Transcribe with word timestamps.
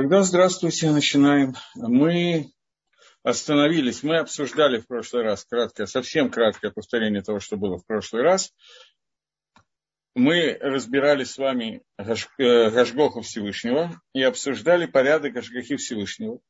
Тогда 0.00 0.22
здравствуйте, 0.22 0.90
начинаем. 0.90 1.56
Мы 1.74 2.50
остановились, 3.22 4.02
мы 4.02 4.16
обсуждали 4.16 4.78
в 4.78 4.86
прошлый 4.86 5.24
раз 5.24 5.44
краткое, 5.44 5.84
совсем 5.84 6.30
краткое 6.30 6.70
повторение 6.70 7.20
того, 7.20 7.38
что 7.38 7.58
было 7.58 7.76
в 7.76 7.84
прошлый 7.84 8.22
раз. 8.22 8.50
Мы 10.14 10.56
разбирали 10.58 11.24
с 11.24 11.36
вами 11.36 11.82
Гашгоха 11.98 13.20
Всевышнего 13.20 14.00
и 14.14 14.22
обсуждали 14.22 14.86
порядок 14.86 15.34
Гашгохи 15.34 15.76
Всевышнего. 15.76 16.40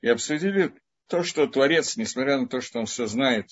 И 0.00 0.08
обсудили 0.08 0.74
то, 1.06 1.22
что 1.22 1.46
Творец, 1.46 1.96
несмотря 1.96 2.36
на 2.38 2.48
то, 2.48 2.60
что 2.60 2.80
он 2.80 2.86
все 2.86 3.06
знает, 3.06 3.46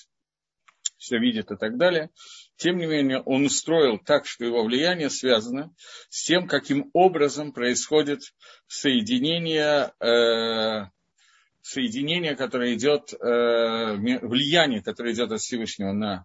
все 0.97 1.19
видит 1.19 1.51
и 1.51 1.57
так 1.57 1.77
далее, 1.77 2.11
тем 2.57 2.79
не 2.79 2.87
менее, 2.87 3.21
он 3.21 3.45
устроил 3.47 3.99
так, 3.99 4.27
что 4.27 4.45
его 4.45 4.65
влияние 4.65 5.11
связано 5.11 5.75
с 6.09 6.25
тем, 6.25 6.49
каким 6.49 6.91
образом 6.93 7.53
происходит 7.53 8.21
соединение, 8.67 9.93
э, 10.01 10.89
соединение 11.61 12.37
которое 12.37 12.75
идет, 12.75 13.13
э, 13.13 13.97
влияние, 13.97 14.83
которое 14.83 15.13
идет 15.13 15.33
от 15.33 15.41
Всевышнего 15.41 15.93
на 15.93 16.25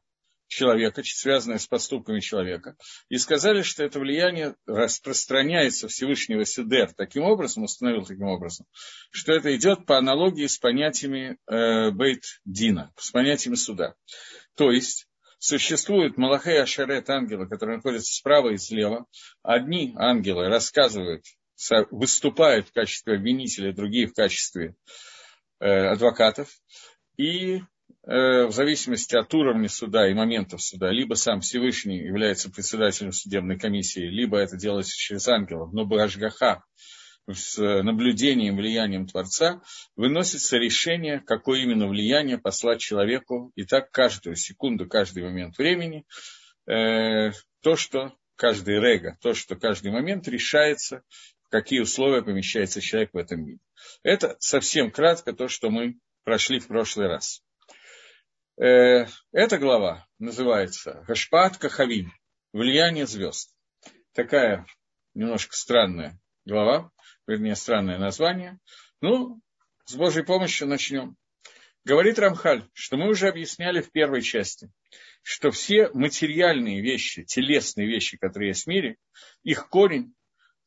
человека, 0.51 1.01
связанное 1.03 1.57
с 1.57 1.65
поступками 1.65 2.19
человека, 2.19 2.75
и 3.09 3.17
сказали, 3.17 3.61
что 3.61 3.83
это 3.83 3.99
влияние 3.99 4.55
распространяется 4.65 5.87
Всевышнего 5.87 6.45
Сидер 6.45 6.91
таким 6.93 7.23
образом, 7.23 7.63
установил 7.63 8.05
таким 8.05 8.27
образом, 8.27 8.65
что 9.11 9.31
это 9.31 9.55
идет 9.55 9.85
по 9.85 9.97
аналогии 9.97 10.47
с 10.47 10.57
понятиями 10.57 11.37
э, 11.47 11.91
Бейт-Дина, 11.91 12.91
с 12.97 13.11
понятиями 13.11 13.55
суда. 13.55 13.95
То 14.55 14.71
есть, 14.71 15.07
существует 15.39 16.17
Малахей 16.17 16.61
Ашарет 16.61 17.09
ангелы, 17.09 17.47
которые 17.47 17.77
находятся 17.77 18.13
справа 18.13 18.49
и 18.49 18.57
слева. 18.57 19.05
Одни 19.41 19.93
ангелы 19.97 20.49
рассказывают, 20.49 21.23
выступают 21.91 22.67
в 22.67 22.73
качестве 22.73 23.15
обвинителя, 23.15 23.71
другие 23.71 24.07
в 24.07 24.13
качестве 24.13 24.75
э, 25.61 25.65
адвокатов. 25.65 26.49
И 27.15 27.61
в 28.03 28.51
зависимости 28.51 29.15
от 29.15 29.33
уровня 29.33 29.69
суда 29.69 30.09
и 30.09 30.13
моментов 30.13 30.61
суда, 30.61 30.91
либо 30.91 31.15
сам 31.15 31.41
Всевышний 31.41 31.97
является 31.99 32.49
председателем 32.51 33.11
судебной 33.11 33.57
комиссии, 33.57 34.01
либо 34.01 34.37
это 34.37 34.57
делается 34.57 34.93
через 34.95 35.27
ангелов, 35.27 35.73
но 35.73 35.85
Башгаха 35.85 36.63
с 37.29 37.57
наблюдением, 37.57 38.57
влиянием 38.57 39.07
Творца, 39.07 39.61
выносится 39.95 40.57
решение, 40.57 41.19
какое 41.19 41.61
именно 41.61 41.87
влияние 41.87 42.37
послать 42.37 42.79
человеку, 42.79 43.51
и 43.55 43.63
так 43.63 43.91
каждую 43.91 44.35
секунду, 44.35 44.87
каждый 44.87 45.23
момент 45.23 45.57
времени, 45.57 46.05
э, 46.67 47.31
то, 47.61 47.75
что 47.75 48.13
каждый 48.35 48.79
рега, 48.79 49.17
то, 49.21 49.33
что 49.33 49.55
каждый 49.55 49.91
момент 49.91 50.27
решается, 50.27 51.03
в 51.43 51.49
какие 51.49 51.79
условия 51.79 52.23
помещается 52.23 52.81
человек 52.81 53.11
в 53.13 53.17
этом 53.17 53.45
мире. 53.45 53.59
Это 54.03 54.35
совсем 54.39 54.91
кратко 54.91 55.33
то, 55.33 55.47
что 55.47 55.69
мы 55.69 55.97
прошли 56.23 56.59
в 56.59 56.67
прошлый 56.67 57.07
раз. 57.07 57.41
Э, 58.61 59.07
эта 59.31 59.57
глава 59.57 60.07
называется 60.19 61.03
Гашпат 61.07 61.57
Кахавим, 61.57 62.13
влияние 62.53 63.07
звезд. 63.07 63.51
Такая 64.13 64.67
немножко 65.15 65.55
странная 65.55 66.19
глава, 66.45 66.91
вернее, 67.25 67.55
странное 67.55 67.97
название. 67.97 68.59
Ну, 69.01 69.41
с 69.85 69.95
Божьей 69.95 70.23
помощью 70.23 70.67
начнем. 70.67 71.15
Говорит 71.85 72.19
Рамхаль, 72.19 72.69
что 72.73 72.97
мы 72.97 73.09
уже 73.09 73.29
объясняли 73.29 73.81
в 73.81 73.91
первой 73.91 74.21
части, 74.21 74.69
что 75.23 75.49
все 75.49 75.89
материальные 75.95 76.81
вещи, 76.81 77.23
телесные 77.23 77.87
вещи, 77.87 78.17
которые 78.17 78.49
есть 78.49 78.65
в 78.65 78.67
мире, 78.67 78.97
их 79.41 79.69
корень 79.69 80.13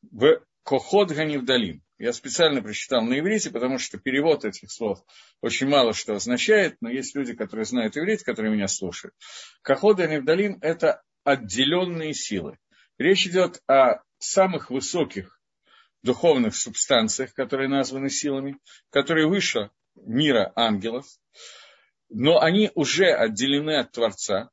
в 0.01 0.43
Кохот 0.63 1.11
Ганивдалим. 1.13 1.81
Я 1.97 2.11
специально 2.11 2.61
прочитал 2.61 3.03
на 3.03 3.17
иврите, 3.19 3.51
потому 3.51 3.79
что 3.79 3.97
перевод 3.97 4.43
этих 4.43 4.71
слов 4.71 4.99
очень 5.41 5.67
мало 5.67 5.93
что 5.93 6.15
означает, 6.15 6.75
но 6.81 6.89
есть 6.89 7.15
люди, 7.15 7.33
которые 7.33 7.65
знают 7.65 7.95
иврит, 7.95 8.23
которые 8.23 8.53
меня 8.53 8.67
слушают. 8.67 9.15
Кохот 9.61 9.97
Ганивдалим– 9.97 10.57
это 10.61 11.03
отделенные 11.23 12.13
силы. 12.13 12.57
Речь 12.97 13.25
идет 13.27 13.61
о 13.67 14.01
самых 14.17 14.69
высоких 14.69 15.39
духовных 16.03 16.55
субстанциях, 16.55 17.33
которые 17.33 17.69
названы 17.69 18.09
силами, 18.09 18.57
которые 18.89 19.27
выше 19.27 19.71
мира 19.95 20.51
ангелов, 20.55 21.05
но 22.09 22.41
они 22.41 22.71
уже 22.75 23.07
отделены 23.07 23.77
от 23.77 23.91
Творца, 23.91 24.49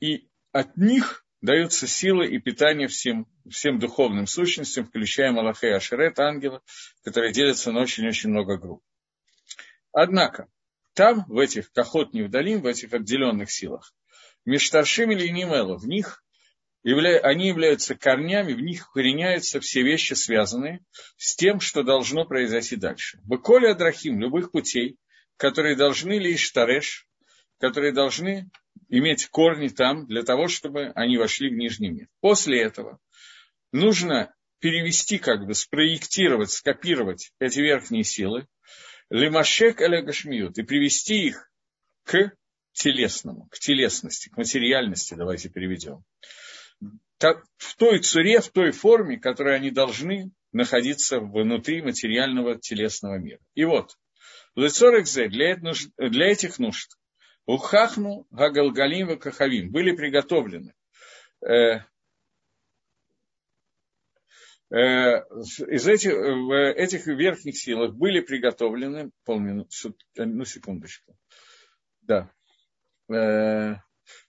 и 0.00 0.28
от 0.52 0.76
них 0.76 1.23
даются 1.44 1.86
силы 1.86 2.26
и 2.26 2.38
питание 2.38 2.88
всем, 2.88 3.26
всем 3.50 3.78
духовным 3.78 4.26
сущностям, 4.26 4.86
включая 4.86 5.30
Малахе 5.30 5.68
и 5.68 5.72
Ашерет, 5.72 6.18
ангела, 6.18 6.62
которые 7.02 7.34
делятся 7.34 7.70
на 7.70 7.82
очень-очень 7.82 8.30
много 8.30 8.56
групп. 8.56 8.82
Однако, 9.92 10.48
там, 10.94 11.26
в 11.28 11.38
этих 11.38 11.70
Кахот 11.72 12.14
Невдалим, 12.14 12.62
в 12.62 12.66
этих 12.66 12.94
отделенных 12.94 13.50
силах, 13.50 13.92
Миштаршим 14.46 15.12
или 15.12 15.28
Нимело, 15.28 15.76
в 15.76 15.86
них 15.86 16.24
они 16.82 17.48
являются 17.48 17.94
корнями, 17.94 18.54
в 18.54 18.60
них 18.60 18.90
укореняются 18.90 19.60
все 19.60 19.82
вещи, 19.82 20.14
связанные 20.14 20.84
с 21.18 21.36
тем, 21.36 21.60
что 21.60 21.82
должно 21.82 22.24
произойти 22.24 22.76
дальше. 22.76 23.20
Быколи 23.22 23.66
Адрахим, 23.66 24.18
любых 24.18 24.50
путей, 24.50 24.96
которые 25.36 25.76
должны 25.76 26.18
лишь 26.18 26.50
тареш, 26.50 27.06
которые 27.58 27.92
должны 27.92 28.50
иметь 28.88 29.28
корни 29.28 29.68
там, 29.68 30.06
для 30.06 30.22
того, 30.22 30.48
чтобы 30.48 30.92
они 30.94 31.16
вошли 31.16 31.50
в 31.50 31.54
Нижний 31.54 31.90
мир. 31.90 32.08
После 32.20 32.60
этого 32.60 32.98
нужно 33.72 34.34
перевести, 34.60 35.18
как 35.18 35.46
бы 35.46 35.54
спроектировать, 35.54 36.50
скопировать 36.50 37.32
эти 37.38 37.60
верхние 37.60 38.04
силы, 38.04 38.46
лимашек 39.10 39.80
алягашмиют, 39.80 40.58
и 40.58 40.62
привести 40.62 41.26
их 41.26 41.50
к 42.04 42.32
телесному, 42.72 43.48
к 43.50 43.58
телесности, 43.58 44.28
к 44.28 44.36
материальности, 44.36 45.14
давайте 45.14 45.48
переведем 45.48 46.04
в 47.56 47.76
той 47.76 48.00
цуре, 48.00 48.40
в 48.40 48.48
той 48.50 48.72
форме, 48.72 49.18
которой 49.18 49.56
они 49.56 49.70
должны 49.70 50.30
находиться 50.52 51.20
внутри 51.20 51.82
материального 51.82 52.58
телесного 52.58 53.18
мира. 53.18 53.40
И 53.54 53.64
вот, 53.64 53.96
для 54.56 56.26
этих 56.26 56.58
нужд 56.58 56.90
Ухахну 57.46 58.26
Гагалгалим 58.30 59.12
и 59.12 59.16
Кахавим 59.16 59.70
были 59.70 59.92
приготовлены. 59.92 60.74
Э, 61.42 61.80
э, 64.70 64.76
из 64.76 65.86
этих, 65.86 66.12
в 66.12 66.72
этих 66.72 67.06
верхних 67.06 67.58
силах 67.58 67.94
были 67.94 68.20
приготовлены, 68.20 69.10
полминуты, 69.24 69.94
ну 70.16 70.44
секундочку, 70.46 71.16
да, 72.00 72.30
э, 73.12 73.74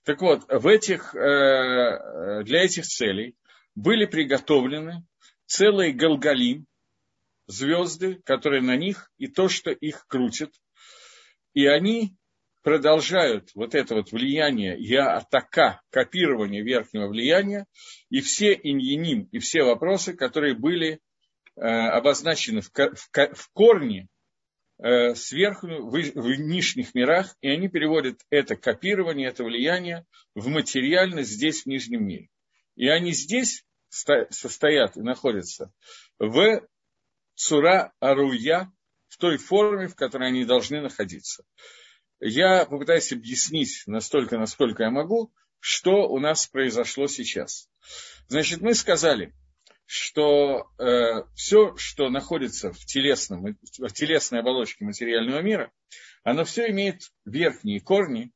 так 0.04 0.20
вот, 0.22 0.44
в 0.48 0.66
этих, 0.66 1.12
для 1.12 2.62
этих 2.62 2.86
целей 2.86 3.36
были 3.74 4.06
приготовлены 4.06 5.04
целые 5.44 5.92
галгалим, 5.92 6.66
звезды, 7.46 8.22
которые 8.24 8.62
на 8.62 8.76
них, 8.76 9.10
и 9.18 9.26
то, 9.26 9.48
что 9.48 9.70
их 9.70 10.06
крутит. 10.06 10.54
И 11.52 11.66
они 11.66 12.16
продолжают 12.66 13.50
вот 13.54 13.76
это 13.76 13.94
вот 13.94 14.10
влияние 14.10 14.74
я 14.80 15.16
атака, 15.16 15.80
копирование 15.90 16.64
верхнего 16.64 17.06
влияния, 17.06 17.66
и 18.10 18.20
все 18.20 18.58
иньяним, 18.60 19.28
и 19.30 19.38
все 19.38 19.62
вопросы, 19.62 20.14
которые 20.14 20.56
были 20.56 20.98
э, 21.54 21.60
обозначены 21.60 22.62
в, 22.62 22.70
в, 22.74 23.34
в 23.34 23.50
корне 23.52 24.08
Э, 24.78 25.14
сверху, 25.14 25.68
в, 25.68 25.90
в 25.92 26.38
нижних 26.38 26.94
мирах, 26.94 27.34
и 27.40 27.48
они 27.48 27.68
переводят 27.68 28.20
это 28.28 28.56
копирование, 28.56 29.28
это 29.28 29.42
влияние 29.42 30.04
в 30.34 30.48
материальность 30.48 31.30
здесь, 31.30 31.62
в 31.62 31.66
нижнем 31.66 32.04
мире. 32.06 32.28
И 32.74 32.86
они 32.86 33.12
здесь 33.12 33.64
состоят 33.88 34.98
и 34.98 35.00
находятся 35.00 35.72
в 36.18 36.60
цура 37.34 37.94
аруя, 38.00 38.70
в 39.08 39.16
той 39.16 39.38
форме, 39.38 39.88
в 39.88 39.94
которой 39.94 40.28
они 40.28 40.44
должны 40.44 40.82
находиться. 40.82 41.44
Я 42.20 42.64
попытаюсь 42.64 43.12
объяснить 43.12 43.82
настолько, 43.86 44.38
насколько 44.38 44.84
я 44.84 44.90
могу, 44.90 45.32
что 45.60 46.08
у 46.08 46.18
нас 46.18 46.46
произошло 46.46 47.06
сейчас. 47.06 47.68
Значит, 48.28 48.60
мы 48.60 48.74
сказали– 48.74 49.34
что 49.86 50.68
э, 50.78 51.22
все, 51.34 51.76
что 51.76 52.10
находится 52.10 52.72
в, 52.72 52.84
телесном, 52.84 53.56
в 53.78 53.92
телесной 53.92 54.40
оболочке 54.40 54.84
материального 54.84 55.40
мира, 55.40 55.72
оно 56.24 56.44
все 56.44 56.68
имеет 56.70 57.12
верхние 57.24 57.80
корни 57.80 58.32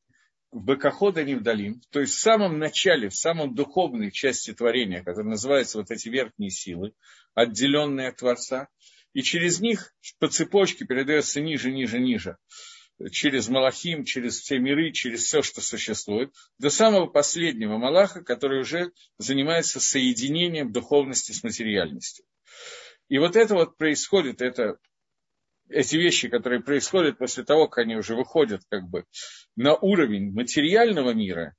в 0.53 0.65
Бекахода 0.65 1.25
Невдалим, 1.25 1.81
то 1.91 2.00
есть 2.00 2.15
в 2.15 2.21
самом 2.21 2.59
начале, 2.59 3.09
в 3.09 3.17
самом 3.17 3.55
духовной 3.55 4.12
части 4.12 4.53
творения, 4.53 5.03
которая 5.03 5.31
называется 5.31 5.79
вот 5.79 5.91
эти 5.91 6.09
верхние 6.09 6.50
силы, 6.50 6.93
отделенные 7.35 8.09
от 8.09 8.17
Творца, 8.17 8.69
и 9.12 9.23
через 9.23 9.61
них 9.61 9.93
по 10.21 10.29
цепочке 10.29 10.85
передается 10.87 11.41
ниже, 11.41 11.73
ниже, 11.73 11.99
ниже 11.99 12.37
через 13.11 13.49
Малахим, 13.49 14.05
через 14.05 14.41
все 14.41 14.58
миры, 14.58 14.93
через 14.93 15.25
все, 15.25 15.43
что 15.43 15.61
существует, 15.61 16.35
до 16.58 16.70
самого 16.70 17.06
последнего 17.06 17.79
Малаха, 17.79 18.23
который 18.23 18.61
уже 18.61 18.93
занимается 19.19 19.81
соединением 19.81 20.73
духовности 20.73 21.32
с 21.32 21.43
материальностью. 21.43 22.25
И 23.08 23.19
вот 23.19 23.37
это 23.37 23.55
вот 23.55 23.76
происходит, 23.76 24.43
это, 24.43 24.79
эти 25.69 25.97
вещи, 25.97 26.29
которые 26.29 26.62
происходят 26.62 27.19
после 27.19 27.44
того, 27.44 27.69
как 27.69 27.85
они 27.85 27.97
уже 27.97 28.14
выходят 28.14 28.62
как 28.69 28.88
бы 28.88 29.05
на 29.56 29.75
уровень 29.75 30.32
материального 30.32 31.14
мира, 31.14 31.56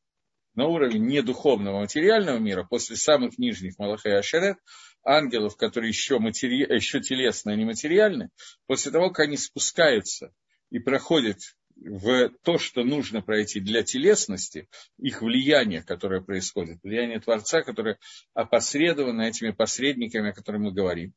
на 0.54 0.68
уровень 0.68 1.06
не 1.06 1.22
духовного, 1.22 1.80
а 1.80 1.82
материального 1.82 2.38
мира, 2.38 2.64
после 2.70 2.98
самых 2.98 3.38
нижних 3.38 3.80
Малаха 3.80 4.10
и 4.10 4.14
Ашерет, 4.14 4.58
ангелов, 5.04 5.56
которые 5.56 5.90
еще, 5.90 6.20
матери... 6.20 6.74
еще 6.74 7.00
телесные, 7.00 7.56
а 7.56 7.58
не 7.58 7.66
материальны, 7.66 8.30
после 8.68 8.92
того, 8.92 9.10
как 9.10 9.28
они 9.28 9.38
спускаются 9.38 10.34
и 10.72 10.80
проходят 10.80 11.38
в 11.76 12.30
то, 12.44 12.58
что 12.58 12.84
нужно 12.84 13.22
пройти 13.22 13.60
для 13.60 13.84
телесности, 13.84 14.68
их 14.98 15.22
влияние, 15.22 15.84
которое 15.84 16.22
происходит, 16.22 16.80
влияние 16.84 17.20
Творца, 17.20 17.62
которое 17.62 17.98
опосредовано 18.34 19.24
этими 19.24 19.52
посредниками, 19.52 20.30
о 20.30 20.34
которых 20.34 20.62
мы 20.62 20.72
говорим, 20.72 21.14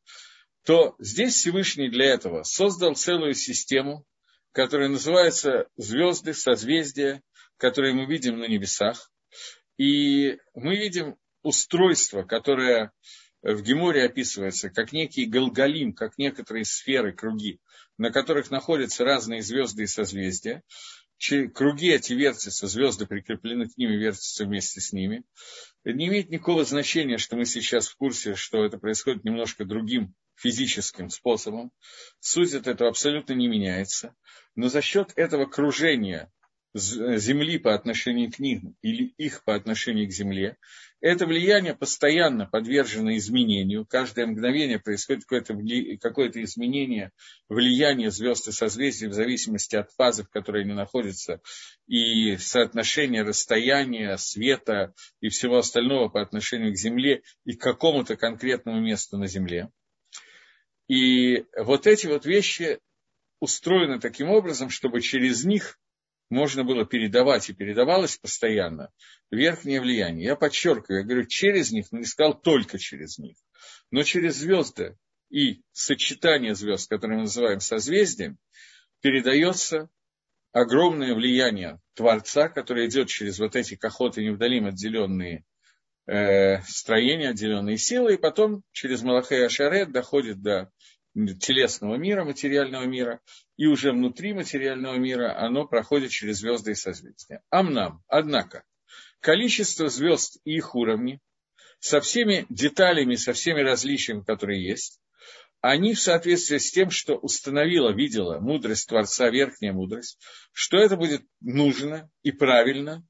то 0.64 0.94
здесь 0.98 1.34
Всевышний 1.34 1.88
для 1.88 2.06
этого 2.06 2.42
создал 2.42 2.94
целую 2.94 3.34
систему, 3.34 4.04
которая 4.52 4.88
называется 4.88 5.68
звезды, 5.76 6.32
созвездия, 6.32 7.22
которые 7.56 7.92
мы 7.92 8.06
видим 8.06 8.38
на 8.38 8.46
небесах. 8.46 9.10
И 9.76 10.38
мы 10.54 10.76
видим 10.76 11.16
устройство, 11.42 12.22
которое 12.22 12.92
в 13.44 13.62
Геморе 13.62 14.04
описывается 14.04 14.70
как 14.70 14.92
некий 14.92 15.26
галгалим, 15.26 15.92
как 15.92 16.16
некоторые 16.16 16.64
сферы, 16.64 17.12
круги, 17.12 17.60
на 17.98 18.10
которых 18.10 18.50
находятся 18.50 19.04
разные 19.04 19.42
звезды 19.42 19.82
и 19.82 19.86
созвездия. 19.86 20.62
Круги 21.54 21.90
эти 21.90 22.14
вертятся, 22.14 22.66
звезды 22.66 23.06
прикреплены 23.06 23.68
к 23.68 23.76
ним 23.76 23.92
и 23.92 23.96
вертятся 23.96 24.46
вместе 24.46 24.80
с 24.80 24.92
ними. 24.92 25.24
Не 25.84 26.08
имеет 26.08 26.30
никакого 26.30 26.64
значения, 26.64 27.18
что 27.18 27.36
мы 27.36 27.44
сейчас 27.44 27.88
в 27.88 27.96
курсе, 27.96 28.34
что 28.34 28.64
это 28.64 28.78
происходит 28.78 29.24
немножко 29.24 29.66
другим 29.66 30.14
физическим 30.36 31.10
способом. 31.10 31.70
Суть 32.20 32.54
от 32.54 32.66
этого 32.66 32.88
абсолютно 32.88 33.34
не 33.34 33.46
меняется. 33.46 34.14
Но 34.54 34.68
за 34.68 34.80
счет 34.80 35.12
этого 35.16 35.44
кружения 35.44 36.32
Земли 36.74 37.58
по 37.58 37.72
отношению 37.72 38.32
к 38.32 38.40
ним 38.40 38.74
или 38.82 39.14
их 39.16 39.44
по 39.44 39.54
отношению 39.54 40.08
к 40.08 40.12
Земле, 40.12 40.56
это 41.00 41.24
влияние 41.24 41.74
постоянно 41.74 42.46
подвержено 42.46 43.14
изменению. 43.16 43.86
Каждое 43.86 44.26
мгновение 44.26 44.80
происходит 44.80 45.24
какое-то, 45.24 45.56
какое 46.00 46.30
изменение 46.34 47.12
влияния 47.48 48.10
звезд 48.10 48.48
и 48.48 48.52
созвездий 48.52 49.06
в 49.06 49.12
зависимости 49.12 49.76
от 49.76 49.92
фазы, 49.92 50.24
в 50.24 50.30
которой 50.30 50.64
они 50.64 50.72
находятся, 50.72 51.40
и 51.86 52.36
соотношения 52.38 53.22
расстояния, 53.22 54.16
света 54.16 54.94
и 55.20 55.28
всего 55.28 55.58
остального 55.58 56.08
по 56.08 56.20
отношению 56.20 56.72
к 56.72 56.76
Земле 56.76 57.22
и 57.44 57.52
к 57.52 57.60
какому-то 57.60 58.16
конкретному 58.16 58.80
месту 58.80 59.16
на 59.16 59.28
Земле. 59.28 59.70
И 60.88 61.44
вот 61.56 61.86
эти 61.86 62.08
вот 62.08 62.26
вещи 62.26 62.80
устроены 63.40 64.00
таким 64.00 64.30
образом, 64.30 64.70
чтобы 64.70 65.00
через 65.00 65.44
них 65.44 65.78
можно 66.30 66.64
было 66.64 66.84
передавать 66.84 67.48
и 67.48 67.54
передавалось 67.54 68.16
постоянно 68.16 68.90
верхнее 69.30 69.80
влияние. 69.80 70.26
Я 70.26 70.36
подчеркиваю, 70.36 71.00
я 71.00 71.04
говорю 71.04 71.26
через 71.26 71.70
них, 71.70 71.86
но 71.90 71.98
не 71.98 72.06
сказал 72.06 72.40
только 72.40 72.78
через 72.78 73.18
них. 73.18 73.36
Но 73.90 74.02
через 74.02 74.36
звезды 74.36 74.96
и 75.30 75.62
сочетание 75.72 76.54
звезд, 76.54 76.88
которые 76.88 77.18
мы 77.18 77.22
называем 77.24 77.60
созвездием, 77.60 78.38
передается 79.00 79.88
огромное 80.52 81.14
влияние 81.14 81.80
Творца, 81.94 82.48
которое 82.48 82.86
идет 82.86 83.08
через 83.08 83.38
вот 83.38 83.56
эти 83.56 83.74
кахоты 83.76 84.22
невдалим 84.22 84.66
отделенные 84.66 85.44
э, 86.06 86.60
строения, 86.62 87.30
отделенные 87.30 87.76
силы, 87.76 88.14
и 88.14 88.18
потом 88.18 88.62
через 88.72 89.02
Малахей 89.02 89.44
Ашарет 89.44 89.92
доходит 89.92 90.40
до 90.42 90.70
телесного 91.14 91.96
мира, 91.96 92.24
материального 92.24 92.84
мира, 92.84 93.20
и 93.56 93.66
уже 93.66 93.92
внутри 93.92 94.32
материального 94.32 94.96
мира 94.96 95.38
оно 95.38 95.66
проходит 95.66 96.10
через 96.10 96.38
звезды 96.38 96.72
и 96.72 96.74
созвездия. 96.74 97.42
Амнам, 97.50 98.02
однако, 98.08 98.64
количество 99.20 99.88
звезд 99.88 100.38
и 100.44 100.56
их 100.56 100.74
уровни, 100.74 101.20
со 101.78 102.00
всеми 102.00 102.46
деталями, 102.48 103.14
со 103.14 103.32
всеми 103.32 103.60
различиями, 103.60 104.22
которые 104.22 104.66
есть, 104.66 105.00
они 105.60 105.94
в 105.94 106.00
соответствии 106.00 106.58
с 106.58 106.70
тем, 106.72 106.90
что 106.90 107.16
установила, 107.16 107.90
видела 107.90 108.38
мудрость 108.38 108.88
Творца, 108.88 109.30
верхняя 109.30 109.72
мудрость, 109.72 110.18
что 110.52 110.76
это 110.76 110.96
будет 110.96 111.22
нужно 111.40 112.10
и 112.22 112.32
правильно 112.32 113.06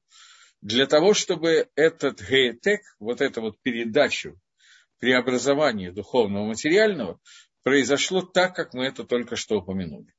для 0.61 0.87
того, 0.87 1.13
чтобы 1.13 1.67
этот 1.75 2.21
гейтек, 2.21 2.81
вот 2.99 3.21
эту 3.21 3.41
вот 3.41 3.61
передачу 3.61 4.39
преобразования 4.99 5.91
духовного 5.91 6.47
материального 6.47 7.19
произошло 7.65 8.21
так, 8.21 8.55
как 8.55 8.75
мы 8.75 8.85
это 8.85 9.03
только 9.03 9.35
что 9.35 9.57
упомянули. 9.57 10.13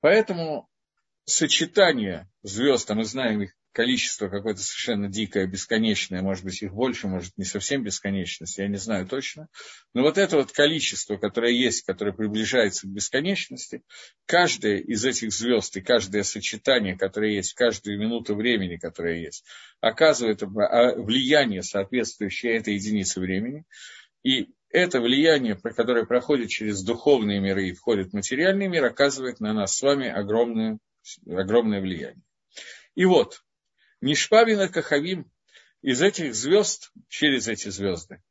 Поэтому 0.00 0.68
сочетание 1.24 2.30
звезд, 2.42 2.90
а 2.90 2.94
мы 2.94 3.04
знаем 3.04 3.42
их 3.42 3.54
количество 3.72 4.28
какое-то 4.28 4.60
совершенно 4.60 5.08
дикое, 5.08 5.46
бесконечное, 5.46 6.20
может 6.20 6.44
быть, 6.44 6.62
их 6.62 6.74
больше, 6.74 7.08
может, 7.08 7.32
не 7.38 7.44
совсем 7.44 7.82
бесконечность, 7.82 8.58
я 8.58 8.68
не 8.68 8.76
знаю 8.76 9.06
точно. 9.06 9.48
Но 9.94 10.02
вот 10.02 10.18
это 10.18 10.36
вот 10.36 10.52
количество, 10.52 11.16
которое 11.16 11.52
есть, 11.52 11.86
которое 11.86 12.12
приближается 12.12 12.86
к 12.86 12.90
бесконечности, 12.90 13.82
каждая 14.26 14.76
из 14.78 15.06
этих 15.06 15.32
звезд 15.32 15.78
и 15.78 15.80
каждое 15.80 16.24
сочетание, 16.24 16.98
которое 16.98 17.36
есть, 17.36 17.54
каждую 17.54 17.98
минуту 17.98 18.34
времени, 18.34 18.76
которое 18.76 19.22
есть, 19.22 19.46
оказывает 19.80 20.42
влияние, 20.42 21.62
соответствующее 21.62 22.56
этой 22.56 22.74
единице 22.74 23.18
времени. 23.18 23.64
И 24.24 24.48
это 24.70 25.00
влияние, 25.00 25.56
которое 25.56 26.04
проходит 26.04 26.50
через 26.50 26.82
духовные 26.82 27.40
миры 27.40 27.68
и 27.68 27.72
входит 27.72 28.10
в 28.10 28.14
материальный 28.14 28.68
мир, 28.68 28.84
оказывает 28.84 29.40
на 29.40 29.52
нас 29.52 29.76
с 29.76 29.82
вами 29.82 30.08
огромное, 30.08 30.78
огромное 31.26 31.80
влияние. 31.80 32.22
И 32.94 33.04
вот, 33.04 33.42
Нишпавина 34.00 34.68
Кахавим 34.68 35.30
из 35.82 36.02
этих 36.02 36.34
звезд, 36.34 36.92
через 37.08 37.48
эти 37.48 37.68
звезды, 37.68 38.22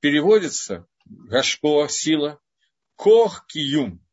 переводится 0.00 0.86
Гашпо, 1.04 1.88
сила, 1.88 2.40
Кох 2.94 3.46
Киюм, 3.46 4.04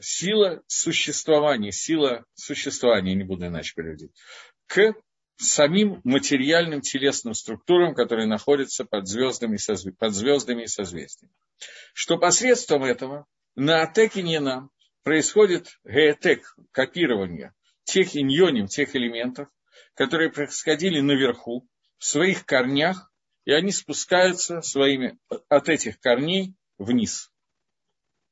сила 0.00 0.62
существования, 0.66 1.72
сила 1.72 2.24
существования, 2.34 3.14
не 3.14 3.24
буду 3.24 3.46
иначе 3.46 3.74
переводить, 3.74 4.12
к 4.66 4.94
самим 5.36 6.00
материальным 6.04 6.80
телесным 6.80 7.34
структурам, 7.34 7.94
которые 7.94 8.26
находятся 8.26 8.84
под 8.84 9.08
звездами, 9.08 9.58
под 9.98 10.14
звездами 10.14 10.64
и 10.64 10.66
созвездиями. 10.66 11.34
Что 11.94 12.18
посредством 12.18 12.84
этого 12.84 13.26
на 13.54 13.82
атеке 13.82 14.22
не 14.22 14.40
нам 14.40 14.70
происходит 15.02 15.78
геотек, 15.84 16.56
копирование 16.70 17.54
тех 17.84 18.16
иньоним, 18.16 18.68
тех 18.68 18.94
элементов, 18.94 19.48
которые 19.94 20.30
происходили 20.30 21.00
наверху, 21.00 21.68
в 21.98 22.04
своих 22.04 22.44
корнях, 22.46 23.12
и 23.44 23.52
они 23.52 23.70
спускаются 23.70 24.60
своими, 24.62 25.18
от 25.48 25.68
этих 25.68 26.00
корней 26.00 26.54
вниз. 26.78 27.30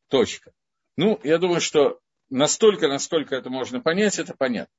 Точка. 0.09 0.53
Ну, 0.97 1.21
я 1.23 1.39
думаю, 1.39 1.61
что 1.61 2.01
настолько, 2.31 2.89
насколько 2.89 3.37
это 3.37 3.49
можно 3.51 3.81
понять, 3.81 4.19
это 4.19 4.35
понятно. 4.35 4.75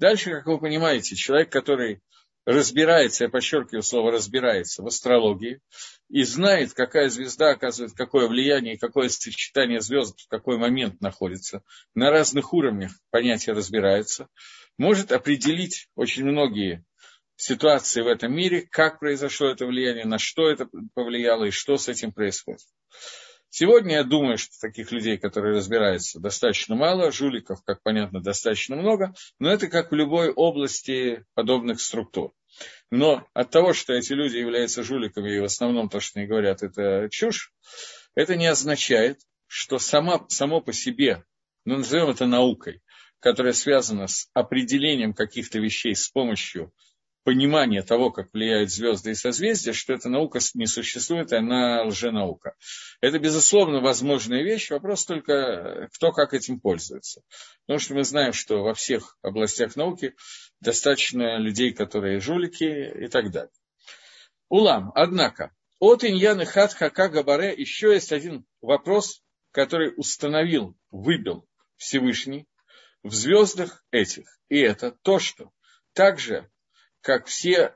Дальше, 0.00 0.30
как 0.30 0.46
вы 0.46 0.58
понимаете, 0.58 1.14
человек, 1.14 1.52
который 1.52 2.00
разбирается, 2.46 3.24
я 3.24 3.30
подчеркиваю 3.30 3.82
слово 3.82 4.12
разбирается 4.12 4.82
в 4.82 4.86
астрологии 4.86 5.60
и 6.08 6.22
знает, 6.22 6.72
какая 6.72 7.10
звезда 7.10 7.50
оказывает 7.50 7.92
какое 7.94 8.26
влияние 8.26 8.78
какое 8.78 9.10
сочетание 9.10 9.82
звезд 9.82 10.18
в 10.18 10.28
какой 10.28 10.56
момент 10.56 11.02
находится, 11.02 11.62
на 11.94 12.10
разных 12.10 12.54
уровнях 12.54 12.92
понятия 13.10 13.52
разбирается, 13.52 14.28
может 14.78 15.12
определить 15.12 15.88
очень 15.96 16.24
многие 16.24 16.82
ситуации 17.36 18.00
в 18.00 18.06
этом 18.06 18.34
мире, 18.34 18.66
как 18.70 19.00
произошло 19.00 19.48
это 19.48 19.66
влияние, 19.66 20.06
на 20.06 20.18
что 20.18 20.48
это 20.48 20.66
повлияло 20.94 21.44
и 21.44 21.50
что 21.50 21.76
с 21.76 21.88
этим 21.88 22.10
происходит. 22.10 22.64
Сегодня 23.52 23.96
я 23.96 24.04
думаю, 24.04 24.38
что 24.38 24.58
таких 24.60 24.92
людей, 24.92 25.18
которые 25.18 25.56
разбираются, 25.56 26.20
достаточно 26.20 26.76
мало, 26.76 27.10
жуликов, 27.10 27.62
как 27.64 27.82
понятно, 27.82 28.22
достаточно 28.22 28.76
много, 28.76 29.12
но 29.40 29.50
это 29.50 29.66
как 29.66 29.90
в 29.90 29.94
любой 29.94 30.30
области 30.30 31.24
подобных 31.34 31.80
структур. 31.80 32.32
Но 32.92 33.26
от 33.34 33.50
того, 33.50 33.72
что 33.72 33.92
эти 33.92 34.12
люди 34.12 34.36
являются 34.36 34.84
жуликами, 34.84 35.34
и 35.34 35.40
в 35.40 35.44
основном 35.44 35.88
то, 35.88 35.98
что 35.98 36.20
они 36.20 36.28
говорят, 36.28 36.62
это 36.62 37.08
чушь, 37.10 37.52
это 38.14 38.36
не 38.36 38.46
означает, 38.46 39.18
что 39.48 39.80
сама, 39.80 40.24
само 40.28 40.60
по 40.60 40.72
себе, 40.72 41.24
ну, 41.64 41.78
назовем 41.78 42.10
это 42.10 42.26
наукой, 42.26 42.82
которая 43.18 43.52
связана 43.52 44.06
с 44.06 44.28
определением 44.32 45.12
каких-то 45.12 45.58
вещей 45.58 45.96
с 45.96 46.08
помощью 46.08 46.72
понимание 47.24 47.82
того, 47.82 48.10
как 48.10 48.32
влияют 48.32 48.70
звезды 48.70 49.10
и 49.10 49.14
созвездия, 49.14 49.72
что 49.72 49.92
эта 49.92 50.08
наука 50.08 50.40
не 50.54 50.66
существует, 50.66 51.32
она 51.32 51.84
лженаука. 51.84 52.54
Это, 53.00 53.18
безусловно, 53.18 53.80
возможная 53.80 54.42
вещь, 54.42 54.70
вопрос 54.70 55.04
только, 55.04 55.88
кто 55.94 56.12
как 56.12 56.34
этим 56.34 56.60
пользуется. 56.60 57.22
Потому 57.66 57.78
что 57.78 57.94
мы 57.94 58.04
знаем, 58.04 58.32
что 58.32 58.62
во 58.62 58.74
всех 58.74 59.18
областях 59.22 59.76
науки 59.76 60.14
достаточно 60.60 61.38
людей, 61.38 61.72
которые 61.72 62.20
жулики 62.20 62.64
и 63.04 63.08
так 63.08 63.30
далее. 63.30 63.52
Улам, 64.48 64.90
однако, 64.94 65.54
От 65.78 66.04
Иньяны 66.04 66.44
Хат 66.44 66.74
Хака 66.74 67.04
еще 67.04 67.94
есть 67.94 68.12
один 68.12 68.44
вопрос, 68.60 69.22
который 69.50 69.92
установил, 69.96 70.76
выбил 70.90 71.48
Всевышний 71.76 72.46
в 73.02 73.14
звездах 73.14 73.84
этих. 73.90 74.38
И 74.48 74.58
это 74.58 74.90
то, 74.90 75.18
что 75.18 75.50
так 75.94 76.18
же, 76.18 76.50
как 77.00 77.26
все 77.26 77.74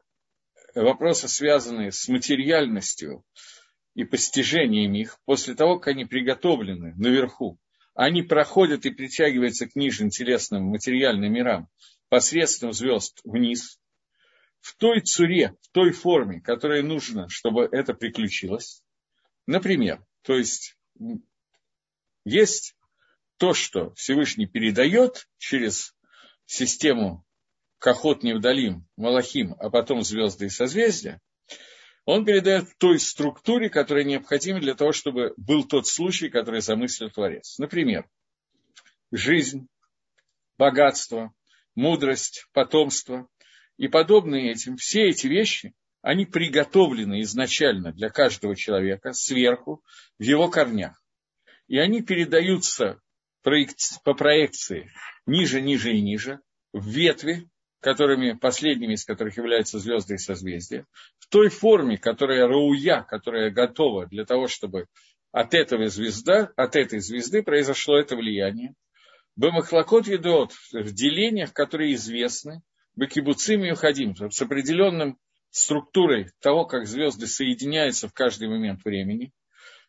вопросы, 0.75 1.29
связанные 1.29 1.93
с 1.93 2.09
материальностью 2.09 3.25
и 3.95 4.05
постижением 4.05 4.95
их, 4.95 5.19
после 5.25 5.55
того, 5.55 5.79
как 5.79 5.95
они 5.95 6.05
приготовлены 6.05 6.95
наверху, 6.97 7.59
они 7.95 8.23
проходят 8.23 8.87
и 8.87 8.91
притягиваются 8.91 9.69
к 9.69 9.77
нижним 9.77 10.11
телесным 10.11 10.65
материальным 10.65 11.33
мирам 11.33 11.69
посредством 12.09 12.73
звезд 12.73 13.21
вниз, 13.25 13.79
в 14.61 14.77
той 14.77 15.01
цуре, 15.01 15.55
в 15.61 15.71
той 15.71 15.93
форме, 15.93 16.41
которая 16.41 16.83
нужна, 16.83 17.29
чтобы 17.29 17.69
это 17.71 17.93
приключилось. 17.93 18.83
Например, 19.47 20.03
то 20.23 20.37
есть 20.37 20.77
есть 22.25 22.75
то, 23.37 23.53
что 23.53 23.93
Всевышний 23.95 24.47
передает 24.47 25.29
через 25.39 25.95
систему 26.47 27.24
Кахот 27.85 28.23
Невдалим, 28.23 28.87
Малахим, 28.97 29.57
а 29.59 29.69
потом 29.69 30.01
звезды 30.01 30.47
и 30.47 30.49
созвездия, 30.49 31.21
он 32.07 32.25
передает 32.25 32.65
той 32.79 32.99
структуре, 32.99 33.69
которая 33.69 34.05
необходима 34.05 34.59
для 34.59 34.75
того, 34.75 34.93
чтобы 34.93 35.35
был 35.37 35.65
тот 35.65 35.87
случай, 35.87 36.31
который 36.31 36.63
замыслил 36.63 37.11
Творец. 37.11 37.59
Например, 37.59 38.09
жизнь, 39.13 39.69
богатство, 40.57 41.35
мудрость, 41.75 42.47
потомство 42.55 43.29
и 43.77 43.89
подобные 43.89 44.53
этим. 44.53 44.79
Все 44.79 45.11
эти 45.11 45.27
вещи, 45.27 45.75
они 46.01 46.25
приготовлены 46.25 47.21
изначально 47.21 47.93
для 47.93 48.09
каждого 48.09 48.57
человека 48.57 49.13
сверху, 49.13 49.85
в 50.19 50.23
его 50.23 50.49
корнях. 50.49 51.05
И 51.69 51.77
они 51.77 52.01
передаются 52.01 53.03
по 53.43 54.15
проекции 54.15 54.91
ниже, 55.27 55.61
ниже 55.61 55.93
и 55.93 56.01
ниже, 56.01 56.41
в 56.73 56.89
ветви, 56.89 57.47
которыми, 57.85 58.33
последними 58.33 58.95
из 58.95 59.05
которых 59.05 59.37
являются 59.37 59.79
звезды 59.79 60.15
и 60.15 60.19
созвездия, 60.19 60.87
в 61.19 61.29
той 61.29 61.51
форме, 61.51 61.99
которая 61.99 62.49
рауя, 62.49 63.03
которая 63.03 63.51
готова 63.51 64.07
для 64.07 64.25
того, 64.25 64.49
чтобы 64.49 64.87
от 65.33 65.53
этого 65.53 65.89
звезда, 65.89 66.51
от 66.57 66.77
этой 66.77 67.01
звезды 67.01 67.43
произошло 67.43 67.99
это 67.99 68.17
влияние. 68.17 68.75
Бемахлакот 69.37 70.07
ведот 70.07 70.53
в 70.73 70.95
делениях, 70.95 71.53
которые 71.53 71.95
известны, 71.95 72.63
бекибуцим 72.97 73.63
и 73.65 73.73
уходим, 73.73 74.17
с 74.17 74.41
определенным 74.41 75.19
структурой 75.51 76.31
того, 76.41 76.65
как 76.65 76.87
звезды 76.87 77.27
соединяются 77.27 78.09
в 78.09 78.15
каждый 78.15 78.49
момент 78.49 78.83
времени, 78.83 79.33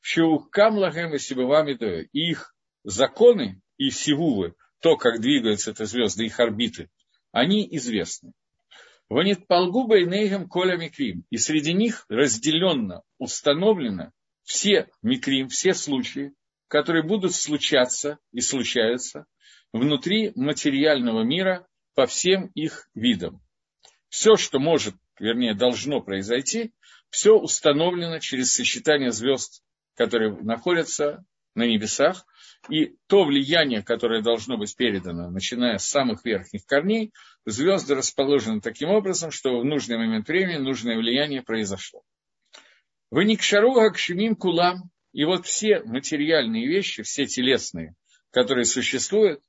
шеукам 0.01 0.77
лагем 0.77 1.13
и 1.13 1.17
сибывами 1.17 2.09
и 2.11 2.31
их 2.31 2.53
законы 2.83 3.61
и 3.77 3.89
сивувы, 3.89 4.53
то, 4.81 4.97
как 4.97 5.21
двигаются 5.21 5.71
эти 5.71 5.83
звезды, 5.85 6.25
их 6.25 6.39
орбиты, 6.41 6.89
они 7.35 7.67
известны. 7.69 8.31
Ванит 9.09 9.45
полгуба 9.45 9.97
и 9.97 10.05
нейгам 10.05 10.47
коля 10.47 10.77
микрим. 10.77 11.25
И 11.29 11.37
среди 11.37 11.73
них 11.73 12.05
разделенно, 12.07 13.03
установлено 13.17 14.13
все 14.43 14.87
микрим, 15.01 15.49
все 15.49 15.73
случаи, 15.73 16.33
которые 16.69 17.03
будут 17.03 17.35
случаться 17.35 18.19
и 18.31 18.39
случаются 18.39 19.25
внутри 19.73 20.31
материального 20.35 21.23
мира 21.23 21.67
по 21.93 22.05
всем 22.05 22.51
их 22.55 22.87
видам. 22.95 23.41
Все, 24.07 24.37
что 24.37 24.59
может, 24.59 24.95
вернее, 25.19 25.53
должно 25.53 25.99
произойти, 25.99 26.73
все 27.09 27.37
установлено 27.37 28.19
через 28.19 28.53
сочетание 28.53 29.11
звезд, 29.11 29.61
которые 29.95 30.31
находятся 30.41 31.25
на 31.53 31.67
небесах, 31.67 32.25
и 32.69 32.95
то 33.07 33.25
влияние, 33.25 33.83
которое 33.83 34.21
должно 34.21 34.57
быть 34.57 34.75
передано, 34.75 35.29
начиная 35.29 35.77
с 35.77 35.85
самых 35.85 36.25
верхних 36.25 36.65
корней, 36.65 37.11
звезды 37.45 37.95
расположены 37.95 38.61
таким 38.61 38.89
образом, 38.89 39.31
что 39.31 39.59
в 39.59 39.65
нужный 39.65 39.97
момент 39.97 40.27
времени 40.27 40.57
нужное 40.57 40.97
влияние 40.97 41.43
произошло. 41.43 42.03
Ваникшаруга 43.11 43.91
кшимим 43.91 44.35
кулам, 44.35 44.89
и 45.13 45.23
вот 45.25 45.45
все 45.45 45.81
материальные 45.83 46.67
вещи, 46.67 47.03
все 47.03 47.25
телесные, 47.25 47.95
которые 48.31 48.65
существуют, 48.65 49.41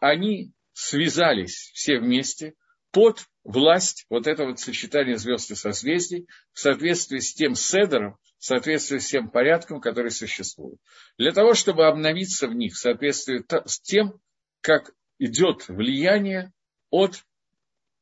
они 0.00 0.52
связались 0.72 1.70
все 1.74 1.98
вместе 1.98 2.54
под 2.90 3.24
власть 3.44 4.06
вот 4.10 4.26
этого 4.26 4.54
сочетания 4.56 5.16
звезд 5.16 5.50
и 5.50 5.54
созвездий 5.54 6.26
в 6.52 6.58
соответствии 6.58 7.18
с 7.18 7.34
тем 7.34 7.54
седером, 7.54 8.16
в 8.42 8.44
соответствии 8.44 8.98
с 8.98 9.06
тем 9.06 9.30
порядком, 9.30 9.80
который 9.80 10.10
существует. 10.10 10.80
Для 11.16 11.30
того, 11.30 11.54
чтобы 11.54 11.86
обновиться 11.86 12.48
в 12.48 12.54
них 12.56 12.74
в 12.74 12.78
соответствии 12.78 13.44
с 13.66 13.80
тем, 13.80 14.18
как 14.60 14.90
идет 15.20 15.68
влияние 15.68 16.52
от 16.90 17.22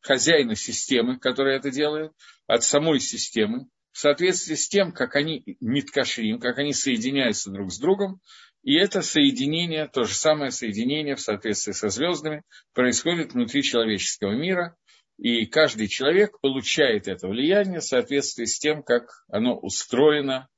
хозяина 0.00 0.54
системы, 0.54 1.18
который 1.18 1.56
это 1.56 1.70
делает, 1.70 2.12
от 2.46 2.64
самой 2.64 3.00
системы, 3.00 3.66
в 3.92 3.98
соответствии 3.98 4.54
с 4.54 4.66
тем, 4.66 4.92
как 4.92 5.14
они 5.14 5.58
ниткашрим, 5.60 6.40
как 6.40 6.56
они 6.56 6.72
соединяются 6.72 7.50
друг 7.50 7.70
с 7.70 7.78
другом, 7.78 8.22
и 8.62 8.76
это 8.76 9.02
соединение, 9.02 9.88
то 9.88 10.04
же 10.04 10.14
самое 10.14 10.52
соединение 10.52 11.16
в 11.16 11.20
соответствии 11.20 11.72
со 11.72 11.90
звездами 11.90 12.44
происходит 12.72 13.34
внутри 13.34 13.62
человеческого 13.62 14.32
мира, 14.32 14.74
и 15.20 15.44
каждый 15.44 15.86
человек 15.86 16.40
получает 16.40 17.06
это 17.06 17.28
влияние 17.28 17.80
в 17.80 17.84
соответствии 17.84 18.46
с 18.46 18.58
тем, 18.58 18.82
как 18.82 19.22
оно 19.28 19.54
устроено 19.54 20.48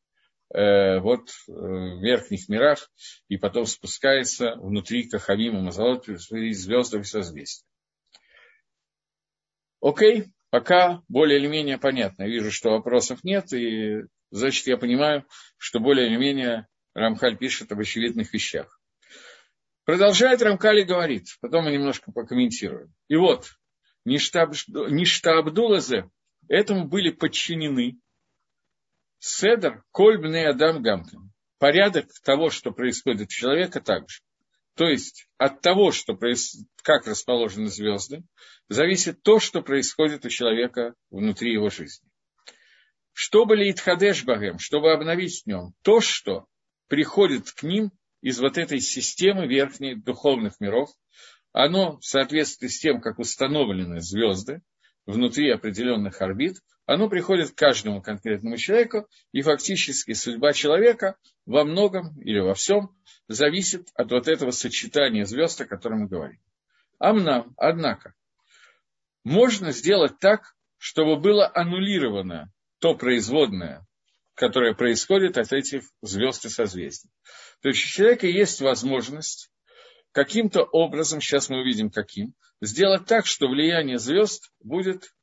э, 0.54 1.00
вот, 1.00 1.31
э, 1.49 1.52
в 1.52 2.00
верхних 2.00 2.49
мирах 2.49 2.88
и 3.26 3.37
потом 3.38 3.66
спускается 3.66 4.54
внутри 4.54 5.09
Кахавима 5.09 5.61
Мазалот, 5.61 6.07
звездов 6.07 7.00
и 7.00 7.04
созвездий. 7.04 7.66
Окей, 9.81 10.26
пока 10.50 11.02
более 11.09 11.40
или 11.40 11.49
менее 11.49 11.78
понятно. 11.78 12.23
вижу, 12.23 12.52
что 12.52 12.71
вопросов 12.71 13.25
нет, 13.25 13.52
и 13.52 14.02
значит, 14.31 14.69
я 14.69 14.76
понимаю, 14.76 15.26
что 15.57 15.81
более 15.81 16.07
или 16.07 16.16
менее 16.16 16.69
Рамхаль 16.95 17.37
пишет 17.37 17.73
об 17.73 17.81
очевидных 17.81 18.33
вещах. 18.33 18.81
Продолжает 19.85 20.40
Рамкаль 20.40 20.83
и 20.83 20.85
говорит, 20.85 21.26
потом 21.40 21.64
мы 21.64 21.73
немножко 21.73 22.12
покомментируем. 22.12 22.95
И 23.09 23.16
вот, 23.16 23.57
Ништа 24.04 25.38
Абдулазе, 25.38 26.11
этому 26.49 26.88
были 26.88 27.11
подчинены 27.11 27.99
Седр, 29.18 29.85
Кольбный 29.92 30.47
Адам 30.47 30.82
Гамкин. 30.82 31.32
Порядок 31.59 32.06
того, 32.25 32.50
что 32.50 32.73
происходит 32.73 33.28
у 33.28 33.30
человека, 33.30 33.80
также. 33.80 34.21
То 34.75 34.87
есть 34.88 35.28
от 35.37 35.61
того, 35.61 35.92
что 35.92 36.14
проис... 36.14 36.56
как 36.82 37.06
расположены 37.06 37.68
звезды, 37.68 38.25
зависит 38.68 39.23
то, 39.23 39.38
что 39.38 39.62
происходит 39.62 40.25
у 40.25 40.28
человека 40.28 40.94
внутри 41.11 41.52
его 41.52 41.71
жизни. 41.71 42.09
Чтобы 43.12 43.56
ли 43.56 43.71
Итхадеш 43.71 44.25
Багем, 44.25 44.59
чтобы 44.59 44.92
обновить 44.92 45.42
в 45.42 45.47
нем 45.47 45.75
то, 45.82 46.00
что 46.00 46.47
приходит 46.88 47.52
к 47.52 47.62
ним 47.62 47.92
из 48.23 48.40
вот 48.40 48.56
этой 48.56 48.80
системы 48.80 49.47
верхних 49.47 50.02
духовных 50.02 50.59
миров, 50.59 50.90
оно 51.52 51.99
в 51.99 52.04
соответствии 52.04 52.68
с 52.68 52.78
тем, 52.78 53.00
как 53.00 53.18
установлены 53.18 54.00
звезды 54.00 54.62
внутри 55.06 55.50
определенных 55.50 56.21
орбит, 56.23 56.56
оно 56.87 57.09
приходит 57.09 57.50
к 57.50 57.54
каждому 57.59 58.02
конкретному 58.02 58.56
человеку, 58.56 59.09
и 59.32 59.42
фактически 59.42 60.12
судьба 60.12 60.52
человека 60.52 61.16
во 61.47 61.64
многом 61.64 62.21
или 62.21 62.40
во 62.40 62.54
всем 62.54 62.90
зависит 63.28 63.88
от 63.94 64.11
вот 64.11 64.28
этого 64.28 64.50
сочетания 64.50 65.25
звезд, 65.25 65.61
о 65.61 65.66
котором 65.66 66.00
мы 66.00 66.09
говорим. 66.09 66.40
Амнам, 66.99 67.54
однако, 67.56 68.14
можно 69.25 69.73
сделать 69.73 70.18
так, 70.18 70.54
чтобы 70.78 71.21
было 71.21 71.50
аннулировано 71.54 72.52
то 72.80 72.94
производное, 72.97 73.87
которое 74.35 74.75
происходит 74.75 75.38
от 75.38 75.52
этих 75.52 75.85
звезд 76.00 76.44
и 76.44 76.49
созвездий. 76.49 77.11
То 77.61 77.68
есть 77.68 77.85
у 77.85 77.88
человека 77.88 78.26
есть 78.26 78.61
возможность 78.61 79.51
каким-то 80.12 80.62
образом, 80.62 81.21
сейчас 81.21 81.49
мы 81.49 81.61
увидим 81.61 81.90
каким, 81.90 82.35
сделать 82.61 83.07
так, 83.07 83.26
что 83.26 83.49
влияние 83.49 83.99
звезд 83.99 84.52
будет 84.62 85.14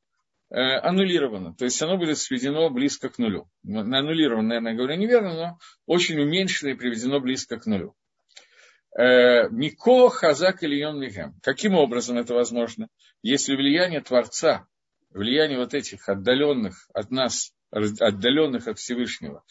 э, 0.50 0.56
аннулировано, 0.56 1.54
то 1.54 1.64
есть 1.64 1.80
оно 1.82 1.96
будет 1.96 2.18
сведено 2.18 2.68
близко 2.70 3.08
к 3.08 3.18
нулю. 3.18 3.48
Аннулировано, 3.64 4.48
наверное, 4.48 4.74
говорю 4.74 4.96
неверно, 4.96 5.34
но 5.34 5.58
очень 5.86 6.20
уменьшено 6.20 6.72
и 6.72 6.74
приведено 6.74 7.20
близко 7.20 7.58
к 7.58 7.66
нулю. 7.66 7.94
Э, 8.98 9.48
Мико 9.50 10.10
Хазак 10.10 10.62
или 10.62 10.76
Йон 10.76 11.02
Каким 11.42 11.74
образом 11.74 12.18
это 12.18 12.34
возможно? 12.34 12.88
Если 13.22 13.54
влияние 13.54 14.00
Творца, 14.00 14.66
влияние 15.10 15.58
вот 15.58 15.74
этих 15.74 16.08
отдаленных 16.08 16.88
от 16.92 17.10
нас, 17.10 17.52
отдаленных 17.70 18.66
от 18.66 18.78
Всевышнего, 18.78 19.44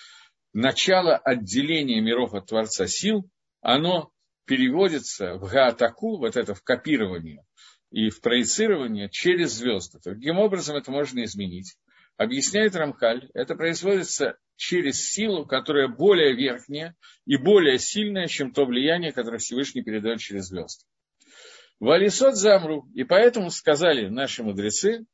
начало 0.54 1.16
отделения 1.16 2.02
миров 2.02 2.34
от 2.34 2.48
Творца 2.48 2.88
сил, 2.88 3.30
оно 3.62 4.12
переводится 4.50 5.36
в 5.36 5.48
гаатаку, 5.48 6.18
вот 6.18 6.36
это 6.36 6.56
в 6.56 6.64
копирование 6.64 7.46
и 7.92 8.10
в 8.10 8.20
проецирование 8.20 9.08
через 9.08 9.52
звезды. 9.52 10.00
Таким 10.04 10.40
образом 10.40 10.76
это 10.76 10.90
можно 10.90 11.24
изменить. 11.24 11.78
Объясняет 12.18 12.76
Рамхаль, 12.76 13.30
это 13.36 13.54
производится 13.54 14.40
через 14.56 15.06
силу, 15.08 15.46
которая 15.46 15.88
более 15.88 16.36
верхняя 16.36 16.96
и 17.28 17.38
более 17.38 17.78
сильная, 17.78 18.26
чем 18.26 18.52
то 18.52 18.66
влияние, 18.66 19.12
которое 19.12 19.38
Всевышний 19.38 19.84
передает 19.84 20.18
через 20.18 20.48
звезды. 20.48 20.84
Валисот 21.80 22.36
замру. 22.36 22.90
И 22.96 23.04
поэтому 23.04 23.52
сказали 23.52 24.10
наши 24.10 24.42
мудрецы 24.42 25.06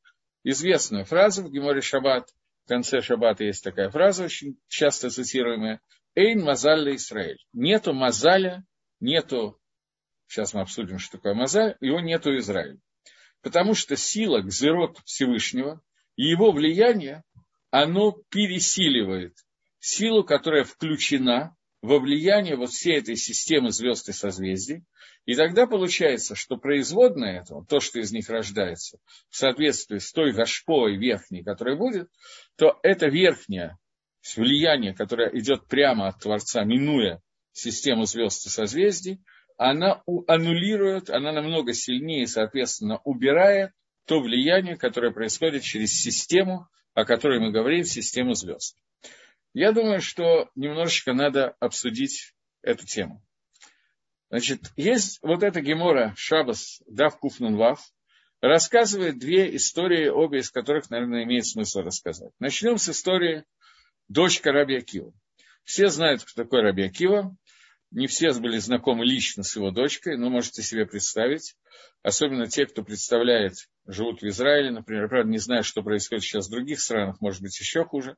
известную 0.45 1.03
фразу 1.03 1.43
в 1.43 1.51
Геморе 1.51 1.81
Шаббат. 1.81 2.29
В 2.63 2.69
конце 2.69 3.01
Шаббата 3.01 3.43
есть 3.43 3.65
такая 3.65 3.89
фраза, 3.89 4.23
очень 4.23 4.57
часто 4.69 5.09
цитируемая. 5.09 5.81
Эйн 6.15 6.41
мазаль 6.41 6.95
Израиль. 6.95 7.37
Нету 7.51 7.93
мазаля, 7.93 8.63
нету, 8.99 9.59
сейчас 10.27 10.53
мы 10.53 10.61
обсудим, 10.61 10.99
что 10.99 11.17
такое 11.17 11.33
мазаль, 11.33 11.75
его 11.81 11.99
нету 11.99 12.35
Израиля. 12.37 12.79
Потому 13.41 13.75
что 13.75 13.95
сила 13.95 14.41
Гзерот 14.41 14.99
Всевышнего 15.05 15.81
и 16.15 16.25
его 16.25 16.51
влияние, 16.51 17.23
оно 17.69 18.11
пересиливает 18.29 19.37
силу, 19.79 20.23
которая 20.23 20.63
включена 20.63 21.55
во 21.81 21.99
влияние 21.99 22.55
вот 22.55 22.71
всей 22.71 22.97
этой 22.97 23.15
системы 23.15 23.71
звезд 23.71 24.09
и 24.09 24.13
созвездий. 24.13 24.83
И 25.25 25.35
тогда 25.35 25.67
получается, 25.67 26.35
что 26.35 26.57
производное 26.57 27.41
этого, 27.41 27.65
то, 27.65 27.79
что 27.79 27.99
из 27.99 28.11
них 28.11 28.29
рождается, 28.29 28.97
в 29.29 29.35
соответствии 29.35 29.99
с 29.99 30.11
той 30.11 30.33
гашпой 30.33 30.97
верхней, 30.97 31.43
которая 31.43 31.75
будет, 31.75 32.09
то 32.55 32.79
это 32.81 33.07
верхнее 33.07 33.77
влияние, 34.35 34.95
которое 34.95 35.29
идет 35.37 35.67
прямо 35.67 36.07
от 36.07 36.19
Творца, 36.19 36.63
минуя 36.63 37.21
систему 37.55 38.05
звезд 38.05 38.45
и 38.45 38.49
созвездий, 38.49 39.23
она 39.57 40.03
аннулирует, 40.27 41.09
она 41.09 41.31
намного 41.31 41.73
сильнее, 41.73 42.27
соответственно, 42.27 42.99
убирает 43.05 43.71
то 44.05 44.19
влияние, 44.19 44.77
которое 44.77 45.11
происходит 45.11 45.63
через 45.63 45.91
систему, 45.93 46.67
о 46.93 47.05
которой 47.05 47.39
мы 47.39 47.51
говорим, 47.51 47.83
систему 47.83 48.33
звезд. 48.33 48.77
Я 49.53 49.71
думаю, 49.71 50.01
что 50.01 50.49
немножечко 50.55 51.13
надо 51.13 51.55
обсудить 51.59 52.33
эту 52.61 52.85
тему. 52.85 53.23
Значит, 54.29 54.71
есть 54.75 55.19
вот 55.21 55.43
эта 55.43 55.61
гемора 55.61 56.13
Шабас 56.17 56.81
Дав 56.87 57.17
Куфнун 57.17 57.55
Вав, 57.55 57.79
рассказывает 58.41 59.17
две 59.17 59.55
истории, 59.55 60.09
обе 60.09 60.39
из 60.39 60.51
которых, 60.51 60.89
наверное, 60.89 61.23
имеет 61.23 61.45
смысл 61.45 61.79
рассказать. 61.79 62.31
Начнем 62.39 62.77
с 62.77 62.89
истории 62.89 63.45
дочка 64.09 64.51
Раби 64.51 64.75
Акива. 64.75 65.13
Все 65.63 65.87
знают, 65.87 66.23
кто 66.23 66.43
такой 66.43 66.61
Раби 66.61 66.83
Акива. 66.83 67.35
Не 67.95 68.07
все 68.07 68.33
были 68.33 68.57
знакомы 68.57 69.05
лично 69.05 69.43
с 69.43 69.55
его 69.55 69.71
дочкой, 69.71 70.17
но 70.17 70.29
можете 70.29 70.61
себе 70.61 70.85
представить. 70.85 71.55
Особенно 72.03 72.45
те, 72.45 72.65
кто 72.65 72.83
представляет, 72.83 73.53
живут 73.87 74.21
в 74.21 74.27
Израиле, 74.27 74.69
например. 74.69 75.07
Правда, 75.07 75.31
не 75.31 75.37
знаю, 75.37 75.63
что 75.63 75.81
происходит 75.81 76.25
сейчас 76.25 76.47
в 76.47 76.51
других 76.51 76.81
странах, 76.81 77.21
может 77.21 77.41
быть, 77.41 77.57
еще 77.57 77.85
хуже. 77.85 78.17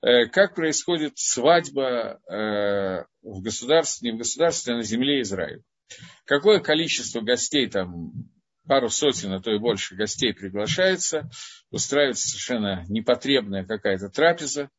Э, 0.00 0.24
как 0.28 0.54
происходит 0.54 1.18
свадьба 1.18 2.20
э, 2.26 3.04
в 3.20 3.42
государстве, 3.42 4.10
не 4.10 4.16
в 4.16 4.18
государстве, 4.18 4.72
а 4.72 4.76
на 4.78 4.82
земле 4.82 5.20
Израиля. 5.20 5.62
Какое 6.24 6.60
количество 6.60 7.20
гостей 7.20 7.68
там, 7.68 8.12
пару 8.66 8.88
сотен, 8.88 9.34
а 9.34 9.42
то 9.42 9.52
и 9.52 9.58
больше 9.58 9.94
гостей 9.94 10.32
приглашается, 10.32 11.28
устраивается 11.70 12.28
совершенно 12.28 12.86
непотребная 12.88 13.66
какая-то 13.66 14.08
трапеза, 14.08 14.70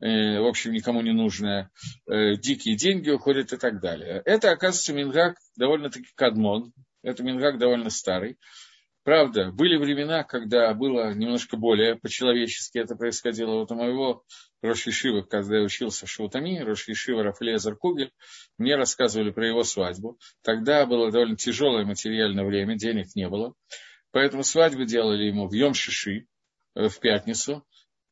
в 0.00 0.48
общем, 0.48 0.72
никому 0.72 1.00
не 1.00 1.12
нужная, 1.12 1.70
дикие 2.06 2.76
деньги 2.76 3.10
уходят 3.10 3.52
и 3.52 3.56
так 3.56 3.80
далее. 3.80 4.22
Это, 4.24 4.50
оказывается, 4.50 4.92
Мингак 4.92 5.36
довольно-таки 5.56 6.08
кадмон, 6.14 6.72
это 7.02 7.22
Мингак 7.22 7.58
довольно 7.58 7.90
старый. 7.90 8.38
Правда, 9.04 9.52
были 9.52 9.76
времена, 9.76 10.24
когда 10.24 10.72
было 10.72 11.12
немножко 11.12 11.58
более 11.58 11.96
по-человечески 11.96 12.78
это 12.78 12.96
происходило. 12.96 13.58
Вот 13.58 13.70
у 13.70 13.74
моего 13.74 14.24
Рошишива, 14.62 15.20
когда 15.20 15.58
я 15.58 15.62
учился 15.62 16.06
в 16.06 16.10
Шаутами, 16.10 16.58
Рошишива 16.60 17.22
Рафлезер 17.22 17.76
Кугель, 17.76 18.12
мне 18.56 18.76
рассказывали 18.76 19.30
про 19.30 19.46
его 19.46 19.62
свадьбу. 19.62 20.18
Тогда 20.42 20.86
было 20.86 21.12
довольно 21.12 21.36
тяжелое 21.36 21.84
материальное 21.84 22.46
время, 22.46 22.76
денег 22.76 23.14
не 23.14 23.28
было. 23.28 23.52
Поэтому 24.10 24.42
свадьбу 24.42 24.84
делали 24.84 25.24
ему 25.24 25.48
в 25.48 25.52
Йом-Шиши, 25.52 26.24
э, 26.74 26.88
в 26.88 26.98
пятницу 26.98 27.66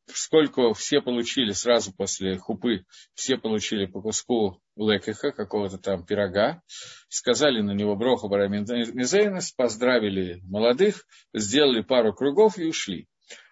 поскольку 0.07 0.73
все 0.73 1.01
получили 1.01 1.51
сразу 1.51 1.93
после 1.93 2.37
хупы, 2.37 2.85
все 3.13 3.37
получили 3.37 3.85
по 3.85 4.01
куску 4.01 4.59
лекиха, 4.75 5.31
какого-то 5.31 5.77
там 5.77 6.05
пирога, 6.05 6.61
сказали 7.09 7.61
на 7.61 7.71
него 7.71 7.95
броху 7.95 8.29
барамизейнес, 8.29 9.51
поздравили 9.51 10.41
молодых, 10.43 11.05
сделали 11.33 11.81
пару 11.81 12.13
кругов 12.13 12.57
и 12.57 12.65
ушли. 12.65 13.07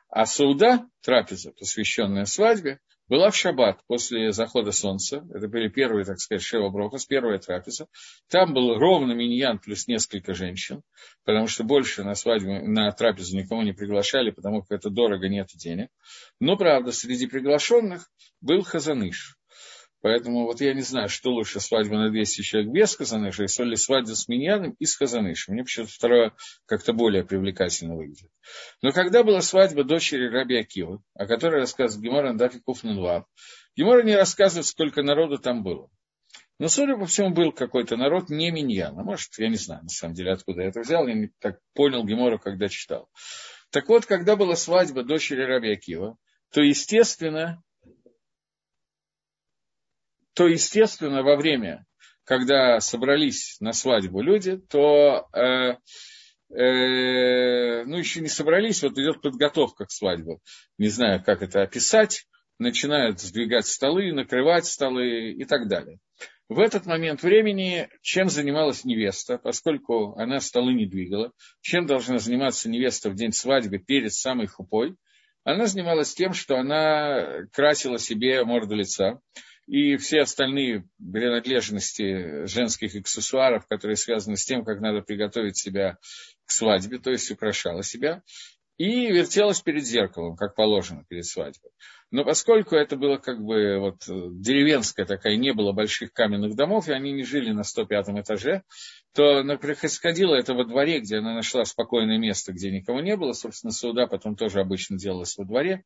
А 0.10 0.26
сауда, 0.26 0.86
трапеза, 1.02 1.52
посвященная 1.54 2.26
свадьбе, 2.26 2.80
была 3.12 3.30
в 3.30 3.36
шаббат 3.36 3.82
после 3.88 4.32
захода 4.32 4.72
солнца. 4.72 5.28
Это 5.34 5.50
были 5.50 5.68
первые, 5.68 6.06
так 6.06 6.18
сказать, 6.18 6.42
Шева 6.42 6.70
Брохас, 6.70 7.06
первая 7.06 7.40
трапеза. 7.40 7.88
Там 8.30 8.54
был 8.54 8.76
ровно 8.76 9.12
миньян 9.12 9.60
плюс 9.60 9.86
несколько 9.90 10.34
женщин, 10.34 10.82
потому 11.26 11.48
что 11.48 11.66
больше 11.66 12.06
на 12.06 12.16
свадьбу, 12.16 12.66
на 12.66 12.90
трапезу 12.94 13.36
никого 13.36 13.64
не 13.64 13.74
приглашали, 13.74 14.32
потому 14.32 14.64
что 14.64 14.76
это 14.76 14.90
дорого, 14.90 15.28
нет 15.28 15.50
денег. 15.56 15.90
Но, 16.40 16.56
правда, 16.56 16.94
среди 16.94 17.28
приглашенных 17.28 18.10
был 18.40 18.64
Хазаныш. 18.64 19.36
Поэтому 20.02 20.46
вот 20.46 20.62
я 20.62 20.74
не 20.74 20.82
знаю, 20.82 21.10
что 21.10 21.32
лучше, 21.32 21.60
свадьба 21.60 21.96
на 21.96 22.10
200 22.10 22.42
человек 22.42 22.72
без 22.72 22.96
Хазаныша, 22.96 23.44
или 23.44 23.76
свадьба 23.76 24.16
с 24.16 24.28
Миньяном 24.28 24.76
и 24.80 24.86
с 24.86 24.96
Хазанышем. 24.96 25.54
Мне 25.54 25.64
почему-то 25.64 25.92
второе 25.92 26.34
как-то 26.66 26.94
более 26.94 27.24
привлекательно 27.24 27.96
выглядит. 27.96 28.32
Но 28.82 28.92
когда 28.92 29.24
была 29.24 29.42
свадьба 29.42 29.84
дочери 29.84 30.28
Раби 30.28 30.58
Акивы, 30.58 31.02
о 31.14 31.28
которой 31.28 31.62
рассказывает 31.62 32.04
Гемора 32.04 32.34
Дафи 32.34 32.60
Куфнунваб, 32.60 33.26
Гемора 33.76 34.02
не 34.02 34.16
рассказывает, 34.16 34.66
сколько 34.66 35.04
народу 35.04 35.38
там 35.38 35.62
было. 35.62 35.90
Но, 36.58 36.68
судя 36.68 36.96
по 36.96 37.06
всему, 37.06 37.32
был 37.32 37.52
какой-то 37.52 37.96
народ 37.96 38.30
не 38.30 38.52
Миньян. 38.52 38.98
А 38.98 39.04
может, 39.04 39.30
я 39.38 39.50
не 39.50 39.56
знаю, 39.56 39.84
на 39.84 39.90
самом 39.90 40.16
деле, 40.16 40.32
откуда 40.32 40.62
я 40.62 40.68
это 40.70 40.82
взял. 40.82 41.08
Я 41.08 41.14
не 41.14 41.32
так 41.40 41.60
понял 41.74 42.04
Гемора, 42.04 42.38
когда 42.38 42.70
читал. 42.70 43.10
Так 43.72 43.88
вот, 43.88 44.06
когда 44.06 44.36
была 44.36 44.56
свадьба 44.56 45.04
дочери 45.04 45.42
Раби 45.42 45.72
Акива, 45.72 46.18
то, 46.52 46.62
естественно, 46.62 47.64
то, 50.34 50.48
естественно, 50.48 51.24
во 51.24 51.36
время, 51.36 51.86
когда 52.24 52.80
собрались 52.80 53.58
на 53.60 53.74
свадьбу 53.74 54.22
люди, 54.22 54.58
то, 54.58 55.28
э, 55.34 55.76
э, 56.54 57.84
ну, 57.86 57.98
еще 57.98 58.22
не 58.22 58.28
собрались, 58.28 58.84
вот 58.84 58.94
идет 58.98 59.22
подготовка 59.22 59.86
к 59.86 59.92
свадьбе. 59.92 60.38
Не 60.78 60.88
знаю, 60.88 61.24
как 61.24 61.42
это 61.42 61.62
описать. 61.62 62.26
Начинают 62.60 63.20
сдвигать 63.20 63.66
столы, 63.66 64.14
накрывать 64.14 64.68
столы 64.68 65.32
и 65.32 65.46
так 65.46 65.68
далее. 65.68 65.98
В 66.48 66.60
этот 66.60 66.86
момент 66.86 67.24
времени 67.24 67.88
чем 68.02 68.30
занималась 68.30 68.84
невеста, 68.84 69.38
поскольку 69.38 70.14
она 70.18 70.40
столы 70.42 70.74
не 70.74 70.86
двигала, 70.86 71.32
чем 71.62 71.86
должна 71.86 72.20
заниматься 72.20 72.70
невеста 72.70 73.10
в 73.10 73.16
день 73.16 73.32
свадьбы 73.32 73.80
перед 73.80 74.14
самой 74.14 74.48
хупой, 74.48 74.96
она 75.44 75.66
занималась 75.66 76.14
тем, 76.14 76.34
что 76.34 76.58
она 76.58 77.46
красила 77.54 77.98
себе 77.98 78.44
морду 78.44 78.76
лица, 78.76 79.22
и 79.72 79.96
все 79.96 80.24
остальные 80.24 80.84
принадлежности 80.98 82.46
женских 82.46 82.94
аксессуаров, 82.94 83.68
которые 83.68 83.96
связаны 83.96 84.36
с 84.36 84.44
тем, 84.44 84.66
как 84.66 84.82
надо 84.82 85.00
приготовить 85.00 85.56
себя 85.56 85.98
к 86.44 86.52
свадьбе, 86.52 87.00
то 87.00 87.10
есть 87.10 87.32
украшала 87.32 87.82
себя, 87.82 88.22
и 88.76 89.10
вертелась 89.10 89.62
перед 89.62 89.86
зеркалом, 89.86 90.36
как 90.36 90.56
положено 90.56 91.06
перед 91.08 91.26
свадьбой. 91.26 91.72
Но 92.10 92.26
поскольку 92.26 92.76
это 92.76 92.98
было 92.98 93.16
как 93.16 93.42
бы 93.42 93.80
вот 93.80 94.02
деревенская 94.08 95.06
такая, 95.06 95.38
не 95.38 95.54
было 95.54 95.72
больших 95.72 96.12
каменных 96.12 96.58
домов, 96.58 96.90
и 96.90 96.92
они 96.92 97.14
не 97.14 97.24
жили 97.24 97.52
на 97.52 97.64
105 97.64 98.10
этаже, 98.10 98.64
то 99.14 99.42
происходило 99.58 100.36
это 100.36 100.54
во 100.54 100.66
дворе, 100.66 101.00
где 101.00 101.20
она 101.20 101.34
нашла 101.34 101.64
спокойное 101.64 102.18
место, 102.18 102.52
где 102.52 102.72
никого 102.72 103.00
не 103.00 103.16
было. 103.16 103.32
Собственно, 103.32 103.72
суда 103.72 104.06
потом 104.06 104.36
тоже 104.36 104.60
обычно 104.60 104.98
делалось 104.98 105.38
во 105.38 105.46
дворе. 105.46 105.86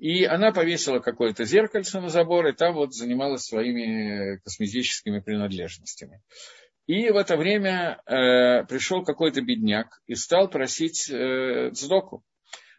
И 0.00 0.24
она 0.24 0.50
повесила 0.50 0.98
какое-то 0.98 1.44
зеркальце 1.44 2.00
на 2.00 2.08
забор, 2.08 2.46
и 2.46 2.52
там 2.52 2.72
вот 2.74 2.94
занималась 2.94 3.44
своими 3.44 4.38
косметическими 4.38 5.20
принадлежностями. 5.20 6.22
И 6.86 7.10
в 7.10 7.16
это 7.16 7.36
время 7.36 8.00
э, 8.06 8.64
пришел 8.64 9.04
какой-то 9.04 9.42
бедняк 9.42 10.00
и 10.06 10.14
стал 10.14 10.48
просить 10.48 11.10
э, 11.10 11.70
цдоку. 11.74 12.24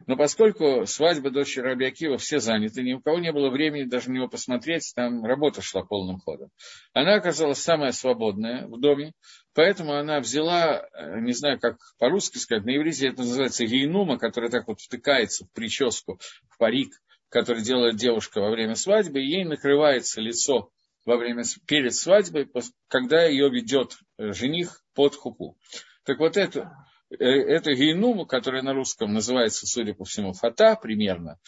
Но 0.08 0.18
поскольку 0.18 0.88
свадьба 0.88 1.30
дочери 1.30 1.62
Рабиакива 1.62 2.18
все 2.18 2.40
заняты, 2.40 2.82
ни 2.82 2.94
у 2.94 3.02
кого 3.02 3.20
не 3.20 3.32
было 3.32 3.52
времени 3.52 3.84
даже 3.84 4.10
на 4.10 4.16
него 4.16 4.28
посмотреть, 4.28 4.92
там 4.96 5.24
работа 5.24 5.62
шла 5.62 5.84
полным 5.84 6.18
ходом. 6.18 6.50
Она 6.94 7.14
оказалась 7.14 7.60
самая 7.60 7.92
свободная 7.92 8.66
в 8.66 8.80
доме, 8.80 9.14
поэтому 9.54 9.94
она 9.94 10.22
взяла, 10.22 10.88
э, 10.92 11.20
не 11.20 11.34
знаю, 11.34 11.60
как 11.60 11.78
по-русски 12.00 12.40
сказать, 12.40 12.66
на 12.66 12.76
иврите 12.76 13.10
это 13.10 13.20
называется 13.20 13.64
гейнума, 13.68 14.18
которая 14.18 14.50
так 14.50 14.68
вот 14.68 14.82
втыкается 14.82 15.46
в 15.46 15.52
прическу, 15.52 16.20
в 16.50 16.58
парик, 16.58 16.92
который 17.32 17.64
делает 17.64 17.96
девушка 17.96 18.42
во 18.42 18.52
время 18.52 18.76
свадьбы, 18.76 19.22
и 19.22 19.28
ей 19.28 19.46
накрывается 19.46 20.22
лицо 20.22 20.70
во 21.06 21.18
время, 21.18 21.44
перед 21.66 21.96
свадьбой, 21.96 22.48
когда 22.88 23.24
ее 23.24 23.50
ведет 23.50 23.98
э, 24.18 24.34
жених 24.34 24.84
под 24.94 25.16
хупу. 25.16 25.58
Так 26.04 26.20
вот 26.20 26.38
это, 26.38 26.72
э, 27.10 27.26
это 27.26 27.74
гейнуму, 27.74 28.26
которая 28.26 28.62
на 28.62 28.74
русском 28.74 29.14
называется, 29.14 29.66
судя 29.66 29.94
по 29.94 30.04
всему, 30.04 30.34
фата 30.34 30.78
примерно, 30.80 31.40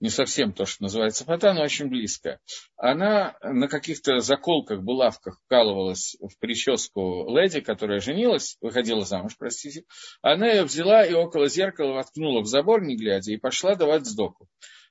не 0.00 0.10
совсем 0.10 0.52
то, 0.52 0.66
что 0.66 0.82
называется 0.82 1.24
фата, 1.24 1.52
но 1.54 1.62
очень 1.62 1.86
близко. 1.86 2.40
Она 2.76 3.36
на 3.42 3.68
каких-то 3.68 4.18
заколках, 4.18 4.82
булавках 4.82 5.40
вкалывалась 5.44 6.16
в 6.20 6.36
прическу 6.38 7.26
леди, 7.28 7.60
которая 7.60 8.00
женилась, 8.00 8.56
выходила 8.60 9.04
замуж, 9.04 9.36
простите. 9.38 9.84
Она 10.20 10.48
ее 10.48 10.64
взяла 10.64 11.04
и 11.04 11.14
около 11.14 11.48
зеркала 11.48 11.94
воткнула 11.94 12.42
в 12.42 12.46
забор, 12.46 12.82
не 12.82 12.96
глядя, 12.96 13.32
и 13.32 13.36
пошла 13.36 13.76
давать 13.76 14.04
сдоку. 14.04 14.48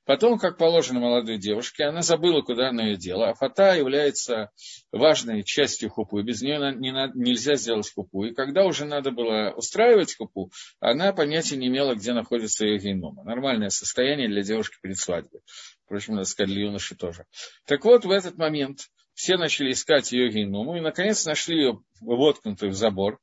Потом, 0.07 0.39
как 0.39 0.57
положено 0.57 1.01
молодой 1.01 1.37
девушке, 1.37 1.83
она 1.83 2.01
забыла, 2.01 2.41
куда 2.41 2.69
она 2.69 2.85
ее 2.85 2.95
дела. 2.95 3.29
А 3.29 3.33
фата 3.33 3.75
является 3.75 4.51
важной 4.93 5.43
частью 5.43 5.89
хупу, 5.89 6.19
и 6.19 6.23
без 6.23 6.41
нее 6.41 6.59
не, 6.77 6.91
нельзя 7.13 7.55
сделать 7.55 7.93
хупу. 7.93 8.23
И 8.23 8.33
когда 8.33 8.63
уже 8.63 8.85
надо 8.85 9.11
было 9.11 9.51
устраивать 9.57 10.15
хупу, 10.15 10.49
она 10.79 11.11
понятия 11.11 11.57
не 11.57 11.67
имела, 11.67 11.93
где 11.93 12.13
находится 12.13 12.65
ее 12.65 12.79
генома. 12.79 13.25
Нормальное 13.25 13.67
состояние 13.67 14.29
для 14.29 14.43
девушки 14.43 14.77
перед 14.81 14.97
свадьбой. 14.97 15.41
Впрочем, 15.83 16.13
надо 16.13 16.25
сказать, 16.25 16.53
для 16.53 16.63
юноши 16.67 16.95
тоже. 16.95 17.25
Так 17.65 17.83
вот, 17.83 18.05
в 18.05 18.11
этот 18.11 18.37
момент 18.37 18.87
все 19.13 19.35
начали 19.35 19.73
искать 19.73 20.13
ее 20.13 20.29
геному, 20.29 20.77
и, 20.77 20.79
наконец, 20.79 21.25
нашли 21.25 21.57
ее 21.57 21.81
воткнутую 21.99 22.71
в 22.71 22.75
забор. 22.75 23.19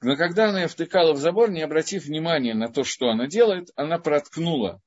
Но 0.00 0.14
когда 0.14 0.50
она 0.50 0.62
ее 0.62 0.68
втыкала 0.68 1.14
в 1.14 1.18
забор, 1.18 1.50
не 1.50 1.62
обратив 1.62 2.04
внимания 2.04 2.54
на 2.54 2.68
то, 2.68 2.84
что 2.84 3.08
она 3.08 3.26
делает, 3.26 3.70
она 3.74 3.98
проткнула 3.98 4.80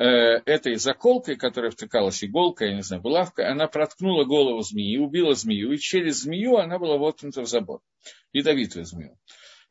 этой 0.00 0.76
заколкой, 0.76 1.36
которая 1.36 1.70
втыкалась 1.70 2.24
иголкой, 2.24 2.70
я 2.70 2.76
не 2.76 2.82
знаю, 2.82 3.02
булавкой, 3.02 3.48
она 3.48 3.66
проткнула 3.66 4.24
голову 4.24 4.62
змеи, 4.62 4.96
убила 4.96 5.34
змею, 5.34 5.72
и 5.72 5.78
через 5.78 6.22
змею 6.22 6.56
она 6.56 6.78
была 6.78 6.96
воткнута 6.96 7.42
в 7.42 7.46
забор, 7.46 7.80
ядовитую 8.32 8.86
змею. 8.86 9.18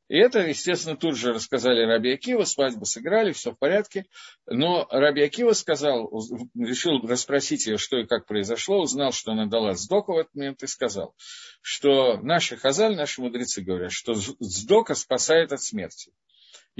И 0.09 0.17
это, 0.17 0.39
естественно, 0.39 0.97
тут 0.97 1.15
же 1.15 1.33
рассказали 1.33 1.85
Раби 1.85 2.11
Акива, 2.11 2.43
свадьбу 2.43 2.85
сыграли, 2.85 3.31
все 3.31 3.51
в 3.51 3.59
порядке. 3.59 4.07
Но 4.47 4.87
Раби 4.89 5.21
Акива 5.21 5.53
сказал, 5.53 6.09
решил 6.55 6.99
расспросить 7.07 7.67
ее, 7.67 7.77
что 7.77 7.99
и 7.99 8.07
как 8.07 8.25
произошло, 8.25 8.81
узнал, 8.81 9.11
что 9.11 9.33
она 9.33 9.45
дала 9.45 9.75
сдоку 9.75 10.13
в 10.13 10.17
этот 10.17 10.33
момент 10.33 10.63
и 10.63 10.67
сказал, 10.67 11.13
что 11.61 12.17
наши 12.17 12.57
хазаль, 12.57 12.95
наши 12.95 13.21
мудрецы 13.21 13.61
говорят, 13.61 13.91
что 13.91 14.15
сдока 14.15 14.95
спасает 14.95 15.53
от 15.53 15.61
смерти. 15.61 16.11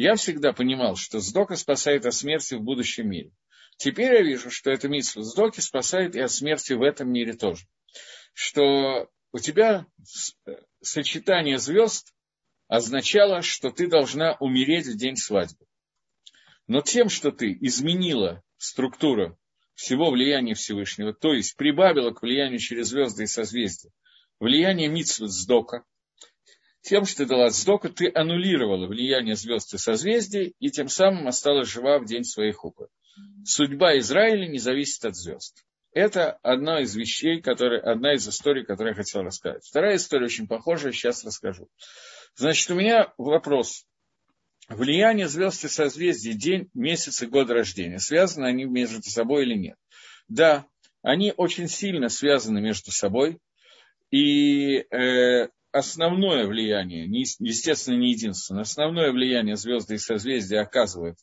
Я 0.01 0.15
всегда 0.15 0.53
понимал, 0.53 0.95
что 0.95 1.19
сдока 1.19 1.57
спасает 1.57 2.05
от 2.05 2.13
смерти 2.13 2.53
в 2.53 2.61
будущем 2.61 3.09
мире. 3.09 3.33
Теперь 3.75 4.13
я 4.13 4.21
вижу, 4.21 4.49
что 4.49 4.71
эта 4.71 4.87
митсва 4.87 5.23
сдоки 5.23 5.59
спасает 5.59 6.15
и 6.15 6.21
от 6.21 6.31
смерти 6.31 6.71
в 6.71 6.83
этом 6.83 7.11
мире 7.11 7.33
тоже. 7.33 7.65
Что 8.31 9.09
у 9.33 9.39
тебя 9.39 9.85
сочетание 10.79 11.57
звезд 11.57 12.13
означало, 12.69 13.41
что 13.41 13.71
ты 13.71 13.89
должна 13.89 14.37
умереть 14.39 14.87
в 14.87 14.95
день 14.95 15.17
свадьбы. 15.17 15.65
Но 16.65 16.79
тем, 16.79 17.09
что 17.09 17.33
ты 17.33 17.51
изменила 17.59 18.41
структуру 18.55 19.37
всего 19.73 20.11
влияния 20.11 20.53
Всевышнего, 20.53 21.13
то 21.13 21.33
есть 21.33 21.57
прибавила 21.57 22.11
к 22.11 22.21
влиянию 22.21 22.59
через 22.59 22.87
звезды 22.87 23.23
и 23.23 23.27
созвездия, 23.27 23.91
влияние 24.39 24.87
митсвы 24.87 25.27
сдока, 25.27 25.83
тем, 26.81 27.05
что 27.05 27.19
ты 27.19 27.25
дала 27.25 27.49
сдоку, 27.49 27.89
ты 27.89 28.11
аннулировала 28.13 28.87
влияние 28.87 29.35
звезд 29.35 29.73
и 29.73 29.77
созвездий, 29.77 30.53
и 30.59 30.69
тем 30.69 30.87
самым 30.87 31.27
осталась 31.27 31.69
жива 31.69 31.99
в 31.99 32.05
день 32.05 32.23
своей 32.23 32.51
хупы. 32.51 32.87
Судьба 33.45 33.97
Израиля 33.99 34.47
не 34.47 34.59
зависит 34.59 35.03
от 35.05 35.15
звезд. 35.15 35.63
Это 35.91 36.33
одна 36.43 36.81
из 36.81 36.95
вещей, 36.95 37.41
которые, 37.41 37.81
одна 37.81 38.13
из 38.13 38.27
историй, 38.27 38.63
которую 38.63 38.91
я 38.91 38.95
хотел 38.95 39.23
рассказать. 39.23 39.65
Вторая 39.65 39.95
история 39.95 40.25
очень 40.25 40.47
похожая, 40.47 40.91
сейчас 40.91 41.25
расскажу. 41.25 41.67
Значит, 42.35 42.69
у 42.69 42.75
меня 42.75 43.11
вопрос. 43.17 43.85
Влияние 44.67 45.27
звезд 45.27 45.65
и 45.65 45.67
созвездий, 45.67 46.33
день, 46.33 46.69
месяц 46.75 47.23
и 47.23 47.25
год 47.25 47.49
рождения, 47.49 47.97
связаны 47.97 48.45
они 48.45 48.65
между 48.65 49.01
собой 49.01 49.43
или 49.43 49.55
нет? 49.55 49.77
Да, 50.27 50.67
они 51.01 51.33
очень 51.35 51.67
сильно 51.67 52.09
связаны 52.09 52.61
между 52.61 52.91
собой, 52.91 53.39
и 54.11 54.85
э, 54.91 55.49
основное 55.71 56.45
влияние, 56.47 57.05
естественно, 57.39 57.97
не 57.97 58.11
единственное, 58.11 58.61
основное 58.61 59.11
влияние 59.11 59.55
звезды 59.55 59.95
и 59.95 59.99
созвездия 59.99 60.59
оказывает 60.59 61.17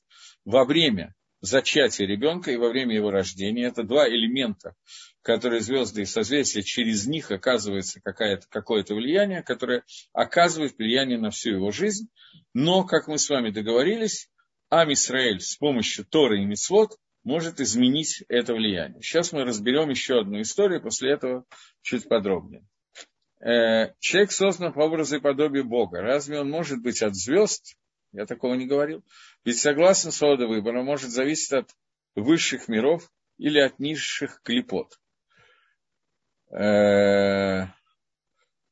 во 0.44 0.64
время 0.64 1.14
зачатия 1.40 2.06
ребенка 2.06 2.50
и 2.50 2.56
во 2.56 2.68
время 2.68 2.94
его 2.94 3.10
рождения. 3.10 3.66
Это 3.66 3.82
два 3.82 4.08
элемента, 4.08 4.74
которые 5.22 5.60
звезды 5.60 6.02
и 6.02 6.06
созвездия, 6.06 6.62
через 6.62 7.06
них 7.06 7.30
оказывается 7.30 8.00
какое-то 8.00 8.94
влияние, 8.94 9.42
которое 9.42 9.84
оказывает 10.12 10.78
влияние 10.78 11.18
на 11.18 11.30
всю 11.30 11.50
его 11.50 11.70
жизнь. 11.70 12.08
Но, 12.54 12.84
как 12.84 13.08
мы 13.08 13.18
с 13.18 13.28
вами 13.28 13.50
договорились, 13.50 14.30
Ам 14.68 14.92
Исраэль 14.92 15.40
с 15.40 15.56
помощью 15.56 16.04
Торы 16.04 16.42
и 16.42 16.44
Мицвод 16.44 16.96
может 17.22 17.60
изменить 17.60 18.24
это 18.28 18.54
влияние. 18.54 19.02
Сейчас 19.02 19.32
мы 19.32 19.44
разберем 19.44 19.90
еще 19.90 20.20
одну 20.20 20.40
историю, 20.40 20.82
после 20.82 21.12
этого 21.12 21.44
чуть 21.82 22.08
подробнее. 22.08 22.64
Э, 23.40 23.92
человек 24.00 24.32
создан 24.32 24.72
по 24.72 24.80
образу 24.80 25.16
и 25.16 25.20
подобию 25.20 25.64
Бога. 25.64 26.00
Разве 26.00 26.40
он 26.40 26.50
может 26.50 26.82
быть 26.82 27.02
от 27.02 27.14
звезд? 27.14 27.76
Я 28.12 28.26
такого 28.26 28.54
не 28.54 28.66
говорил. 28.66 29.04
Ведь 29.44 29.58
согласно 29.58 30.10
свода 30.10 30.46
выбора 30.46 30.82
может 30.82 31.10
зависеть 31.10 31.52
от 31.52 31.70
высших 32.14 32.68
миров 32.68 33.10
или 33.36 33.58
от 33.58 33.78
низших 33.78 34.40
клепот. 34.42 34.98
Э, 36.50 37.66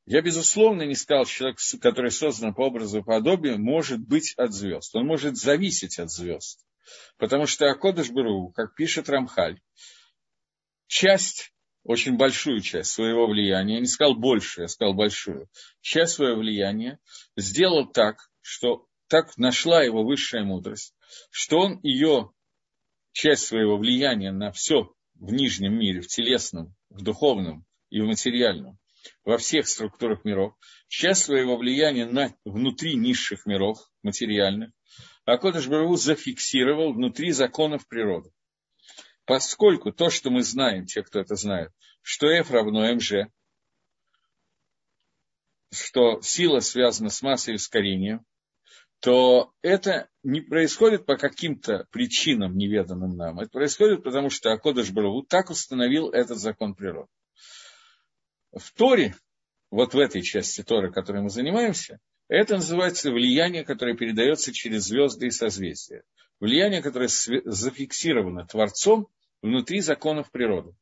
я, 0.07 0.20
безусловно, 0.20 0.83
не 0.83 0.94
сказал, 0.94 1.24
что 1.24 1.37
человек, 1.37 1.59
который 1.83 2.11
создан 2.11 2.55
по 2.55 2.62
образу 2.66 2.98
и 2.98 3.03
подобию, 3.03 3.59
может 3.59 4.00
быть 4.00 4.35
от 4.37 4.53
звезд. 4.53 4.94
Он 4.94 5.07
может 5.07 5.37
зависеть 5.37 5.98
от 5.98 6.11
звезд. 6.11 6.64
Потому 7.16 7.46
что 7.46 7.70
Акодыш 7.70 8.11
Беру, 8.11 8.50
как 8.50 8.74
пишет 8.74 9.09
Рамхаль, 9.09 9.61
часть 10.87 11.54
очень 11.85 12.16
большую 12.16 12.61
часть 12.61 12.90
своего 12.90 13.27
влияния, 13.27 13.75
я 13.75 13.81
не 13.81 13.87
сказал 13.87 14.14
большую, 14.14 14.64
я 14.64 14.68
сказал 14.68 14.94
большую, 14.94 15.49
часть 15.81 16.14
своего 16.14 16.40
влияния 16.40 16.99
сделал 17.37 17.87
так, 17.87 18.31
что 18.40 18.87
так 19.09 19.37
нашла 19.37 19.83
его 19.83 20.03
высшая 20.03 20.44
мудрость, 20.44 20.94
что 21.31 21.59
он 21.59 21.81
ее, 21.83 22.33
часть 23.12 23.47
своего 23.47 23.77
влияния 23.77 24.33
на 24.33 24.51
все 24.51 24.92
в 25.14 25.33
нижнем 25.33 25.79
мире, 25.79 26.01
в 26.01 26.09
телесном, 26.09 26.75
в 26.88 27.03
духовном 27.03 27.64
и 27.90 28.01
в 28.01 28.07
материальном, 28.07 28.79
во 29.23 29.37
всех 29.37 29.68
структурах 29.68 30.25
миров, 30.25 30.55
часть 30.88 31.25
своего 31.25 31.57
влияния 31.57 32.07
на, 32.07 32.35
внутри 32.44 32.97
низших 32.97 33.47
миров, 33.47 33.79
материальных, 34.03 34.70
а 35.27 35.37
Кодыш 35.37 35.68
Бараву 35.68 35.97
зафиксировал 35.97 36.94
внутри 36.94 37.31
законов 37.31 37.87
природы. 37.87 38.31
Поскольку 39.27 39.93
то, 39.93 40.11
что 40.11 40.31
мы 40.31 40.43
знаем, 40.43 40.85
те, 40.85 41.03
кто 41.03 41.21
это 41.21 41.35
знает, 41.37 41.73
что 42.03 42.27
F 42.29 42.51
равно 42.51 42.95
МЖ, 42.95 43.29
что 45.73 46.21
сила 46.21 46.61
связана 46.61 47.09
с 47.09 47.23
массой 47.23 47.53
и 47.53 47.57
ускорением, 47.57 48.25
то 49.01 49.53
это 49.61 50.09
не 50.23 50.41
происходит 50.41 51.05
по 51.05 51.17
каким-то 51.17 51.87
причинам, 51.91 52.57
неведанным 52.57 53.17
нам. 53.17 53.41
Это 53.41 53.51
происходит 53.51 54.03
потому, 54.03 54.31
что 54.31 54.53
Акодыш 54.53 54.91
Бараву 54.91 55.23
так 55.23 55.51
установил 55.51 56.11
этот 56.11 56.39
закон 56.39 56.75
природы. 56.75 57.11
В 58.53 58.73
Торе, 58.73 59.15
вот 59.71 59.95
в 59.95 59.99
этой 59.99 60.23
части 60.23 60.63
Торы, 60.63 60.93
которой 60.93 61.23
мы 61.23 61.29
занимаемся, 61.29 61.99
это 62.29 62.57
называется 62.57 63.11
влияние, 63.11 63.65
которое 63.65 63.97
передается 63.97 64.53
через 64.53 64.85
звезды 64.85 65.27
и 65.27 65.31
созвездия. 65.31 66.05
Влияние, 66.41 66.83
которое 66.83 67.09
зафиксировано 67.09 68.47
Творцом 68.47 69.09
внутри 69.43 69.81
законов 69.81 70.31
природы. 70.31 70.75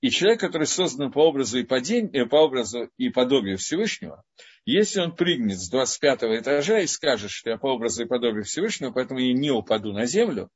И 0.00 0.10
человек, 0.10 0.40
который 0.40 0.66
создан 0.66 1.12
по 1.12 1.20
образу 1.20 1.58
и, 1.58 1.64
подень, 1.64 2.10
э, 2.12 2.26
по 2.26 2.36
образу 2.36 2.90
и 2.96 3.08
подобию 3.08 3.56
Всевышнего, 3.56 4.24
если 4.64 5.00
он 5.00 5.14
прыгнет 5.14 5.58
с 5.58 5.68
25 5.70 6.22
этажа 6.40 6.80
и 6.80 6.86
скажет, 6.86 7.30
что 7.30 7.50
я 7.50 7.56
по 7.56 7.66
образу 7.66 8.02
и 8.02 8.08
подобию 8.08 8.44
Всевышнего, 8.44 8.90
поэтому 8.90 9.20
я 9.20 9.32
не 9.32 9.50
упаду 9.50 9.92
на 9.92 10.06
землю, 10.06 10.50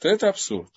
то 0.00 0.08
это 0.08 0.28
абсурд. 0.28 0.70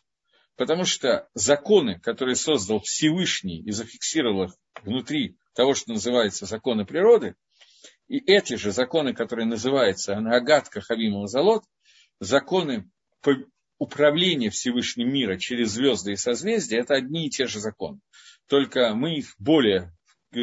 Потому 0.55 0.85
что 0.85 1.27
законы, 1.33 1.99
которые 1.99 2.35
создал 2.35 2.81
Всевышний 2.81 3.61
и 3.61 3.71
зафиксировал 3.71 4.45
их 4.45 4.51
внутри 4.83 5.37
того, 5.55 5.73
что 5.73 5.93
называется 5.93 6.45
законы 6.45 6.85
природы, 6.85 7.35
и 8.11 8.19
эти 8.29 8.55
же 8.55 8.73
законы, 8.73 9.13
которые 9.13 9.45
называются 9.45 10.17
Анагатка 10.17 10.81
Хавима 10.81 11.27
Залот, 11.27 11.63
законы 12.19 12.91
управления 13.77 14.49
Всевышним 14.49 15.13
мира 15.13 15.37
через 15.37 15.71
звезды 15.71 16.11
и 16.11 16.17
созвездия, 16.17 16.79
это 16.79 16.95
одни 16.95 17.27
и 17.27 17.29
те 17.29 17.47
же 17.47 17.61
законы. 17.61 18.01
Только 18.47 18.93
мы 18.95 19.15
их 19.15 19.33
более, 19.39 19.95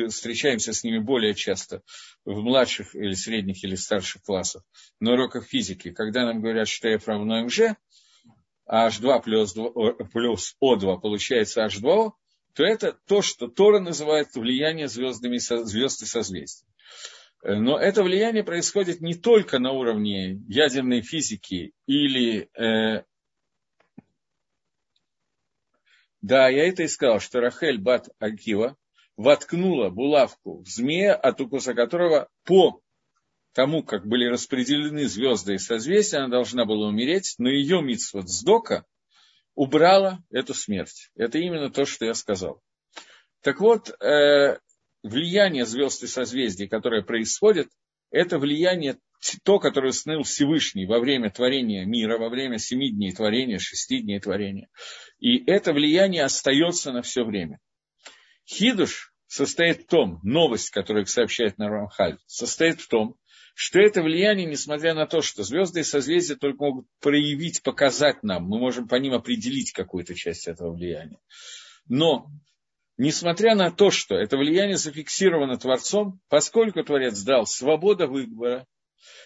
встречаемся 0.08 0.72
с 0.72 0.82
ними 0.82 0.98
более 0.98 1.34
часто 1.34 1.82
в 2.24 2.40
младших 2.40 2.94
или 2.94 3.12
средних 3.12 3.62
или 3.62 3.74
старших 3.74 4.22
классах 4.22 4.62
на 4.98 5.12
уроках 5.12 5.44
физики, 5.44 5.90
когда 5.90 6.24
нам 6.24 6.40
говорят, 6.40 6.68
что 6.68 6.88
F 6.88 7.06
равно 7.06 7.44
МЖ, 7.44 7.76
а 8.64 8.88
H2 8.88 9.22
плюс, 9.22 9.52
2, 9.52 9.70
плюс 10.10 10.56
O2 10.64 11.02
получается 11.02 11.66
H2O, 11.66 12.12
то 12.54 12.64
это 12.64 12.98
то, 13.06 13.20
что 13.20 13.46
Тора 13.46 13.78
называет 13.78 14.34
влияние 14.34 14.88
звездами, 14.88 15.36
звезд 15.36 16.02
и 16.02 16.06
созвездий. 16.06 16.66
Но 17.42 17.78
это 17.78 18.02
влияние 18.02 18.42
происходит 18.42 19.00
не 19.00 19.14
только 19.14 19.58
на 19.58 19.72
уровне 19.72 20.40
ядерной 20.48 21.02
физики 21.02 21.72
или 21.86 22.48
э, 22.58 23.04
Да, 26.20 26.48
я 26.48 26.68
это 26.68 26.82
и 26.82 26.88
сказал, 26.88 27.20
что 27.20 27.40
Рахель 27.40 27.78
Бат 27.78 28.08
Акива 28.18 28.76
воткнула 29.16 29.88
булавку 29.88 30.62
в 30.62 30.68
змея, 30.68 31.14
от 31.14 31.40
укуса 31.40 31.74
которого 31.74 32.28
по 32.44 32.80
тому, 33.52 33.82
как 33.82 34.06
были 34.06 34.26
распределены 34.26 35.06
звезды 35.06 35.54
и 35.54 35.58
созвездия, 35.58 36.18
она 36.18 36.28
должна 36.28 36.64
была 36.64 36.88
умереть, 36.88 37.34
но 37.38 37.48
ее 37.48 37.82
митсвот 37.82 38.28
сдока 38.28 38.84
убрала 39.54 40.20
эту 40.30 40.54
смерть. 40.54 41.10
Это 41.14 41.38
именно 41.38 41.70
то, 41.70 41.84
что 41.84 42.04
я 42.04 42.14
сказал. 42.14 42.62
Так 43.40 43.60
вот, 43.60 43.90
э, 44.00 44.58
влияние 45.08 45.64
звезд 45.64 46.02
и 46.02 46.06
созвездий, 46.06 46.68
которое 46.68 47.02
происходит, 47.02 47.68
это 48.10 48.38
влияние 48.38 48.98
то, 49.44 49.58
которое 49.58 49.88
установил 49.88 50.22
Всевышний 50.22 50.86
во 50.86 51.00
время 51.00 51.30
творения 51.30 51.84
мира, 51.84 52.18
во 52.18 52.28
время 52.28 52.58
семи 52.58 52.90
дней 52.90 53.12
творения, 53.12 53.58
шести 53.58 54.00
дней 54.00 54.20
творения. 54.20 54.68
И 55.18 55.44
это 55.50 55.72
влияние 55.72 56.22
остается 56.22 56.92
на 56.92 57.02
все 57.02 57.24
время. 57.24 57.58
Хидуш 58.46 59.12
состоит 59.26 59.82
в 59.82 59.86
том, 59.86 60.20
новость, 60.22 60.70
которую 60.70 61.06
сообщает 61.06 61.58
нам 61.58 61.70
Рамхаль, 61.70 62.18
состоит 62.26 62.80
в 62.80 62.88
том, 62.88 63.16
что 63.54 63.80
это 63.80 64.02
влияние, 64.02 64.46
несмотря 64.46 64.94
на 64.94 65.06
то, 65.06 65.20
что 65.20 65.42
звезды 65.42 65.80
и 65.80 65.84
созвездия 65.84 66.36
только 66.36 66.62
могут 66.62 66.86
проявить, 67.00 67.62
показать 67.62 68.22
нам, 68.22 68.44
мы 68.44 68.58
можем 68.58 68.86
по 68.86 68.94
ним 68.94 69.14
определить 69.14 69.72
какую-то 69.72 70.14
часть 70.14 70.46
этого 70.46 70.72
влияния. 70.72 71.18
Но, 71.88 72.30
несмотря 72.98 73.54
на 73.54 73.70
то, 73.70 73.90
что 73.90 74.16
это 74.16 74.36
влияние 74.36 74.76
зафиксировано 74.76 75.56
Творцом, 75.56 76.20
поскольку 76.28 76.82
Творец 76.82 77.22
дал 77.22 77.46
свободу 77.46 78.08
выбора, 78.08 78.66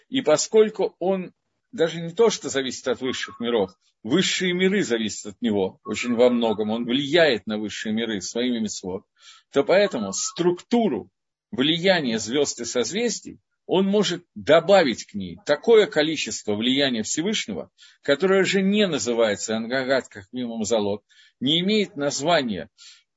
и 0.09 0.21
поскольку 0.21 0.95
он 0.99 1.33
даже 1.73 2.01
не 2.01 2.11
то, 2.11 2.31
что 2.31 2.51
зависит 2.51 2.87
от 2.87 3.01
высших 3.01 3.41
миров, 3.41 3.73
высшие 4.03 4.53
миры 4.53 4.85
зависят 4.85 5.35
от 5.35 5.43
него 5.43 5.81
очень 5.85 6.15
во 6.15 6.29
многом, 6.29 6.71
он 6.71 6.85
влияет 6.85 7.47
на 7.47 7.59
высшие 7.59 7.95
миры 7.95 8.21
своими 8.21 8.59
митцвот, 8.59 9.05
то 9.53 9.65
поэтому 9.65 10.13
структуру 10.13 11.09
влияния 11.51 12.19
звезд 12.19 12.61
и 12.61 12.65
созвездий 12.65 13.41
он 13.65 13.87
может 13.87 14.25
добавить 14.35 15.07
к 15.07 15.15
ней 15.15 15.39
такое 15.47 15.87
количество 15.87 16.55
влияния 16.55 17.05
Всевышнего, 17.05 17.71
которое 18.03 18.45
же 18.45 18.61
не 18.61 18.87
называется 18.87 19.57
ангагат 19.57 20.09
как 20.09 20.25
минимум 20.33 20.65
залог, 20.65 21.05
не 21.41 21.61
имеет 21.61 21.97
названия 21.97 22.69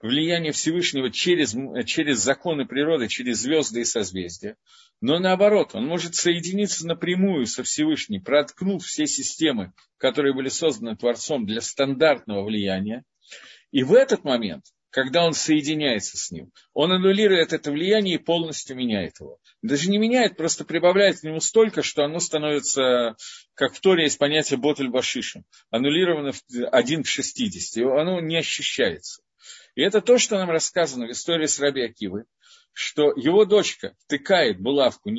влияния 0.06 0.52
Всевышнего 0.52 1.12
через, 1.12 1.56
через 1.86 2.20
законы 2.20 2.66
природы, 2.66 3.08
через 3.08 3.40
звезды 3.40 3.82
и 3.82 3.86
созвездия, 3.86 4.56
но 5.02 5.20
наоборот, 5.20 5.72
он 5.74 5.86
может 5.86 6.16
соединиться 6.16 6.88
напрямую 6.88 7.46
со 7.48 7.64
Всевышним, 7.64 8.24
проткнув 8.24 8.84
все 8.84 9.08
системы, 9.08 9.74
которые 9.98 10.34
были 10.34 10.50
созданы 10.50 10.96
Творцом 10.96 11.46
для 11.46 11.62
стандартного 11.62 12.44
влияния. 12.44 13.04
И 13.72 13.84
в 13.84 13.94
этот 13.94 14.24
момент, 14.24 14.64
когда 14.90 15.26
он 15.26 15.34
соединяется 15.34 16.18
с 16.18 16.32
ним, 16.32 16.52
он 16.74 16.94
аннулирует 16.94 17.52
это 17.52 17.72
влияние 17.72 18.16
и 18.16 18.24
полностью 18.24 18.78
меняет 18.78 19.20
его. 19.20 19.40
Даже 19.62 19.90
не 19.90 19.98
меняет, 19.98 20.38
просто 20.38 20.64
прибавляет 20.64 21.20
к 21.20 21.24
нему 21.24 21.42
столько, 21.42 21.84
что 21.84 22.06
оно 22.06 22.20
становится, 22.20 23.18
как 23.56 23.74
в 23.74 23.82
Торе 23.82 24.04
есть 24.04 24.18
понятие 24.18 24.58
ботель 24.58 24.88
башишем, 24.88 25.44
аннулировано 25.70 26.32
1 26.72 27.04
к 27.04 27.08
60, 27.08 27.84
оно 27.84 28.22
не 28.22 28.38
ощущается. 28.38 29.22
И 29.76 29.82
это 29.82 30.02
то, 30.02 30.18
что 30.18 30.38
нам 30.38 30.50
рассказано 30.50 31.08
в 31.08 31.12
истории 31.12 31.46
с 31.46 31.60
Раби 31.60 31.84
Акивой, 31.84 32.24
что 32.74 33.14
его 33.16 33.46
дочка 33.46 33.96
втыкает 34.06 34.60
булавку, 34.60 35.10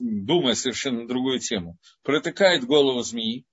думая 0.00 0.54
совершенно 0.54 1.02
на 1.02 1.08
другую 1.08 1.38
тему, 1.38 1.78
протыкает 2.02 2.64
голову 2.64 3.02
змеи. 3.02 3.46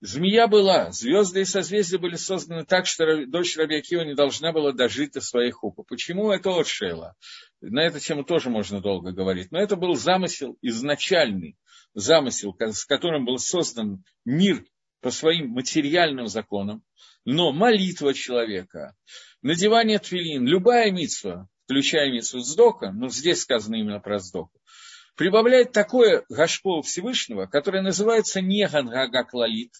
Змея 0.00 0.46
была, 0.46 0.92
звезды 0.92 1.40
и 1.40 1.44
созвездия 1.44 1.98
были 1.98 2.14
созданы 2.14 2.64
так, 2.64 2.86
что 2.86 3.26
дочь 3.26 3.56
Рабиакива 3.56 4.02
не 4.02 4.14
должна 4.14 4.52
была 4.52 4.72
дожить 4.72 5.12
до 5.12 5.20
своих 5.20 5.56
хупа. 5.56 5.82
Почему 5.82 6.30
это 6.30 6.50
от 6.50 6.68
Шейла? 6.68 7.16
На 7.60 7.82
эту 7.84 7.98
тему 7.98 8.22
тоже 8.22 8.48
можно 8.48 8.80
долго 8.80 9.10
говорить. 9.10 9.50
Но 9.50 9.58
это 9.58 9.74
был 9.74 9.96
замысел 9.96 10.56
изначальный, 10.62 11.56
замысел, 11.94 12.56
с 12.60 12.84
которым 12.84 13.24
был 13.24 13.38
создан 13.38 14.04
мир 14.24 14.64
по 15.00 15.10
своим 15.10 15.48
материальным 15.48 16.28
законам. 16.28 16.84
Но 17.24 17.52
молитва 17.52 18.14
человека, 18.14 18.94
надевание 19.42 19.98
твилин, 19.98 20.46
любая 20.46 20.90
митсва, 20.90 21.48
включая 21.64 22.10
Митсу 22.10 22.40
Сдока, 22.40 22.90
но 22.92 23.08
здесь 23.08 23.42
сказано 23.42 23.76
именно 23.76 24.00
про 24.00 24.18
Сдоку, 24.18 24.58
прибавляет 25.16 25.72
такое 25.72 26.24
гашпо 26.28 26.80
Всевышнего, 26.80 27.46
которое 27.46 27.82
называется 27.82 28.40
не 28.40 28.66
Гангага 28.66 29.26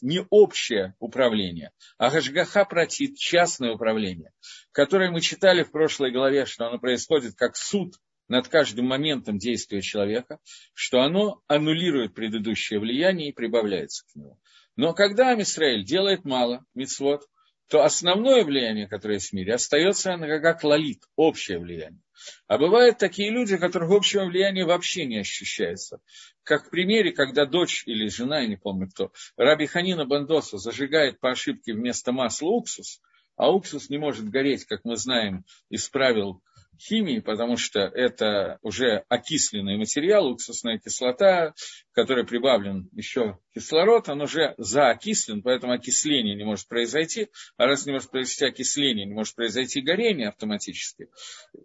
не 0.02 0.26
общее 0.30 0.94
управление, 0.98 1.70
а 1.96 2.10
Гашгаха 2.10 2.64
Протит, 2.64 3.16
частное 3.16 3.72
управление, 3.72 4.32
которое 4.72 5.10
мы 5.10 5.20
читали 5.20 5.62
в 5.62 5.70
прошлой 5.70 6.10
главе, 6.10 6.44
что 6.44 6.66
оно 6.66 6.78
происходит 6.78 7.36
как 7.36 7.56
суд 7.56 7.94
над 8.28 8.48
каждым 8.48 8.86
моментом 8.86 9.38
действия 9.38 9.80
человека, 9.80 10.38
что 10.74 11.00
оно 11.00 11.40
аннулирует 11.46 12.14
предыдущее 12.14 12.80
влияние 12.80 13.30
и 13.30 13.34
прибавляется 13.34 14.04
к 14.06 14.14
нему. 14.14 14.38
Но 14.76 14.92
когда 14.92 15.30
Амисраэль 15.30 15.84
делает 15.84 16.24
мало 16.24 16.64
мицвод, 16.74 17.22
то 17.68 17.84
основное 17.84 18.44
влияние, 18.44 18.88
которое 18.88 19.14
есть 19.14 19.30
в 19.30 19.32
мире, 19.34 19.54
остается 19.54 20.16
как 20.18 20.64
лалит, 20.64 21.02
общее 21.16 21.58
влияние. 21.58 22.00
А 22.46 22.58
бывают 22.58 22.98
такие 22.98 23.30
люди, 23.30 23.54
у 23.54 23.58
которых 23.58 23.90
общего 23.90 24.24
влияния 24.24 24.64
вообще 24.64 25.04
не 25.06 25.18
ощущается. 25.18 26.00
Как 26.42 26.66
в 26.66 26.70
примере, 26.70 27.12
когда 27.12 27.44
дочь 27.46 27.84
или 27.86 28.08
жена, 28.08 28.40
я 28.40 28.48
не 28.48 28.56
помню 28.56 28.88
кто, 28.88 29.12
Раби 29.36 29.66
Ханина 29.66 30.06
Бандоса 30.06 30.58
зажигает 30.58 31.20
по 31.20 31.30
ошибке 31.30 31.74
вместо 31.74 32.10
масла 32.10 32.48
уксус, 32.48 33.00
а 33.36 33.52
уксус 33.52 33.88
не 33.90 33.98
может 33.98 34.28
гореть, 34.28 34.64
как 34.64 34.84
мы 34.84 34.96
знаем 34.96 35.44
из 35.68 35.88
правил 35.88 36.42
химии, 36.78 37.20
потому 37.20 37.56
что 37.56 37.80
это 37.80 38.58
уже 38.62 39.04
окисленный 39.08 39.76
материал, 39.76 40.28
уксусная 40.28 40.78
кислота, 40.78 41.54
который 41.92 42.24
прибавлен 42.24 42.88
еще 42.92 43.38
кислород, 43.54 44.08
он 44.08 44.22
уже 44.22 44.54
заокислен, 44.58 45.42
поэтому 45.42 45.72
окисление 45.72 46.36
не 46.36 46.44
может 46.44 46.68
произойти, 46.68 47.28
а 47.56 47.66
раз 47.66 47.86
не 47.86 47.92
может 47.92 48.10
произойти 48.10 48.46
окисление, 48.46 49.06
не 49.06 49.14
может 49.14 49.34
произойти 49.34 49.80
горение 49.80 50.28
автоматически, 50.28 51.08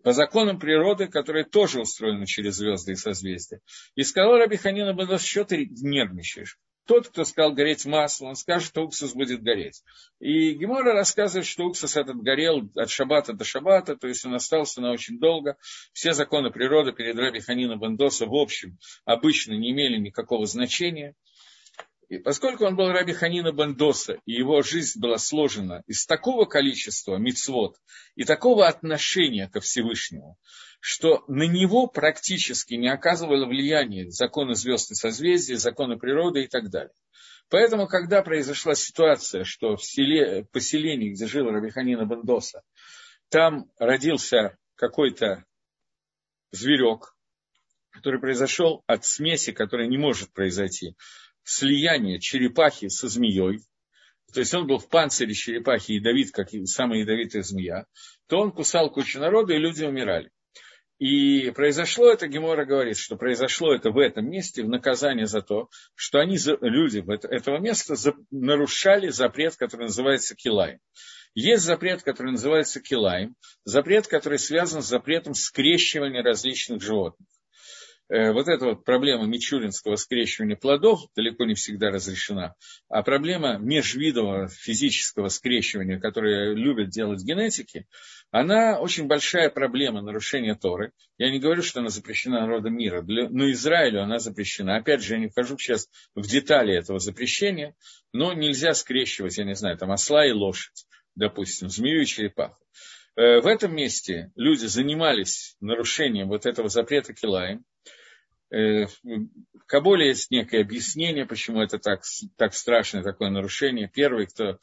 по 0.04 0.12
законам 0.12 0.60
природы, 0.60 1.08
которые 1.08 1.46
тоже 1.46 1.82
устроены 1.82 2.26
через 2.26 2.56
звезды 2.56 2.94
и 2.94 2.96
созвездия. 2.96 3.62
И 3.96 4.04
сказал 4.04 4.38
Рабиханина 4.38 4.94
Бадас, 4.94 5.24
что 5.24 5.46
ты 5.46 5.68
нервничаешь? 5.70 6.58
Тот, 6.86 7.08
кто 7.08 7.24
сказал 7.24 7.54
гореть 7.54 7.86
масло, 7.86 8.28
он 8.28 8.36
скажет, 8.36 8.68
что 8.68 8.84
уксус 8.84 9.14
будет 9.14 9.42
гореть. 9.42 9.84
И 10.20 10.52
Гемора 10.54 10.94
рассказывает, 10.94 11.48
что 11.48 11.66
уксус 11.66 11.96
этот 11.96 12.18
горел 12.18 12.70
от 12.76 12.90
шабата 12.90 13.34
до 13.34 13.46
шабата, 13.46 13.96
то 13.96 14.08
есть 14.08 14.26
он 14.26 14.34
остался 14.34 14.82
на 14.82 14.92
очень 14.92 15.18
долго. 15.18 15.58
Все 15.94 16.14
законы 16.14 16.52
природы 16.52 16.92
перед 16.92 17.16
Раби 17.16 17.40
Ханина 17.40 17.78
Бендоса 17.78 18.26
в 18.26 18.36
общем 18.36 18.78
обычно 19.06 19.54
не 19.54 19.72
имели 19.72 19.98
никакого 19.98 20.46
значения. 20.46 21.16
И 22.14 22.20
поскольку 22.20 22.66
он 22.66 22.76
был 22.76 22.92
Раби 22.92 23.12
Ханина 23.12 23.52
Бендоса, 23.52 24.20
и 24.28 24.34
его 24.34 24.62
жизнь 24.62 25.00
была 25.00 25.18
сложена 25.18 25.82
из 25.88 26.06
такого 26.06 26.46
количества 26.46 27.16
мицвод 27.16 27.78
и 28.16 28.24
такого 28.24 28.68
отношения 28.68 29.50
ко 29.50 29.62
Всевышнему, 29.62 30.38
что 30.80 31.24
на 31.28 31.48
него 31.48 31.88
практически 31.88 32.76
не 32.76 32.88
оказывало 32.88 33.48
влияния 33.48 34.12
законы 34.12 34.54
звезд 34.54 34.92
и 34.92 34.94
созвездий, 34.94 35.56
законы 35.56 35.98
природы 35.98 36.44
и 36.44 36.48
так 36.48 36.70
далее. 36.70 36.94
Поэтому, 37.50 37.88
когда 37.88 38.22
произошла 38.22 38.76
ситуация, 38.76 39.44
что 39.44 39.76
в 39.76 39.84
селе, 39.84 40.46
поселении, 40.52 41.14
где 41.14 41.26
жил 41.26 41.50
Рабиханина 41.50 42.06
Бендоса, 42.06 42.62
там 43.30 43.72
родился 43.80 44.56
какой-то 44.76 45.46
зверек, 46.52 47.16
который 47.90 48.20
произошел 48.20 48.84
от 48.86 49.04
смеси, 49.04 49.52
которая 49.52 49.88
не 49.88 49.98
может 49.98 50.32
произойти, 50.32 50.96
слияние 51.44 52.20
черепахи 52.20 52.88
со 52.88 53.08
змеей, 53.08 53.60
то 54.34 54.40
есть 54.40 54.54
он 54.54 54.66
был 54.66 54.80
в 54.80 54.90
панцире 54.90 55.34
черепахи 55.34 55.94
ядовит, 55.94 56.32
как 56.32 56.50
самая 56.66 57.00
ядовитая 57.00 57.44
змея, 57.44 57.86
то 58.28 58.40
он 58.40 58.52
кусал 58.52 58.90
кучу 58.92 59.20
народа, 59.20 59.54
и 59.54 59.60
люди 59.60 59.84
умирали. 59.84 60.32
И 61.00 61.52
произошло 61.52 62.12
это, 62.12 62.28
Гемора 62.28 62.66
говорит, 62.66 62.98
что 62.98 63.16
произошло 63.16 63.74
это 63.74 63.92
в 63.92 63.98
этом 63.98 64.30
месте 64.30 64.64
в 64.64 64.70
наказание 64.70 65.26
за 65.26 65.42
то, 65.42 65.70
что 65.96 66.20
они, 66.20 66.38
люди 66.62 67.04
этого 67.30 67.60
места, 67.60 67.96
нарушали 68.32 69.10
запрет, 69.10 69.56
который 69.56 69.84
называется 69.84 70.36
Килаем. 70.36 70.80
Есть 71.36 71.64
запрет, 71.64 72.04
который 72.04 72.32
называется 72.32 72.80
Килаем, 72.80 73.36
запрет, 73.66 74.08
который 74.08 74.40
связан 74.40 74.82
с 74.82 74.88
запретом 74.88 75.34
скрещивания 75.34 76.24
различных 76.24 76.82
животных. 76.82 77.28
Э, 78.14 78.32
вот 78.32 78.48
эта 78.48 78.66
вот 78.66 78.86
проблема 78.86 79.26
мичуринского 79.26 79.96
скрещивания 79.96 80.56
плодов 80.56 81.08
далеко 81.16 81.46
не 81.46 81.56
всегда 81.56 81.90
разрешена, 81.90 82.54
а 82.88 83.02
проблема 83.02 83.58
межвидового 83.58 84.50
физического 84.50 85.30
скрещивания, 85.30 86.00
которое 86.00 86.54
любят 86.54 86.90
делать 86.90 87.24
генетики, 87.24 87.88
она 88.30 88.80
очень 88.80 89.08
большая 89.08 89.50
проблема 89.50 90.04
нарушения 90.04 90.54
Торы. 90.54 90.92
Я 91.18 91.32
не 91.32 91.40
говорю, 91.40 91.64
что 91.64 91.80
она 91.80 91.90
запрещена 91.90 92.42
народам 92.42 92.78
мира, 92.78 93.02
но 93.02 93.50
Израилю 93.50 94.04
она 94.04 94.20
запрещена. 94.20 94.76
Опять 94.76 95.02
же, 95.02 95.16
я 95.16 95.20
не 95.20 95.30
вхожу 95.30 95.58
сейчас 95.58 95.90
в 96.14 96.28
детали 96.28 96.76
этого 96.76 97.00
запрещения, 97.00 97.76
но 98.12 98.34
нельзя 98.34 98.76
скрещивать, 98.76 99.40
я 99.40 99.44
не 99.44 99.56
знаю, 99.56 99.76
там 99.76 99.92
осла 99.92 100.24
и 100.28 100.32
лошадь 100.32 100.86
допустим, 101.16 101.70
змею 101.70 102.02
и 102.02 102.06
черепаху. 102.06 102.58
Э, 103.16 103.40
в 103.42 103.48
этом 103.48 103.76
месте 103.76 104.32
люди 104.36 104.66
занимались 104.66 105.56
нарушением 105.60 106.30
вот 106.30 106.46
этого 106.46 106.70
запрета 106.70 107.14
Килаем. 107.14 107.64
Э, 108.54 108.86
в 108.86 109.66
Кабуле 109.66 110.10
есть 110.10 110.30
некое 110.30 110.62
объяснение, 110.62 111.26
почему 111.26 111.62
это 111.62 111.80
так, 111.80 112.04
так 112.38 112.54
страшное 112.54 113.02
такое 113.02 113.32
нарушение. 113.32 113.90
Первый, 113.92 114.28
кто 114.28 114.60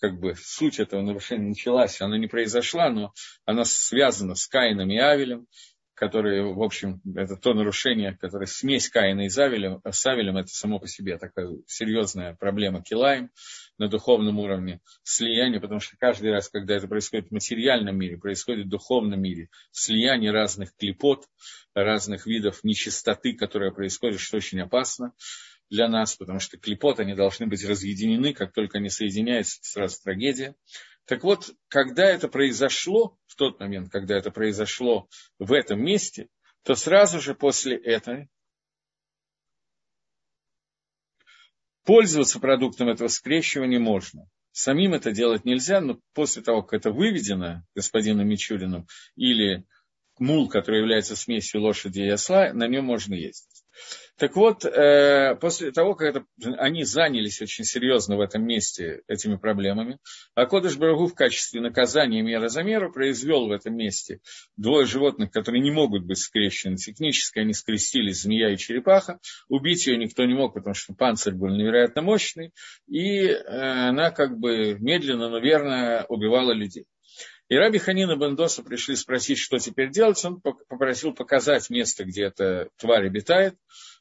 как 0.00 0.20
бы 0.20 0.34
суть 0.36 0.78
этого 0.78 1.02
нарушения 1.02 1.48
началась, 1.48 2.00
она 2.00 2.18
не 2.18 2.28
произошла, 2.28 2.88
но 2.88 3.12
она 3.44 3.64
связана 3.64 4.36
с 4.36 4.46
Каином 4.46 4.90
и 4.92 4.98
Авелем 4.98 5.48
которые, 6.02 6.52
в 6.52 6.60
общем, 6.60 7.00
это 7.14 7.36
то 7.36 7.54
нарушение, 7.54 8.18
которое 8.20 8.46
смесь 8.46 8.88
Каина 8.88 9.26
и 9.26 9.28
Завеля, 9.28 9.80
с 9.88 10.04
Авелем, 10.04 10.36
это 10.36 10.48
само 10.48 10.80
по 10.80 10.88
себе 10.88 11.16
такая 11.16 11.48
серьезная 11.68 12.34
проблема 12.34 12.82
Килаем 12.82 13.30
на 13.78 13.86
духовном 13.86 14.40
уровне, 14.40 14.80
слияние, 15.04 15.60
потому 15.60 15.78
что 15.78 15.96
каждый 15.96 16.32
раз, 16.32 16.48
когда 16.48 16.74
это 16.74 16.88
происходит 16.88 17.28
в 17.28 17.30
материальном 17.30 17.96
мире, 17.96 18.18
происходит 18.18 18.66
в 18.66 18.68
духовном 18.68 19.22
мире, 19.22 19.48
слияние 19.70 20.32
разных 20.32 20.74
клепот, 20.76 21.26
разных 21.72 22.26
видов 22.26 22.64
нечистоты, 22.64 23.34
которая 23.34 23.70
происходит, 23.70 24.18
что 24.18 24.38
очень 24.38 24.60
опасно 24.60 25.12
для 25.70 25.88
нас, 25.88 26.16
потому 26.16 26.40
что 26.40 26.58
клепот, 26.58 26.98
они 26.98 27.14
должны 27.14 27.46
быть 27.46 27.64
разъединены, 27.64 28.34
как 28.34 28.52
только 28.52 28.78
они 28.78 28.88
соединяются, 28.88 29.60
сразу 29.62 30.02
трагедия. 30.02 30.56
Так 31.06 31.24
вот, 31.24 31.50
когда 31.68 32.04
это 32.04 32.28
произошло, 32.28 33.18
в 33.26 33.34
тот 33.34 33.58
момент, 33.58 33.90
когда 33.90 34.16
это 34.16 34.30
произошло 34.30 35.08
в 35.38 35.52
этом 35.52 35.82
месте, 35.82 36.28
то 36.62 36.74
сразу 36.74 37.20
же 37.20 37.34
после 37.34 37.76
этого 37.76 38.28
пользоваться 41.84 42.38
продуктом 42.38 42.88
этого 42.88 43.08
скрещивания 43.08 43.80
можно. 43.80 44.28
Самим 44.52 44.94
это 44.94 45.12
делать 45.12 45.44
нельзя, 45.44 45.80
но 45.80 45.98
после 46.12 46.42
того, 46.42 46.62
как 46.62 46.80
это 46.80 46.92
выведено 46.92 47.64
господином 47.74 48.28
Мичуриным 48.28 48.86
или 49.16 49.64
мул, 50.18 50.48
который 50.48 50.80
является 50.80 51.16
смесью 51.16 51.62
лошади 51.62 52.00
и 52.00 52.08
осла, 52.08 52.52
на 52.52 52.68
нем 52.68 52.84
можно 52.84 53.14
ездить. 53.14 53.61
Так 54.18 54.36
вот, 54.36 54.64
э, 54.64 55.34
после 55.40 55.72
того, 55.72 55.94
как 55.94 56.16
это, 56.16 56.26
они 56.58 56.84
занялись 56.84 57.40
очень 57.42 57.64
серьезно 57.64 58.16
в 58.16 58.20
этом 58.20 58.46
месте 58.46 59.02
этими 59.08 59.36
проблемами, 59.36 59.98
а 60.34 60.46
Кодыш 60.46 60.76
Барагу 60.76 61.06
в 61.06 61.14
качестве 61.14 61.60
наказания 61.60 62.22
мера 62.22 62.48
за 62.48 62.62
меру 62.62 62.92
произвел 62.92 63.48
в 63.48 63.52
этом 63.52 63.74
месте 63.74 64.20
двое 64.56 64.86
животных, 64.86 65.30
которые 65.30 65.60
не 65.60 65.70
могут 65.70 66.04
быть 66.04 66.18
скрещены. 66.18 66.76
Технически 66.76 67.40
они 67.40 67.52
скрестились, 67.52 68.22
змея 68.22 68.52
и 68.52 68.56
черепаха. 68.56 69.18
Убить 69.48 69.86
ее 69.86 69.96
никто 69.96 70.24
не 70.24 70.34
мог, 70.34 70.54
потому 70.54 70.74
что 70.74 70.94
панцирь 70.94 71.34
был 71.34 71.48
невероятно 71.48 72.02
мощный. 72.02 72.52
И 72.86 73.26
э, 73.26 73.42
она 73.88 74.10
как 74.10 74.38
бы 74.38 74.76
медленно, 74.78 75.30
но 75.30 75.38
верно 75.38 76.06
убивала 76.08 76.52
людей. 76.52 76.86
И 77.52 77.54
Раби 77.54 77.78
Ханина 77.78 78.16
Бендоса 78.16 78.62
пришли 78.62 78.96
спросить, 78.96 79.36
что 79.36 79.58
теперь 79.58 79.90
делать. 79.90 80.24
Он 80.24 80.40
попросил 80.40 81.12
показать 81.12 81.68
место, 81.68 82.04
где 82.06 82.24
эта 82.24 82.70
тварь 82.78 83.04
обитает. 83.04 83.56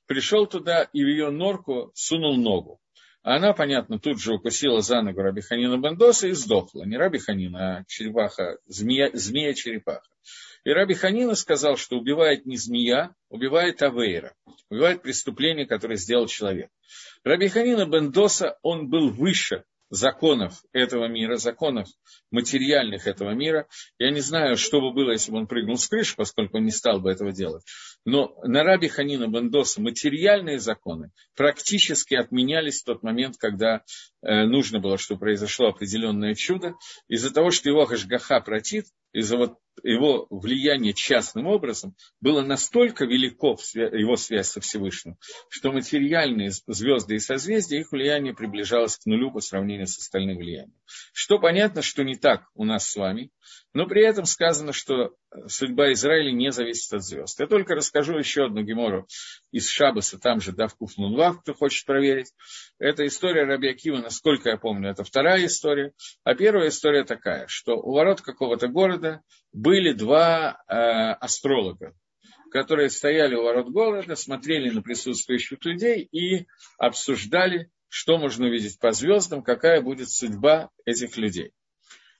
Пришел 0.06 0.48
туда 0.48 0.84
и 0.94 1.04
в 1.04 1.08
ее 1.08 1.32
норку 1.32 1.92
сунул 1.94 2.38
ногу. 2.38 2.80
Она, 3.24 3.52
понятно, 3.52 4.00
тут 4.00 4.22
же 4.22 4.36
укусила 4.36 4.80
за 4.80 5.02
ногу 5.02 5.22
Раби 5.22 5.42
Ханина 5.42 5.78
Бендоса 5.78 6.30
и 6.30 6.32
сдохла. 6.32 6.86
Не 6.86 6.96
Раби 6.96 7.20
Ханина, 7.20 7.80
а 7.80 7.84
черепаха, 7.90 8.58
змея, 8.68 9.10
змея-черепаха. 9.12 10.08
И 10.64 10.70
Раби 10.70 10.94
Ханина 10.94 11.36
сказал, 11.36 11.76
что 11.76 11.98
убивает 11.98 12.46
не 12.46 12.56
змея, 12.56 13.14
убивает 13.28 13.82
Авейра, 13.82 14.34
убивает 14.70 15.02
преступление, 15.02 15.66
которое 15.68 15.98
сделал 15.98 16.28
человек. 16.28 16.70
Раби 17.26 17.50
Ханина 17.50 17.86
Бендоса, 17.86 18.58
он 18.62 18.88
был 18.88 19.10
выше 19.10 19.66
законов 19.92 20.64
этого 20.72 21.06
мира, 21.08 21.36
законов 21.36 21.88
материальных 22.32 23.06
этого 23.06 23.32
мира. 23.32 23.68
Я 24.00 24.10
не 24.10 24.22
знаю, 24.22 24.56
что 24.56 24.82
бы 24.82 24.92
было, 24.94 25.12
если 25.12 25.32
бы 25.32 25.38
он 25.38 25.48
прыгнул 25.48 25.78
с 25.78 25.88
крыши, 25.88 26.16
поскольку 26.16 26.58
он 26.58 26.64
не 26.64 26.72
стал 26.72 27.02
бы 27.02 27.12
этого 27.12 27.32
делать. 27.32 27.64
Но 28.06 28.34
на 28.44 28.64
Раби 28.64 28.88
Ханина 28.88 29.28
Бендоса 29.28 29.82
материальные 29.82 30.60
законы 30.60 31.12
практически 31.36 32.16
отменялись 32.16 32.82
в 32.82 32.86
тот 32.86 33.04
момент, 33.04 33.36
когда 33.38 33.84
э, 34.22 34.46
нужно 34.46 34.80
было, 34.80 34.98
чтобы 34.98 35.20
произошло 35.20 35.68
определенное 35.68 36.34
чудо. 36.34 36.74
Из-за 37.08 37.32
того, 37.32 37.52
что 37.52 37.70
его 37.70 37.86
Хашгаха 37.86 38.40
протит, 38.40 38.86
из-за 39.14 39.38
вот 39.38 39.58
его 39.84 40.28
влияние 40.30 40.94
частным 40.94 41.48
образом 41.48 41.96
было 42.20 42.42
настолько 42.42 43.06
велико 43.06 43.58
его 43.74 44.16
связь 44.16 44.50
со 44.50 44.62
Всевышним, 44.62 45.18
что 45.50 45.72
материальные 45.72 46.52
звезды 46.68 47.16
и 47.16 47.20
созвездия, 47.20 47.80
их 47.80 47.92
влияние 47.92 48.34
приближалось 48.34 48.98
к 48.98 49.06
нулю 49.06 49.32
по 49.32 49.40
сравнению 49.40 49.88
с 49.88 49.98
остальным 49.98 50.38
влиянием. 50.38 50.76
Что 51.14 51.40
понятно, 51.40 51.82
что 51.82 52.04
не 52.04 52.16
так 52.16 52.44
у 52.54 52.64
нас 52.64 52.88
с 52.88 52.96
вами, 52.96 53.32
но 53.74 53.88
при 53.88 54.04
этом 54.04 54.26
сказано, 54.26 54.74
что 54.74 55.16
судьба 55.48 55.94
Израиля 55.94 56.32
не 56.32 56.52
зависит 56.52 56.94
от 56.94 57.04
звезд. 57.04 57.40
Я 57.40 57.48
только 57.48 57.76
расскажу 57.76 58.18
еще 58.18 58.46
одну 58.46 58.64
гемору 58.64 59.08
из 59.52 59.70
Шабаса, 59.70 60.18
там 60.18 60.42
же 60.42 60.52
Давкуф 60.52 60.98
Нунвав, 60.98 61.42
кто 61.42 61.54
хочет 61.54 61.86
проверить. 61.86 62.34
Это 62.80 63.06
история 63.06 63.44
Раби 63.44 63.70
Акива, 63.70 63.98
насколько 63.98 64.50
я 64.50 64.58
помню, 64.58 64.90
это 64.90 65.04
вторая 65.04 65.46
история. 65.46 65.94
А 66.24 66.36
первая 66.36 66.70
история 66.70 67.04
такая, 67.04 67.48
что 67.48 67.76
у 67.76 67.94
ворот 67.94 68.22
какого-то 68.22 68.68
города 68.68 69.22
были 69.52 69.94
два 69.94 70.64
э, 70.68 70.74
астролога, 70.74 71.94
которые 72.52 72.90
стояли 72.90 73.36
у 73.36 73.44
ворот 73.44 73.70
города, 73.70 74.16
смотрели 74.16 74.70
на 74.70 74.82
присутствующих 74.82 75.64
людей 75.66 76.08
и 76.12 76.48
обсуждали, 76.78 77.70
что 77.90 78.18
можно 78.18 78.48
увидеть 78.48 78.80
по 78.80 78.92
звездам, 78.94 79.44
какая 79.44 79.82
будет 79.82 80.10
судьба 80.10 80.70
этих 80.86 81.18
людей. 81.18 81.52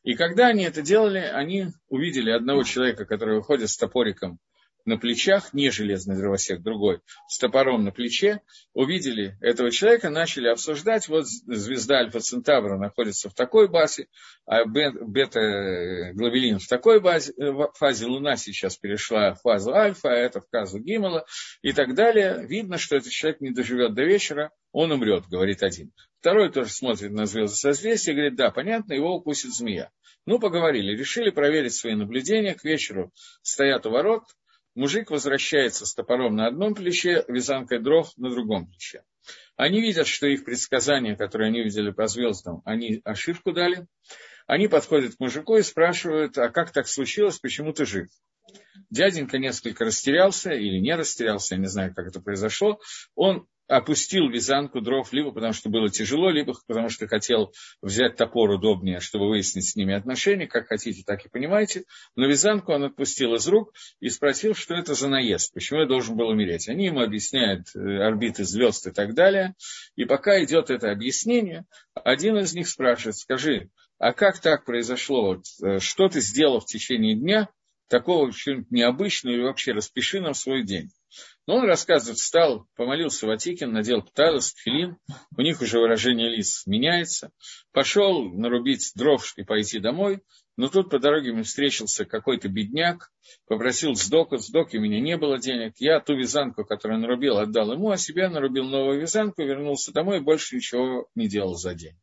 И 0.04 0.16
когда 0.16 0.48
они 0.48 0.64
это 0.64 0.82
делали, 0.82 1.20
они 1.20 1.68
увидели 1.88 2.32
одного 2.32 2.64
человека, 2.64 3.06
который 3.06 3.36
выходит 3.36 3.70
с 3.70 3.78
топориком 3.78 4.40
на 4.86 4.98
плечах, 4.98 5.54
не 5.54 5.70
железный 5.70 6.16
дровосек, 6.16 6.62
другой, 6.62 7.02
с 7.28 7.38
топором 7.38 7.84
на 7.84 7.92
плече, 7.92 8.42
увидели 8.74 9.38
этого 9.42 9.72
человека, 9.72 10.10
начали 10.10 10.48
обсуждать, 10.48 11.08
вот 11.08 11.28
звезда 11.28 12.00
Альфа 12.00 12.20
Центавра 12.20 12.78
находится 12.78 13.30
в 13.30 13.34
такой 13.34 13.68
базе, 13.68 14.08
а 14.46 14.66
бета-глобелин 14.66 16.60
в 16.60 16.68
такой 16.68 17.00
базе, 17.00 17.34
э, 17.38 17.52
фазе 17.76 18.06
Луна 18.06 18.36
сейчас 18.38 18.78
перешла 18.78 19.34
в 19.34 19.42
фазу 19.42 19.74
Альфа, 19.74 20.10
а 20.10 20.16
это 20.16 20.42
в 20.42 20.50
фазу 20.50 20.80
Гимела 20.80 21.26
и 21.62 21.74
так 21.74 21.96
далее. 21.96 22.46
Видно, 22.48 22.78
что 22.78 22.96
этот 22.96 23.12
человек 23.12 23.42
не 23.42 23.52
доживет 23.52 23.94
до 23.94 24.04
вечера, 24.04 24.52
он 24.72 24.92
умрет, 24.92 25.28
говорит 25.28 25.64
один. 25.64 25.92
Второй 26.20 26.52
тоже 26.52 26.72
смотрит 26.72 27.12
на 27.12 27.26
звезды 27.26 27.58
созвездия 27.58 28.12
и 28.12 28.16
говорит, 28.16 28.36
да, 28.36 28.52
понятно, 28.52 28.94
его 28.94 29.16
укусит 29.16 29.54
змея. 29.54 29.92
Ну, 30.26 30.40
поговорили, 30.40 30.96
решили 30.96 31.32
проверить 31.32 31.74
свои 31.74 31.96
наблюдения. 31.96 32.54
К 32.54 32.64
вечеру 32.64 33.12
стоят 33.42 33.88
у 33.88 33.90
ворот, 33.90 34.24
Мужик 34.74 35.12
возвращается 35.12 35.86
с 35.86 35.94
топором 35.94 36.36
на 36.36 36.48
одном 36.48 36.76
плече, 36.76 37.26
вязанкой 37.28 37.80
дров 37.80 38.12
на 38.18 38.30
другом 38.30 38.68
плече. 38.68 39.04
Они 39.58 39.82
видят, 39.82 40.08
что 40.08 40.28
их 40.28 40.46
предсказания, 40.46 41.16
которые 41.16 41.50
они 41.50 41.62
видели 41.62 41.92
по 41.92 42.08
звездам, 42.08 42.62
они 42.64 43.02
ошибку 43.04 43.52
дали. 43.52 43.86
Они 44.48 44.68
подходят 44.68 45.16
к 45.16 45.20
мужику 45.20 45.58
и 45.58 45.62
спрашивают, 45.62 46.38
а 46.38 46.50
как 46.50 46.72
так 46.72 46.88
случилось, 46.88 47.40
почему 47.40 47.74
ты 47.74 47.86
жив? 47.86 48.08
Дяденька 48.90 49.38
несколько 49.38 49.86
растерялся 49.86 50.52
или 50.52 50.80
не 50.80 50.96
растерялся, 50.96 51.56
я 51.56 51.62
не 51.62 51.68
знаю, 51.68 51.94
как 51.94 52.08
это 52.08 52.22
произошло. 52.22 52.80
Он 53.16 53.48
опустил 53.72 54.30
вязанку 54.30 54.82
дров, 54.82 55.14
либо 55.14 55.32
потому 55.32 55.54
что 55.54 55.70
было 55.70 55.90
тяжело, 55.90 56.30
либо 56.30 56.54
потому 56.68 56.90
что 56.90 57.08
хотел 57.08 57.54
взять 57.82 58.18
топор 58.18 58.50
удобнее, 58.50 59.00
чтобы 59.00 59.30
выяснить 59.30 59.70
с 59.70 59.76
ними 59.78 59.94
отношения, 59.94 60.46
как 60.46 60.68
хотите, 60.68 61.04
так 61.06 61.26
и 61.26 61.30
понимаете. 61.30 61.86
Но 62.16 62.28
вязанку 62.28 62.74
он 62.74 62.84
отпустил 62.84 63.34
из 63.36 63.48
рук 63.48 63.74
и 64.02 64.10
спросил, 64.10 64.56
что 64.56 64.74
это 64.74 64.94
за 64.94 65.08
наезд, 65.08 65.54
почему 65.54 65.80
я 65.80 65.86
должен 65.86 66.18
был 66.18 66.28
умереть. 66.28 66.68
Они 66.68 66.88
ему 66.88 67.02
объясняют 67.02 67.68
э, 67.74 67.80
орбиты 67.80 68.44
звезд 68.44 68.88
и 68.88 68.92
так 68.92 69.14
далее. 69.14 69.56
И 69.96 70.04
пока 70.04 70.44
идет 70.44 70.70
это 70.70 70.92
объяснение, 70.92 71.66
один 71.94 72.38
из 72.38 72.54
них 72.54 72.68
спрашивает, 72.68 73.16
скажи, 73.16 73.70
а 74.00 74.12
как 74.12 74.40
так 74.40 74.66
произошло? 74.66 75.42
Э, 75.64 75.80
что 75.80 76.10
ты 76.10 76.20
сделал 76.20 76.60
в 76.60 76.66
течение 76.66 77.16
дня, 77.16 77.48
такого 77.88 78.34
чего-нибудь 78.34 78.72
необычного, 78.72 79.34
или 79.34 79.44
вообще 79.44 79.72
распиши 79.72 80.20
нам 80.20 80.34
свой 80.34 80.64
день. 80.64 80.90
Но 81.48 81.58
он 81.58 81.66
рассказывает, 81.66 82.18
встал, 82.18 82.68
помолился 82.76 83.28
Ватикин, 83.28 83.72
надел 83.72 84.02
пталос, 84.02 84.54
тфилин, 84.54 84.98
у 85.38 85.42
них 85.42 85.62
уже 85.62 85.80
выражение 85.80 86.30
лиц 86.30 86.64
меняется, 86.66 87.32
пошел 87.72 88.24
нарубить 88.32 88.92
дров 88.96 89.34
и 89.38 89.44
пойти 89.44 89.80
домой, 89.80 90.22
но 90.58 90.68
тут 90.68 90.90
по 90.90 91.00
дороге 91.00 91.34
мне 91.34 91.44
встретился 91.44 92.06
какой-то 92.06 92.50
бедняк, 92.50 93.12
попросил 93.48 93.96
сдоку, 93.96 94.38
сдоки 94.38 94.78
у 94.78 94.82
меня 94.82 95.00
не 95.00 95.18
было 95.18 95.40
денег, 95.40 95.74
я 95.78 96.00
ту 96.00 96.16
вязанку, 96.16 96.66
которую 96.66 97.00
нарубил, 97.00 97.38
отдал 97.38 97.74
ему, 97.74 97.90
а 97.90 97.98
себе 97.98 98.28
нарубил 98.28 98.66
новую 98.66 99.00
вязанку, 99.00 99.44
вернулся 99.44 99.92
домой 99.92 100.18
и 100.18 100.22
больше 100.22 100.56
ничего 100.56 101.10
не 101.16 101.28
делал 101.28 101.56
за 101.56 101.74
день. 101.74 101.98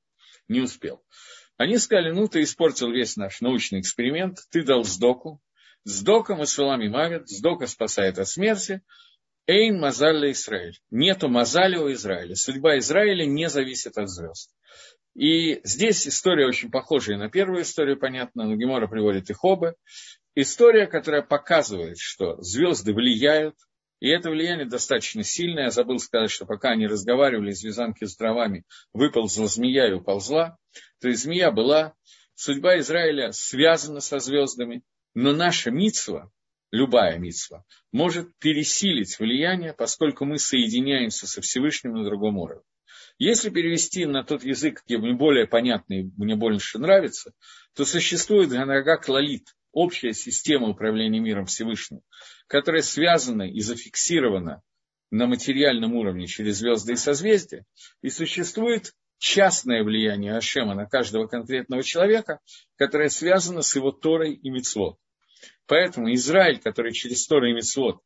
Не 0.49 0.61
успел. 0.61 1.03
Они 1.57 1.77
сказали, 1.79 2.11
ну 2.11 2.29
ты 2.29 2.43
испортил 2.43 2.91
весь 2.91 3.17
наш 3.17 3.41
научный 3.41 3.81
эксперимент, 3.81 4.39
ты 4.51 4.63
дал 4.63 4.85
сдоку, 4.85 5.41
сдока 5.89 6.37
мы 6.37 6.47
с 6.47 6.57
вами 6.59 6.89
мавит, 6.89 7.29
сдока 7.29 7.67
спасает 7.67 8.19
от 8.19 8.29
смерти, 8.29 8.83
Эйн 9.47 9.81
Мазаль 9.81 10.31
Израиль. 10.33 10.79
Нету 10.91 11.29
Мазали 11.29 11.77
у 11.77 11.91
Израиля. 11.93 12.35
Судьба 12.35 12.79
Израиля 12.79 13.25
не 13.25 13.49
зависит 13.49 13.97
от 13.97 14.11
звезд. 14.11 14.51
И 15.15 15.61
здесь 15.65 16.07
история 16.07 16.47
очень 16.47 16.71
похожая 16.71 17.17
на 17.17 17.31
первую 17.31 17.63
историю, 17.63 17.99
понятно, 17.99 18.45
но 18.45 18.55
Гемора 18.55 18.87
приводит 18.87 19.31
их 19.31 19.43
оба. 19.43 19.75
История, 20.35 20.87
которая 20.87 21.23
показывает, 21.23 21.99
что 21.99 22.37
звезды 22.43 22.93
влияют, 22.93 23.57
и 24.01 24.11
это 24.11 24.31
влияние 24.31 24.67
достаточно 24.67 25.25
сильное. 25.25 25.65
Я 25.65 25.71
забыл 25.71 25.99
сказать, 25.99 26.31
что 26.31 26.45
пока 26.45 26.71
они 26.71 26.87
разговаривали 26.87 27.51
из 27.51 27.65
вязанки 27.65 28.05
с 28.05 28.17
дровами, 28.17 28.65
выползла 28.93 29.49
змея 29.49 29.89
и 29.89 29.93
уползла. 29.93 30.59
То 31.01 31.09
есть 31.09 31.23
змея 31.23 31.51
была, 31.51 31.95
судьба 32.35 32.79
Израиля 32.79 33.33
связана 33.33 34.01
со 34.01 34.19
звездами, 34.19 34.83
но 35.15 35.33
наша 35.33 35.71
митсва, 35.71 36.31
любая 36.71 37.19
митсва, 37.19 37.65
может 37.93 38.37
пересилить 38.39 39.19
влияние, 39.19 39.73
поскольку 39.73 40.25
мы 40.25 40.39
соединяемся 40.39 41.27
со 41.27 41.41
Всевышним 41.41 41.95
на 41.95 42.05
другом 42.05 42.39
уровне. 42.39 42.63
Если 43.19 43.51
перевести 43.51 44.07
на 44.07 44.23
тот 44.23 44.45
язык, 44.45 44.83
где 44.87 44.97
мне 44.99 45.15
более 45.15 45.47
понятный, 45.47 46.13
мне 46.17 46.37
больше 46.37 46.79
нравится, 46.79 47.33
то 47.75 47.85
существует 47.85 48.51
Ганага 48.51 48.97
Клалит, 48.97 49.57
общая 49.73 50.13
система 50.13 50.69
управления 50.69 51.19
миром 51.19 51.47
Всевышним, 51.47 52.01
которая 52.47 52.83
связана 52.83 53.43
и 53.43 53.61
зафиксирована 53.61 54.63
на 55.11 55.27
материальном 55.27 55.95
уровне 55.95 56.27
через 56.27 56.59
звезды 56.59 56.93
и 56.93 56.97
созвездия, 56.97 57.65
и 58.03 58.11
существует 58.11 58.93
частное 59.19 59.85
влияние 59.85 60.37
Ашема 60.37 60.75
на 60.75 60.87
каждого 60.87 61.27
конкретного 61.27 61.83
человека, 61.83 62.41
которое 62.77 63.09
связано 63.09 63.63
с 63.63 63.75
его 63.77 63.93
Торой 63.93 64.35
и 64.35 64.51
Мицвод. 64.51 64.99
Поэтому 65.67 66.13
Израиль, 66.15 66.61
который 66.61 66.93
через 66.93 67.27
Торы 67.27 67.51
и 67.51 67.55
Мицвод 67.55 68.01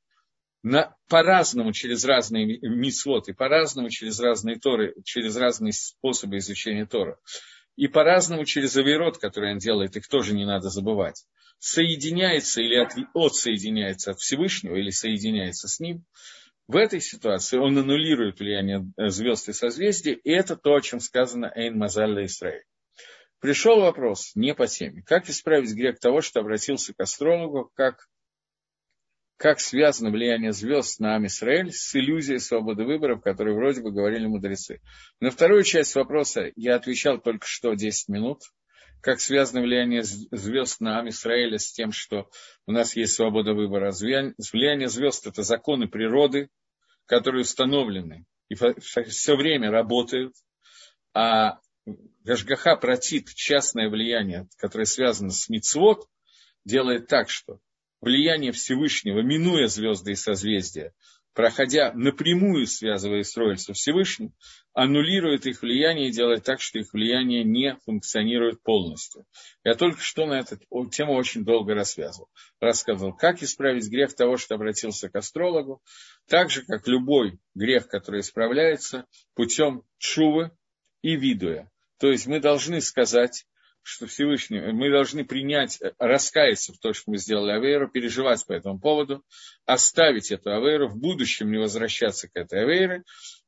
на, 0.63 0.95
по-разному 1.09 1.73
через 1.73 2.05
разные 2.05 2.59
митцвот, 2.63 3.29
и 3.29 3.33
по-разному 3.33 3.91
через 3.91 4.21
разные 4.21 4.59
Торы, 4.59 4.95
через 5.05 5.37
разные 5.37 5.73
способы 5.73 6.39
изучения 6.39 6.87
Тора, 6.87 7.19
и 7.77 7.89
по-разному 7.89 8.45
через 8.45 8.77
авирот, 8.77 9.19
который 9.19 9.53
он 9.53 9.59
делает, 9.59 9.97
их 9.97 10.07
тоже 10.09 10.35
не 10.35 10.45
надо 10.45 10.69
забывать, 10.69 11.25
соединяется 11.59 12.61
или 12.61 12.77
от, 12.77 12.93
отсоединяется 13.15 14.13
от 14.13 14.21
Всевышнего, 14.21 14.77
или 14.77 14.91
соединяется 14.91 15.69
с 15.69 15.81
ним, 15.81 16.05
в 16.69 16.77
этой 16.77 17.01
ситуации 17.01 17.59
он 17.59 17.77
аннулирует 17.77 18.41
влияние 18.41 18.87
э, 18.97 19.09
звезд 19.09 19.49
и 19.49 19.53
созвездий, 19.53 20.15
и 20.15 20.31
это 20.31 20.57
то, 20.57 20.75
о 20.75 20.81
чем 20.81 21.01
сказано 21.01 21.53
Эйн 21.55 21.77
Мазаль 21.77 22.25
Исраиль. 22.25 22.65
Пришел 23.41 23.81
вопрос 23.81 24.33
не 24.37 24.55
по 24.55 24.69
теме. 24.69 25.03
Как 25.03 25.29
исправить 25.29 25.75
грех 25.75 25.99
того, 25.99 26.21
что 26.21 26.41
обратился 26.41 26.95
к 26.95 27.01
астрологу, 27.01 27.71
как 27.75 28.09
как 29.43 29.59
связано 29.59 30.11
влияние 30.11 30.53
звезд 30.53 31.01
на 31.01 31.17
Амисраэль 31.17 31.73
с 31.73 31.97
иллюзией 31.97 32.39
свободы 32.39 32.85
выборов, 32.85 33.23
которые 33.23 33.57
вроде 33.57 33.83
бы 33.83 33.91
говорили 33.91 34.25
мудрецы. 34.27 34.81
На 35.19 35.33
вторую 35.33 35.65
часть 35.65 35.97
вопроса 35.97 36.53
я 36.55 36.77
отвечал 36.77 37.21
только 37.21 37.45
что 37.45 37.75
10 37.75 38.09
минут. 38.09 38.43
Как 39.03 39.21
связано 39.21 39.63
влияние 39.63 40.05
звезд 40.05 40.81
на 40.81 41.01
Амисраэля 41.01 41.59
с 41.59 41.73
тем, 41.73 41.91
что 41.91 42.31
у 42.67 42.73
нас 42.73 42.95
есть 42.95 43.15
свобода 43.15 43.53
выбора. 43.53 43.91
Влияние 43.93 44.89
звезд– 44.89 45.27
это 45.29 45.43
законы 45.43 45.89
природы, 45.89 46.49
которые 47.07 47.43
установлены 47.43 48.25
и 48.49 48.55
все 48.55 49.37
время 49.37 49.73
работают. 49.73 50.35
А 51.15 51.59
Гашгаха 52.25 52.77
протит 52.77 53.29
частное 53.35 53.89
влияние, 53.89 54.49
которое 54.57 54.85
связано 54.85 55.31
с 55.31 55.49
Мицвод, 55.49 56.07
делает 56.65 57.09
так, 57.09 57.29
что 57.29 57.59
влияние 58.01 58.53
Всевышнего, 58.53 59.21
минуя 59.21 59.67
звезды 59.67 60.13
и 60.13 60.17
созвездия, 60.17 60.95
проходя 61.35 61.93
напрямую, 61.93 62.67
связывая 62.67 63.23
Исроиль 63.23 63.59
со 63.59 63.73
Всевышним, 63.73 64.35
аннулирует 64.75 65.47
их 65.47 65.63
влияние 65.63 66.09
и 66.09 66.13
делает 66.13 66.45
так, 66.45 66.61
что 66.61 66.79
их 66.79 66.93
влияние 66.93 67.45
не 67.45 67.77
функционирует 67.85 68.63
полностью. 68.63 69.25
Я 69.65 69.75
только 69.75 70.01
что 70.01 70.27
на 70.27 70.41
эту 70.41 70.59
тему 70.91 71.15
очень 71.15 71.45
долго 71.45 71.75
рассказывал. 71.75 72.29
Рассказывал, 72.61 73.15
как 73.15 73.43
исправить 73.43 73.89
грех 73.89 74.15
того, 74.15 74.37
что 74.37 74.55
обратился 74.55 75.09
к 75.09 75.17
астрологу, 75.17 75.83
так 76.29 76.51
же, 76.51 76.65
как 76.65 76.87
любой 76.87 77.39
грех, 77.55 77.89
который 77.89 78.21
исправляется 78.21 79.07
путем 79.35 79.83
чувы 79.99 80.51
и 81.03 81.17
видуя. 81.17 81.71
То 81.99 82.11
есть 82.11 82.27
мы 82.27 82.41
должны 82.41 82.81
сказать, 82.81 83.47
что 83.83 84.07
Всевышний, 84.07 84.61
мы 84.73 84.91
должны 84.91 85.25
принять, 85.25 85.81
раскаяться 85.99 86.73
в 86.73 86.79
том, 86.79 86.95
что 86.95 87.11
мы 87.11 87.19
сделали 87.19 87.53
Авейру, 87.53 87.89
переживать 87.89 88.47
по 88.47 88.53
этому 88.53 88.79
поводу, 88.79 89.25
оставить 89.67 90.31
эту 90.31 90.53
Авейру, 90.53 90.89
в 90.89 90.97
будущем 90.97 91.51
не 91.51 91.59
возвращаться 91.59 92.29
к 92.29 92.37
этой 92.37 92.63
Авейре, 92.63 93.03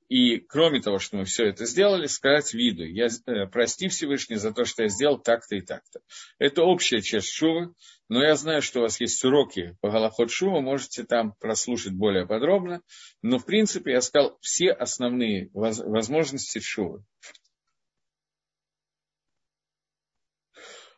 и 0.08 0.38
кроме 0.38 0.80
того, 0.80 0.98
что 0.98 1.16
мы 1.16 1.24
все 1.24 1.46
это 1.46 1.64
сделали, 1.64 2.06
сказать 2.06 2.52
виду, 2.52 2.84
я, 2.84 3.06
э, 3.06 3.46
прости 3.46 3.88
Всевышний 3.88 4.36
за 4.36 4.52
то, 4.52 4.64
что 4.64 4.82
я 4.82 4.88
сделал 4.88 5.18
так-то 5.18 5.56
и 5.56 5.62
так-то. 5.62 6.00
Это 6.38 6.62
общая 6.62 7.00
часть 7.00 7.30
Шувы, 7.30 7.72
но 8.08 8.22
я 8.22 8.36
знаю, 8.36 8.60
что 8.60 8.80
у 8.80 8.82
вас 8.82 9.00
есть 9.00 9.24
уроки 9.24 9.76
по 9.80 9.90
Галахот 9.90 10.30
Шува, 10.30 10.60
можете 10.60 11.04
там 11.04 11.34
прослушать 11.40 11.94
более 11.94 12.26
подробно, 12.26 12.82
но 13.22 13.38
в 13.38 13.46
принципе 13.46 13.92
я 13.92 14.02
сказал 14.02 14.38
все 14.42 14.72
основные 14.72 15.50
возможности 15.52 16.58
Шувы. 16.58 17.02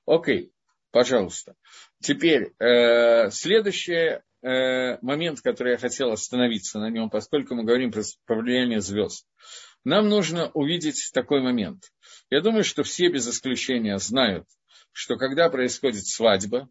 Окей, 0.07 0.53
пожалуйста. 0.93 1.57
Теперь, 2.01 2.55
э, 2.59 3.31
следующий 3.31 4.21
э, 4.43 4.99
момент, 5.03 5.41
который 5.41 5.73
я 5.73 5.79
хотел 5.79 6.13
остановиться 6.13 6.79
на 6.79 6.89
нем, 6.91 7.11
поскольку 7.11 7.55
мы 7.55 7.65
говорим 7.65 7.91
про, 7.91 8.03
про 8.25 8.41
влияние 8.41 8.81
звезд. 8.81 9.27
Нам 9.85 10.09
нужно 10.09 10.51
увидеть 10.55 11.11
такой 11.13 11.43
момент. 11.43 11.93
Я 12.31 12.41
думаю, 12.41 12.65
что 12.65 12.83
все 12.83 13.09
без 13.09 13.29
исключения 13.29 13.99
знают, 13.99 14.47
что 14.93 15.17
когда 15.17 15.51
происходит 15.51 16.07
свадьба, 16.07 16.69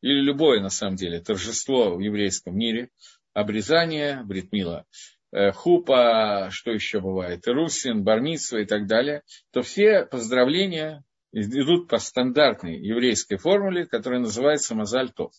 или 0.00 0.20
любое, 0.20 0.60
на 0.60 0.70
самом 0.70 0.96
деле, 0.96 1.20
торжество 1.20 1.96
в 1.96 2.00
еврейском 2.00 2.56
мире, 2.56 2.90
обрезание, 3.32 4.22
бритмила, 4.24 4.86
э, 5.32 5.50
хупа, 5.50 6.48
что 6.52 6.70
еще 6.70 7.00
бывает, 7.00 7.46
русин, 7.46 8.04
бармитсва 8.04 8.58
и 8.58 8.64
так 8.64 8.86
далее, 8.86 9.22
то 9.52 9.62
все 9.62 10.06
поздравления 10.06 11.04
идут 11.32 11.88
по 11.88 11.98
стандартной 11.98 12.78
еврейской 12.78 13.36
формуле, 13.36 13.86
которая 13.86 14.20
называется 14.20 14.74
мазальтов. 14.74 15.32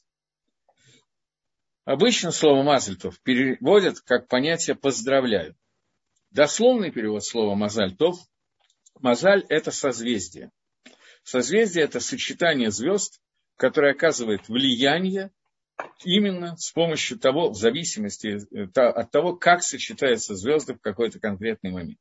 Обычно 1.86 2.32
слово 2.32 2.64
мазальтов 2.64 3.20
переводят 3.22 4.00
как 4.02 4.28
понятие 4.28 4.76
«поздравляю». 4.76 5.56
Дословный 6.32 6.92
перевод 6.92 7.26
слова 7.26 7.56
мазальтов– 7.56 8.20
мазаль– 9.00 9.44
это 9.50 9.72
созвездие. 9.72 10.52
Созвездие– 11.24 11.84
это 11.86 12.00
сочетание 12.00 12.70
звезд, 12.70 13.20
которое 13.56 13.94
оказывает 13.94 14.48
влияние 14.48 15.32
именно 16.04 16.56
с 16.58 16.72
помощью 16.72 17.18
того, 17.18 17.50
в 17.50 17.56
зависимости 17.56 18.40
э, 18.54 18.68
от 18.80 19.12
того, 19.12 19.36
как 19.36 19.64
сочетаются 19.64 20.36
звезды 20.36 20.76
в 20.76 20.82
какой-то 20.82 21.20
конкретный 21.20 21.72
момент. 21.72 22.00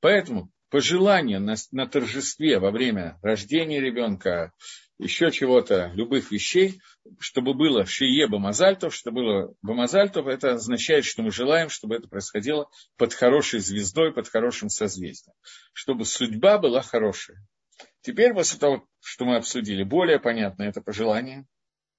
Поэтому 0.00 0.50
пожелания 0.70 1.38
на, 1.38 1.56
на 1.72 1.86
торжестве 1.86 2.58
во 2.58 2.70
время 2.70 3.18
рождения 3.22 3.80
ребенка, 3.80 4.52
еще 4.98 5.30
чего-то, 5.30 5.90
любых 5.94 6.30
вещей, 6.30 6.80
чтобы 7.18 7.54
было 7.54 7.86
шие 7.86 8.26
бамазальтов, 8.28 8.94
чтобы 8.94 9.22
было 9.22 9.54
бамазальтов, 9.62 10.26
это 10.26 10.52
означает, 10.52 11.04
что 11.04 11.22
мы 11.22 11.30
желаем, 11.30 11.70
чтобы 11.70 11.96
это 11.96 12.08
происходило 12.08 12.68
под 12.96 13.14
хорошей 13.14 13.60
звездой, 13.60 14.12
под 14.12 14.28
хорошим 14.28 14.68
созвездием, 14.68 15.34
чтобы 15.72 16.04
судьба 16.04 16.58
была 16.58 16.82
хорошая. 16.82 17.44
Теперь, 18.02 18.34
после 18.34 18.58
того, 18.58 18.86
что 19.00 19.24
мы 19.24 19.36
обсудили, 19.36 19.82
более 19.82 20.20
понятно 20.20 20.64
это 20.64 20.80
пожелание. 20.80 21.46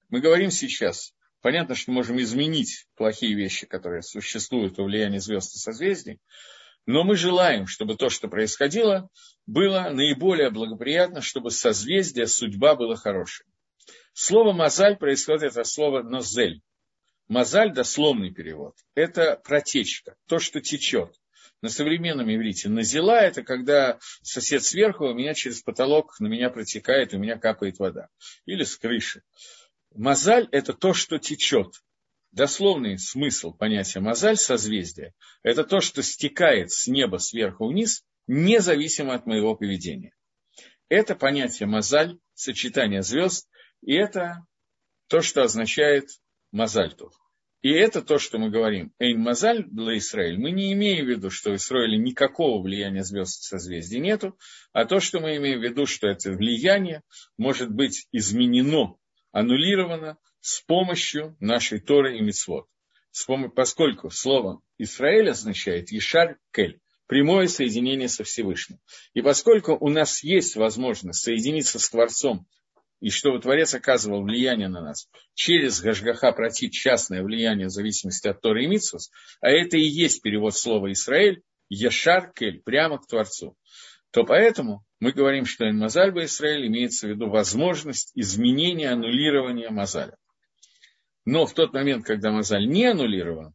Мы 0.08 0.20
говорим 0.20 0.50
сейчас, 0.50 1.12
понятно, 1.40 1.74
что 1.74 1.90
можем 1.90 2.20
изменить 2.20 2.86
плохие 2.96 3.34
вещи, 3.34 3.66
которые 3.66 4.02
существуют 4.02 4.78
у 4.78 4.84
влияния 4.84 5.20
звезд 5.20 5.54
и 5.56 5.58
созвездий, 5.58 6.20
но 6.86 7.04
мы 7.04 7.16
желаем, 7.16 7.66
чтобы 7.66 7.96
то, 7.96 8.08
что 8.08 8.28
происходило, 8.28 9.08
было 9.46 9.90
наиболее 9.90 10.50
благоприятно, 10.50 11.20
чтобы 11.20 11.50
созвездие, 11.50 12.26
судьба 12.26 12.74
была 12.74 12.96
хорошей. 12.96 13.46
Слово 14.12 14.52
«мазаль» 14.52 14.96
происходит 14.96 15.56
от 15.56 15.66
слова 15.66 16.02
«нозель». 16.02 16.60
Мазаль– 17.28 17.72
дословный 17.74 18.32
перевод. 18.32 18.74
Это 18.94 19.40
протечка, 19.42 20.16
то, 20.26 20.38
что 20.38 20.60
течет. 20.60 21.14
На 21.62 21.68
современном 21.68 22.32
иврите 22.34 22.68
назила– 22.68 23.20
это 23.22 23.42
когда 23.42 23.98
сосед 24.22 24.64
сверху, 24.64 25.06
у 25.06 25.14
меня 25.14 25.32
через 25.32 25.62
потолок 25.62 26.18
на 26.18 26.26
меня 26.26 26.50
протекает, 26.50 27.14
у 27.14 27.18
меня 27.18 27.38
капает 27.38 27.78
вода. 27.78 28.08
Или 28.44 28.64
с 28.64 28.76
крыши. 28.76 29.22
Мазаль– 29.94 30.48
это 30.52 30.72
то, 30.72 30.92
что 30.92 31.18
течет 31.18 31.82
дословный 32.32 32.98
смысл 32.98 33.52
понятия 33.52 34.00
мозаль, 34.00 34.36
созвездие, 34.36 35.14
это 35.42 35.64
то, 35.64 35.80
что 35.80 36.02
стекает 36.02 36.70
с 36.70 36.88
неба 36.88 37.18
сверху 37.18 37.68
вниз, 37.68 38.04
независимо 38.26 39.14
от 39.14 39.26
моего 39.26 39.54
поведения. 39.54 40.14
Это 40.88 41.14
понятие 41.14 41.66
мозаль, 41.66 42.18
сочетание 42.34 43.02
звезд, 43.02 43.48
и 43.82 43.94
это 43.94 44.46
то, 45.08 45.20
что 45.20 45.42
означает 45.42 46.08
мозальтов. 46.50 47.12
И 47.62 47.70
это 47.70 48.02
то, 48.02 48.18
что 48.18 48.38
мы 48.38 48.50
говорим. 48.50 48.92
Эйн 48.98 49.20
Мазаль 49.20 49.64
для 49.70 49.96
Израиля. 49.98 50.36
Мы 50.36 50.50
не 50.50 50.72
имеем 50.72 51.06
в 51.06 51.08
виду, 51.08 51.30
что 51.30 51.52
в 51.52 51.56
Израиле 51.56 51.96
никакого 51.96 52.60
влияния 52.60 53.04
звезд 53.04 53.40
и 53.40 53.46
созвездий 53.46 54.00
нету, 54.00 54.36
а 54.72 54.84
то, 54.84 54.98
что 54.98 55.20
мы 55.20 55.36
имеем 55.36 55.60
в 55.60 55.62
виду, 55.62 55.86
что 55.86 56.08
это 56.08 56.32
влияние 56.32 57.02
может 57.38 57.70
быть 57.70 58.08
изменено, 58.10 58.96
аннулировано 59.30 60.18
с 60.42 60.60
помощью 60.60 61.36
нашей 61.40 61.80
Торы 61.80 62.18
и 62.18 62.20
Мицвод. 62.20 62.66
Поскольку 63.54 64.10
слово 64.10 64.60
Израиль 64.76 65.30
означает 65.30 65.90
Ешар 65.90 66.38
Кель, 66.52 66.80
прямое 67.06 67.46
соединение 67.46 68.08
со 68.08 68.24
Всевышним. 68.24 68.78
И 69.14 69.22
поскольку 69.22 69.76
у 69.78 69.88
нас 69.88 70.22
есть 70.22 70.56
возможность 70.56 71.22
соединиться 71.22 71.78
с 71.78 71.88
Творцом 71.88 72.46
и 73.00 73.10
чтобы 73.10 73.40
Творец 73.40 73.74
оказывал 73.74 74.22
влияние 74.22 74.68
на 74.68 74.80
нас 74.80 75.08
через 75.34 75.80
Гашгаха 75.80 76.32
против 76.32 76.70
частное 76.70 77.22
влияние 77.22 77.66
в 77.66 77.70
зависимости 77.70 78.28
от 78.28 78.40
Торы 78.40 78.64
и 78.64 78.66
Митсус, 78.68 79.10
а 79.40 79.48
это 79.48 79.76
и 79.76 79.82
есть 79.82 80.22
перевод 80.22 80.56
слова 80.56 80.90
Израиль, 80.92 81.42
Ешар 81.68 82.32
Кель, 82.32 82.62
прямо 82.62 82.98
к 82.98 83.06
Творцу, 83.06 83.56
то 84.10 84.24
поэтому 84.24 84.84
мы 85.00 85.12
говорим, 85.12 85.46
что 85.46 85.70
Мазаль 85.72 86.10
Израиль 86.24 86.66
имеется 86.66 87.06
в 87.06 87.10
виду 87.10 87.28
возможность 87.28 88.12
изменения, 88.14 88.90
аннулирования 88.90 89.70
Мазаля. 89.70 90.16
Но 91.24 91.46
в 91.46 91.54
тот 91.54 91.72
момент, 91.72 92.04
когда 92.04 92.30
Мазаль 92.32 92.66
не 92.66 92.86
аннулирован, 92.86 93.54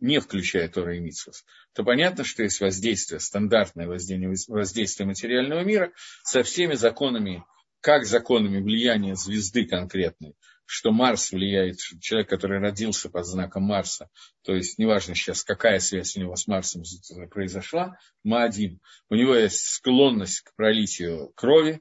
не 0.00 0.20
включая 0.20 0.68
Тора 0.68 0.96
и 0.96 1.00
Митсус, 1.00 1.44
то 1.72 1.84
понятно, 1.84 2.24
что 2.24 2.42
есть 2.42 2.60
воздействие, 2.60 3.20
стандартное 3.20 3.86
воздействие, 3.86 4.34
воздействие 4.48 5.06
материального 5.06 5.60
мира 5.60 5.92
со 6.22 6.42
всеми 6.42 6.74
законами 6.74 7.44
как 7.80 8.04
законами 8.04 8.60
влияния 8.60 9.14
звезды 9.14 9.64
конкретной, 9.64 10.34
что 10.64 10.90
Марс 10.90 11.30
влияет, 11.30 11.78
человек, 12.00 12.28
который 12.28 12.58
родился 12.58 13.08
под 13.08 13.24
знаком 13.24 13.62
Марса, 13.62 14.10
то 14.42 14.52
есть 14.54 14.78
неважно 14.78 15.14
сейчас, 15.14 15.44
какая 15.44 15.78
связь 15.78 16.16
у 16.16 16.20
него 16.20 16.34
с 16.34 16.46
Марсом 16.46 16.82
произошла, 17.30 17.96
Маадим, 18.24 18.80
у 19.08 19.14
него 19.14 19.34
есть 19.34 19.64
склонность 19.64 20.40
к 20.40 20.54
пролитию 20.56 21.32
крови, 21.36 21.80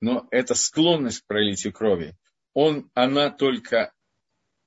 но 0.00 0.26
эта 0.30 0.54
склонность 0.54 1.22
к 1.22 1.26
пролитию 1.26 1.72
крови, 1.72 2.16
он, 2.52 2.90
она 2.92 3.30
только 3.30 3.92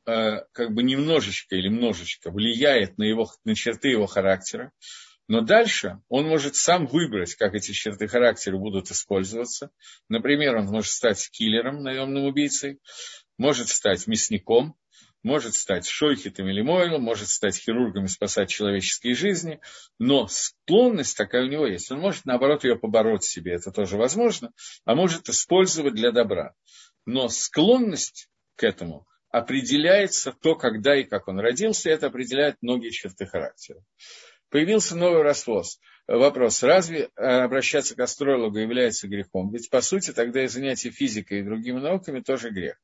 как 0.06 0.74
бы 0.74 0.84
немножечко 0.84 1.56
или 1.56 1.68
множечко 1.68 2.32
влияет 2.32 2.98
на, 2.98 3.04
его, 3.04 3.28
на 3.44 3.56
черты 3.56 3.90
его 3.90 4.06
характера, 4.06 4.72
но 5.28 5.42
дальше 5.42 6.00
он 6.08 6.28
может 6.28 6.56
сам 6.56 6.86
выбрать, 6.86 7.36
как 7.36 7.56
эти 7.56 7.72
черты 7.72 8.08
характера 8.08 8.58
будут 8.58 8.92
использоваться. 8.92 9.72
Например, 10.08 10.56
он 10.58 10.68
может 10.68 10.92
стать 10.92 11.30
киллером, 11.32 11.82
наемным 11.82 12.26
убийцей, 12.26 12.80
может 13.38 13.70
стать 13.70 14.06
мясником, 14.06 14.76
может 15.24 15.56
стать 15.56 15.88
шойхитом 15.88 16.48
или 16.48 16.62
мойлом, 16.62 17.02
может 17.02 17.30
стать 17.30 17.58
хирургом 17.58 18.06
и 18.06 18.10
спасать 18.10 18.50
человеческие 18.50 19.16
жизни, 19.16 19.60
но 19.98 20.28
склонность 20.28 21.18
такая 21.18 21.46
у 21.46 21.50
него 21.50 21.66
есть. 21.66 21.92
Он 21.92 22.00
может, 22.00 22.26
наоборот, 22.26 22.64
ее 22.64 22.78
побороть 22.78 23.24
себе, 23.24 23.54
это 23.54 23.72
тоже 23.72 23.98
возможно, 23.98 24.52
а 24.86 24.94
может 24.94 25.28
использовать 25.28 25.96
для 25.96 26.12
добра. 26.12 26.54
Но 27.08 27.28
склонность 27.30 28.30
к 28.56 28.64
этому 28.64 29.08
определяется 29.38 30.32
то, 30.32 30.56
когда 30.56 30.96
и 30.96 31.04
как 31.04 31.28
он 31.28 31.40
родился, 31.40 31.90
и 31.90 31.94
это 31.94 32.08
определяет 32.08 32.58
многие 32.62 32.90
черты 32.90 33.26
характера 33.26 33.82
появился 34.56 34.96
новый 34.96 35.22
расвоз. 35.22 35.82
Вопрос, 36.08 36.64
разве 36.64 37.10
э, 37.18 37.22
обращаться 37.22 37.94
к 37.94 38.00
астрологу 38.00 38.58
является 38.58 39.08
грехом? 39.08 39.52
Ведь, 39.52 39.70
по 39.70 39.82
сути, 39.82 40.14
тогда 40.14 40.46
и 40.46 40.48
занятие 40.48 40.92
физикой 40.92 41.40
и 41.40 41.44
другими 41.44 41.80
науками 41.80 42.22
тоже 42.22 42.52
грех. 42.52 42.78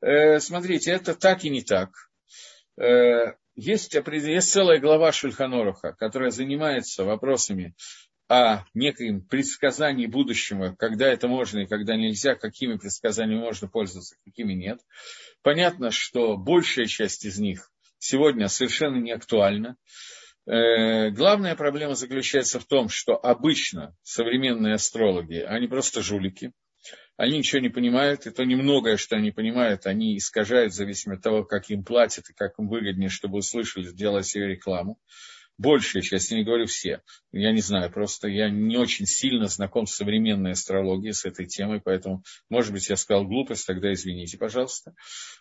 Э, 0.00 0.38
смотрите, 0.40 0.92
это 0.92 1.14
так 1.14 1.44
и 1.44 1.50
не 1.50 1.62
так. 1.62 1.90
Э, 2.80 3.34
есть, 3.56 3.94
есть 3.94 4.50
целая 4.50 4.78
глава 4.78 5.12
Шульханоруха, 5.12 5.92
которая 5.92 6.30
занимается 6.30 7.04
вопросами 7.04 7.74
о 8.32 8.64
неком 8.72 9.20
предсказании 9.20 10.06
будущего, 10.06 10.74
когда 10.78 11.06
это 11.06 11.28
можно 11.28 11.60
и 11.60 11.66
когда 11.66 11.96
нельзя, 11.96 12.34
какими 12.34 12.78
предсказаниями 12.78 13.40
можно 13.40 13.68
пользоваться, 13.68 14.16
какими 14.24 14.54
нет. 14.54 14.80
Понятно, 15.42 15.90
что 15.90 16.38
большая 16.38 16.86
часть 16.86 17.26
из 17.26 17.38
них 17.38 17.70
сегодня 17.98 18.48
совершенно 18.48 18.96
не 18.96 19.12
актуальна. 19.12 19.76
Э, 20.46 21.10
главная 21.10 21.54
проблема 21.56 21.94
заключается 21.94 22.58
в 22.58 22.64
том, 22.64 22.88
что 22.88 23.16
обычно 23.22 23.94
современные 24.02 24.74
астрологи, 24.76 25.40
они 25.46 25.66
просто 25.66 26.00
жулики, 26.00 26.52
они 27.18 27.36
ничего 27.36 27.60
не 27.60 27.68
понимают, 27.68 28.26
и 28.26 28.30
то 28.30 28.44
немногое, 28.44 28.96
что 28.96 29.16
они 29.16 29.30
понимают, 29.30 29.84
они 29.84 30.16
искажают 30.16 30.72
в 30.72 30.76
зависимости 30.76 31.18
от 31.18 31.22
того, 31.22 31.44
как 31.44 31.68
им 31.68 31.84
платят 31.84 32.30
и 32.30 32.34
как 32.34 32.58
им 32.58 32.68
выгоднее, 32.68 33.10
чтобы 33.10 33.38
услышали, 33.38 33.84
сделать 33.84 34.26
себе 34.26 34.46
рекламу. 34.46 34.98
Большая 35.58 36.02
часть, 36.02 36.30
я 36.30 36.38
не 36.38 36.44
говорю 36.44 36.66
все, 36.66 37.02
я 37.30 37.52
не 37.52 37.60
знаю, 37.60 37.90
просто 37.90 38.28
я 38.28 38.50
не 38.50 38.76
очень 38.76 39.06
сильно 39.06 39.46
знаком 39.46 39.86
с 39.86 39.94
современной 39.94 40.52
астрологией, 40.52 41.12
с 41.12 41.24
этой 41.24 41.46
темой, 41.46 41.80
поэтому, 41.80 42.22
может 42.48 42.72
быть, 42.72 42.88
я 42.88 42.96
сказал 42.96 43.24
глупость, 43.24 43.66
тогда 43.66 43.92
извините, 43.92 44.38
пожалуйста. 44.38 44.94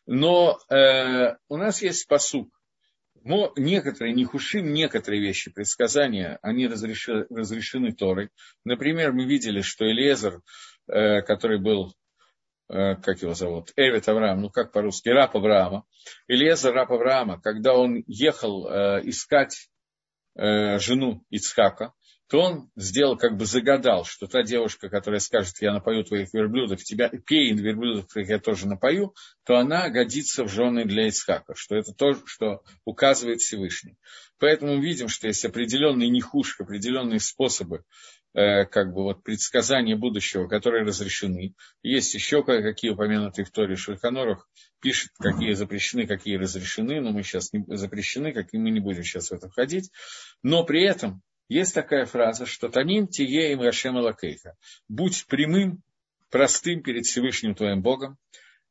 Но 0.06 0.60
э, 0.70 1.36
у 1.48 1.58
нас 1.58 1.82
есть 1.82 2.08
посук, 2.08 2.50
но 3.24 3.54
некоторые, 3.56 4.14
не 4.14 4.26
хушим, 4.26 4.74
некоторые 4.74 5.22
вещи, 5.22 5.52
предсказания, 5.52 6.40
они 6.42 6.68
разрешены, 6.68 7.26
разрешены 7.30 7.92
Торой. 7.92 8.30
Например, 8.66 9.12
мы 9.12 9.26
видели, 9.26 9.62
что 9.62 9.90
Элезер, 9.90 10.42
э, 10.88 11.22
который 11.22 11.60
был, 11.60 11.94
э, 12.70 12.96
как 12.96 13.22
его 13.22 13.34
зовут, 13.34 13.72
Эвит 13.76 14.10
Авраам, 14.10 14.42
ну 14.42 14.50
как 14.50 14.72
по-русски, 14.72 15.10
раб 15.10 15.36
Авраама, 15.36 15.86
Элезер 16.28 16.74
раб 16.74 16.92
Авраама, 16.92 17.40
когда 17.40 17.76
он 17.76 18.04
ехал 18.08 18.68
э, 18.68 19.02
искать 19.04 19.71
э, 20.36 20.80
жену 20.80 21.24
Ицхака, 21.30 21.94
то 22.32 22.40
он 22.40 22.72
сделал, 22.78 23.18
как 23.18 23.36
бы 23.36 23.46
загадал, 23.46 24.06
что 24.06 24.26
та 24.26 24.42
девушка, 24.42 24.88
которая 24.88 25.20
скажет, 25.20 25.56
я 25.60 25.74
напою 25.74 26.06
твоих 26.06 26.34
верблюдов, 26.34 26.82
тебя, 26.82 27.10
пей 27.10 27.52
верблюдов, 27.52 28.08
которых 28.08 28.30
я 28.30 28.40
тоже 28.40 28.68
напою, 28.68 29.14
то 29.46 29.58
она 29.58 29.90
годится 29.90 30.46
в 30.46 30.48
жены 30.48 30.86
для 30.86 31.08
Ицхака, 31.08 31.56
что 31.58 31.76
это 31.76 31.92
то, 31.94 32.14
что 32.26 32.64
указывает 32.86 33.42
Всевышний. 33.42 33.98
Поэтому 34.40 34.78
мы 34.78 34.82
видим, 34.82 35.10
что 35.10 35.28
есть 35.28 35.44
определенные 35.44 36.10
нехушки, 36.10 36.62
определенные 36.62 37.20
способы 37.20 37.84
как 38.34 38.94
бы 38.94 39.04
вот 39.04 39.24
предсказания 39.24 39.96
будущего, 39.96 40.48
которые 40.48 40.84
разрешены. 40.84 41.54
Есть 41.84 42.14
еще 42.14 42.44
кое-какие 42.44 42.92
упомянутые 42.92 43.46
в 43.46 43.52
Торе 43.52 43.76
Шульханорах, 43.76 44.48
пишет, 44.82 45.12
какие 45.20 45.54
запрещены, 45.54 46.08
какие 46.08 46.38
разрешены, 46.38 47.02
но 47.02 47.12
мы 47.12 47.24
сейчас 47.24 47.52
не 47.54 47.66
запрещены, 47.76 48.32
как 48.32 48.54
и 48.54 48.58
мы 48.58 48.70
не 48.70 48.80
будем 48.80 49.04
сейчас 49.04 49.30
в 49.30 49.34
это 49.34 49.50
входить. 49.50 49.92
Но 50.44 50.64
при 50.64 50.84
этом 50.84 51.22
есть 51.50 51.74
такая 51.74 52.06
фраза, 52.06 52.46
что 52.46 52.70
«Таним 52.70 53.08
тие 53.08 53.52
им 53.52 53.62
Рашем 53.62 53.98
Алакейха»– 53.98 54.56
«Будь 54.88 55.26
прямым, 55.28 55.84
простым 56.30 56.82
перед 56.82 57.04
Всевышним 57.06 57.56
твоим 57.56 57.82
Богом, 57.82 58.18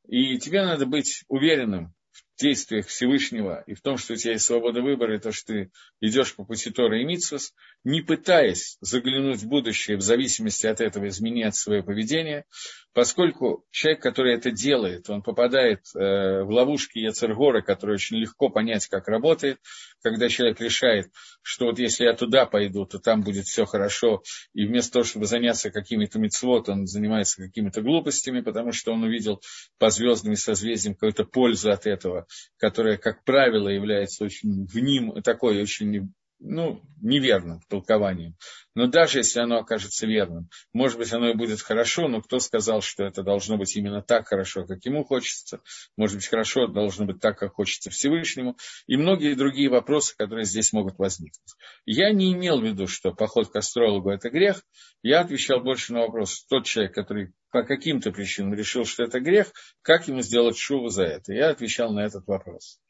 и 0.08 0.38
тебе 0.38 0.62
надо 0.62 0.86
быть 0.86 1.24
уверенным 1.28 1.94
действиях 2.41 2.86
Всевышнего 2.86 3.62
и 3.66 3.74
в 3.74 3.80
том, 3.80 3.97
что 3.97 4.14
у 4.14 4.16
тебя 4.16 4.32
есть 4.32 4.45
свобода 4.45 4.82
выбора, 4.82 5.16
и 5.16 5.20
то, 5.20 5.32
что 5.32 5.53
ты 5.53 5.70
идешь 6.01 6.34
по 6.34 6.45
пути 6.45 6.70
Тора 6.70 7.01
и 7.01 7.05
Митсус, 7.05 7.53
не 7.84 8.03
пытаясь 8.03 8.76
заглянуть 8.80 9.41
в 9.41 9.47
будущее, 9.47 9.97
в 9.97 10.03
зависимости 10.03 10.66
от 10.66 10.80
этого 10.80 11.09
изменять 11.09 11.55
свое 11.55 11.82
поведение, 11.82 12.45
поскольку 12.93 13.64
человек, 13.70 14.03
который 14.03 14.34
это 14.34 14.51
делает, 14.51 15.09
он 15.09 15.22
попадает 15.22 15.80
э, 15.95 16.43
в 16.43 16.51
ловушки 16.51 16.99
Яцергора, 16.99 17.62
которые 17.62 17.95
очень 17.95 18.16
легко 18.16 18.49
понять, 18.49 18.86
как 18.88 19.09
работает, 19.09 19.59
когда 20.03 20.28
человек 20.28 20.61
решает, 20.61 21.07
что 21.43 21.66
вот 21.66 21.78
если 21.78 22.05
я 22.05 22.14
туда 22.14 22.47
пойду, 22.47 22.86
то 22.86 22.99
там 22.99 23.22
будет 23.22 23.45
все 23.45 23.64
хорошо, 23.64 24.22
и 24.55 24.66
вместо 24.66 24.95
того, 24.95 25.05
чтобы 25.05 25.26
заняться 25.26 25.70
какими-то 25.70 26.18
мецвод, 26.18 26.68
он 26.68 26.86
занимается 26.86 27.43
какими-то 27.43 27.82
глупостями, 27.82 28.41
потому 28.41 28.72
что 28.72 28.93
он 28.93 29.05
увидел 29.05 29.41
по 29.78 29.91
звездным 29.91 30.36
созвездиям 30.36 30.95
какую-то 30.95 31.24
пользу 31.24 31.70
от 31.70 31.86
этого, 31.86 32.26
которая, 32.57 32.97
как 32.97 33.24
правило, 33.24 33.68
является 33.68 34.24
очень 34.24 34.66
в 34.66 34.76
ним 34.76 35.22
такой 35.22 35.62
очень 35.62 36.12
ну, 36.41 36.82
неверным 37.03 37.61
толкованием. 37.68 38.34
Но 38.74 38.86
даже 38.86 39.18
если 39.18 39.41
оно 39.41 39.59
окажется 39.59 40.07
верным, 40.07 40.49
может 40.72 40.99
быть, 40.99 41.12
оно 41.12 41.30
и 41.30 41.34
будет 41.34 41.61
хорошо, 41.61 42.09
но 42.09 42.22
кто 42.22 42.38
сказал, 42.38 42.80
что 42.80 43.05
это 43.05 43.22
должно 43.22 43.57
быть 43.59 43.76
именно 43.76 44.03
так 44.03 44.26
хорошо, 44.26 44.66
как 44.66 44.84
ему 44.84 45.05
хочется? 45.05 45.61
Может 45.97 46.16
быть, 46.16 46.26
хорошо 46.26 46.66
должно 46.66 47.05
быть 47.05 47.20
так, 47.20 47.38
как 47.38 47.55
хочется 47.55 47.91
Всевышнему. 47.91 48.57
И 48.86 48.97
многие 48.97 49.34
другие 49.34 49.68
вопросы, 49.68 50.16
которые 50.16 50.45
здесь 50.45 50.72
могут 50.72 50.99
возникнуть. 50.99 51.55
Я 51.84 52.11
не 52.12 52.32
имел 52.32 52.61
в 52.61 52.64
виду, 52.64 52.86
что 52.86 53.12
поход 53.12 53.51
к 53.51 53.57
астрологу– 53.57 54.11
это 54.11 54.30
грех. 54.30 54.62
Я 55.03 55.20
отвечал 55.20 55.61
больше 55.61 55.93
на 55.93 56.01
вопрос. 56.01 56.45
Тот 56.47 56.64
человек, 56.64 56.95
который 56.95 57.32
по 57.51 57.62
каким-то 57.64 58.12
причинам 58.12 58.55
решил, 58.55 58.84
что 58.84 59.05
это 59.05 59.20
грех, 59.20 59.53
как 59.82 60.09
ему 60.09 60.22
сделать 60.22 60.57
шуву 60.57 60.88
за 60.88 61.05
это? 61.05 61.32
Я 61.32 61.51
отвечал 61.51 61.93
на 61.93 62.01
этот 62.01 62.26
вопрос. 62.26 62.80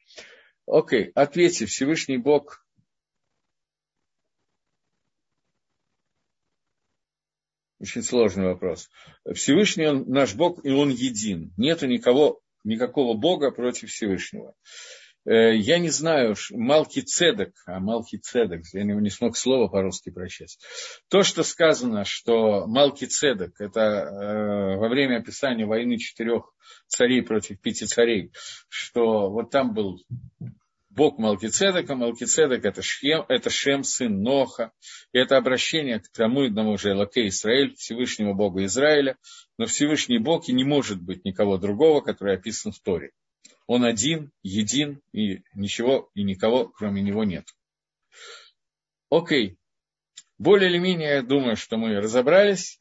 Окей, 0.67 1.11
ответьте, 1.15 1.67
Всевышний 1.67 2.19
Бог 2.19 2.65
Очень 7.81 8.03
сложный 8.03 8.45
вопрос. 8.45 8.91
Всевышний 9.33 9.87
он 9.87 10.05
наш 10.07 10.35
Бог, 10.35 10.63
и 10.65 10.71
он 10.71 10.91
един. 10.91 11.53
Нету 11.57 11.87
никого, 11.87 12.41
никакого 12.63 13.17
Бога 13.17 13.51
против 13.51 13.89
Всевышнего. 13.89 14.55
Э, 15.25 15.57
я 15.57 15.79
не 15.79 15.89
знаю, 15.89 16.35
Малки 16.51 17.01
Цедек, 17.01 17.55
а 17.67 17.81
Малки 17.81 18.17
Цедек, 18.17 18.65
я 18.75 18.85
не 18.85 19.11
смог 19.11 19.37
слово 19.37 19.69
по-русски 19.69 20.11
прочесть. 20.11 20.63
То, 21.09 21.23
что 21.23 21.43
сказано, 21.43 22.05
что 22.05 22.67
Малки 22.67 23.07
Цедек, 23.07 23.59
это 23.59 23.81
э, 23.81 24.77
во 24.77 24.89
время 24.89 25.17
описания 25.19 25.65
войны 25.65 25.97
четырех 25.97 26.53
царей 26.87 27.23
против 27.23 27.61
пяти 27.61 27.87
царей, 27.87 28.31
что 28.69 29.31
вот 29.31 29.51
там 29.51 29.73
был 29.73 30.03
Бог 30.91 31.19
Малкицедека, 31.19 31.95
Малкицедек 31.95 32.65
это, 32.65 32.83
Шем, 32.83 33.25
это 33.29 33.49
Шем, 33.49 33.85
сын 33.85 34.23
Ноха, 34.23 34.73
и 35.13 35.19
это 35.19 35.37
обращение 35.37 36.01
к 36.01 36.09
тому 36.09 36.45
одному 36.45 36.77
же 36.77 36.91
Элаке 36.91 37.29
Израиль, 37.29 37.77
Всевышнему 37.77 38.35
Богу 38.35 38.65
Израиля, 38.65 39.17
но 39.57 39.67
Всевышний 39.67 40.19
Бог 40.19 40.49
и 40.49 40.53
не 40.53 40.65
может 40.65 41.01
быть 41.01 41.25
никого 41.25 41.59
другого, 41.59 42.01
который 42.01 42.35
описан 42.35 42.73
в 42.73 42.81
Торе. 42.81 43.13
Он 43.69 43.85
один, 43.85 44.33
един, 44.43 45.01
и 45.13 45.43
ничего 45.55 46.11
и 46.15 46.25
никого, 46.25 46.67
кроме 46.69 47.03
него, 47.03 47.23
нет. 47.23 47.47
Окей. 49.11 49.59
Более 50.39 50.71
или 50.71 50.79
менее, 50.79 51.11
я 51.11 51.23
думаю, 51.23 51.57
что 51.57 51.77
мы 51.77 51.95
разобрались. 52.01 52.81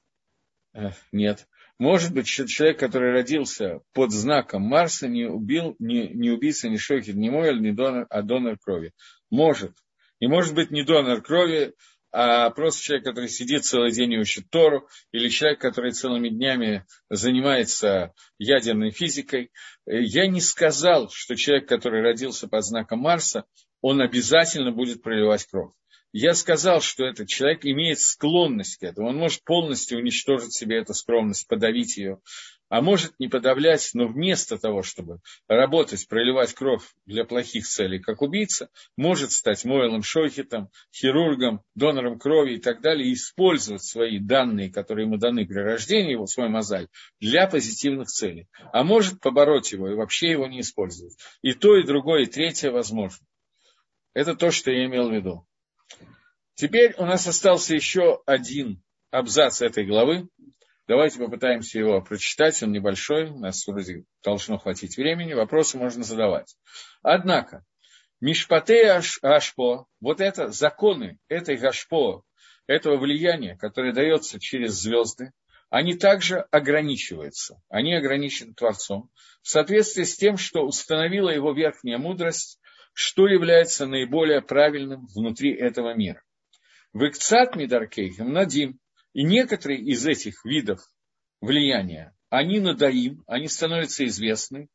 Э, 0.74 0.92
нет. 1.12 1.48
Может 1.80 2.14
быть, 2.14 2.28
человек, 2.28 2.78
который 2.78 3.14
родился 3.14 3.80
под 3.94 4.12
знаком 4.12 4.64
Марса, 4.64 5.08
не, 5.08 5.26
убил, 5.26 5.78
не, 5.80 6.10
не 6.10 6.30
убийца, 6.30 6.68
не 6.68 6.78
шохер, 6.78 7.16
не 7.16 7.30
Мойль, 7.30 7.62
не 7.62 7.72
донор, 7.72 8.06
а 8.10 8.22
донор 8.22 8.58
крови. 8.60 8.92
Может. 9.32 9.72
И 10.20 10.28
может 10.28 10.54
быть 10.54 10.72
не 10.72 10.84
донор 10.84 11.22
крови, 11.22 11.74
а 12.12 12.50
просто 12.50 12.84
человек, 12.84 13.06
который 13.06 13.30
сидит 13.30 13.64
целый 13.64 13.92
день 13.92 14.12
и 14.12 14.20
учит 14.20 14.50
Тору, 14.50 14.90
или 15.14 15.30
человек, 15.30 15.62
который 15.62 15.92
целыми 15.92 16.28
днями 16.28 16.86
занимается 17.10 18.14
ядерной 18.38 18.92
физикой. 18.92 19.50
Я 19.86 20.28
не 20.28 20.42
сказал, 20.42 21.10
что 21.10 21.38
человек, 21.38 21.70
который 21.70 22.02
родился 22.02 22.50
под 22.50 22.66
знаком 22.66 23.00
Марса, 23.00 23.46
он 23.80 24.02
обязательно 24.02 24.74
будет 24.74 25.02
проливать 25.02 25.46
кровь. 25.46 25.72
Я 26.12 26.34
сказал, 26.34 26.82
что 26.82 27.06
этот 27.06 27.28
человек 27.28 27.66
имеет 27.66 28.00
склонность 28.00 28.78
к 28.78 28.84
этому. 28.84 29.10
Он 29.10 29.18
может 29.18 29.44
полностью 29.44 30.00
уничтожить 30.00 30.54
себе 30.54 30.78
эту 30.78 30.94
скромность, 30.94 31.48
подавить 31.48 31.98
ее 31.98 32.20
а 32.70 32.82
может 32.82 33.20
не 33.20 33.28
подавлять, 33.28 33.90
но 33.94 34.08
вместо 34.08 34.58
того, 34.58 34.84
чтобы 34.84 35.20
работать, 35.48 36.08
проливать 36.08 36.54
кровь 36.54 36.84
для 37.06 37.26
плохих 37.26 37.66
целей, 37.66 38.00
как 38.00 38.22
убийца, 38.22 38.70
может 38.96 39.32
стать 39.32 39.66
Мойлом 39.66 40.04
Шойхетом, 40.04 40.70
хирургом, 40.94 41.62
донором 41.76 42.20
крови 42.20 42.54
и 42.54 42.60
так 42.60 42.82
далее, 42.82 43.10
и 43.10 43.14
использовать 43.14 43.84
свои 43.84 44.20
данные, 44.20 44.72
которые 44.72 45.08
ему 45.08 45.18
даны 45.18 45.46
при 45.48 45.58
рождении, 45.58 46.12
его 46.12 46.28
свой 46.28 46.48
мозаль, 46.48 46.88
для 47.20 47.48
позитивных 47.48 48.08
целей. 48.08 48.48
А 48.72 48.84
может 48.84 49.20
побороть 49.20 49.72
его 49.72 49.90
и 49.90 49.96
вообще 49.96 50.30
его 50.30 50.48
не 50.48 50.62
использовать. 50.62 51.18
И 51.42 51.54
то, 51.54 51.76
и 51.76 51.84
другое, 51.84 52.24
и 52.24 52.28
третье 52.28 52.70
возможно. 52.70 53.26
Это 54.14 54.36
то, 54.36 54.52
что 54.52 54.72
я 54.72 54.86
имел 54.86 55.10
в 55.10 55.14
виду. 55.14 55.46
Теперь 56.60 56.94
у 56.98 57.06
нас 57.06 57.26
остался 57.26 57.74
еще 57.74 58.22
один 58.26 58.84
абзац 59.12 59.62
этой 59.62 59.86
главы, 59.86 60.28
Давайте 60.90 61.20
попытаемся 61.20 61.78
его 61.78 62.02
прочитать, 62.02 62.62
он 62.64 62.72
небольшой, 62.72 63.30
у 63.30 63.38
нас 63.38 63.66
вроде 63.66 64.06
должно 64.24 64.58
хватить 64.58 64.98
времени, 64.98 65.34
вопросы 65.34 65.78
можно 65.78 66.04
задавать. 66.04 66.58
Однако, 67.04 67.64
Мишпате 68.20 69.00
Ашпо, 69.22 69.86
вот 70.02 70.20
это 70.20 70.50
законы 70.50 71.20
этой 71.30 71.58
Гашпо, 71.58 72.24
этого 72.66 72.98
влияния, 72.98 73.56
которое 73.56 73.94
дается 73.94 74.40
через 74.40 74.74
звезды, 74.74 75.32
они 75.70 75.94
также 75.94 76.40
ограничиваются. 76.52 77.62
Они 77.70 77.94
ограничены 77.94 78.56
Творцом 78.56 79.12
в 79.44 79.48
соответствии 79.48 80.04
с 80.04 80.18
тем, 80.18 80.38
что 80.38 80.66
установила 80.66 81.30
его 81.30 81.54
верхняя 81.54 82.00
мудрость, 82.00 82.60
что 82.92 83.28
является 83.28 83.86
наиболее 83.86 84.42
правильным 84.42 85.06
внутри 85.16 85.54
этого 85.54 85.94
мира. 85.94 86.24
В 86.92 87.08
Икцат 87.08 87.56
Мидаркейхем 87.56 88.34
Надим, 88.34 88.80
и 89.14 89.24
некоторые 89.24 89.80
из 89.80 90.08
этих 90.08 90.44
видов 90.44 90.80
влияния, 91.40 92.16
они 92.30 92.60
надаим, 92.60 93.24
они 93.28 93.48
становятся 93.48 94.06
известны, 94.06 94.70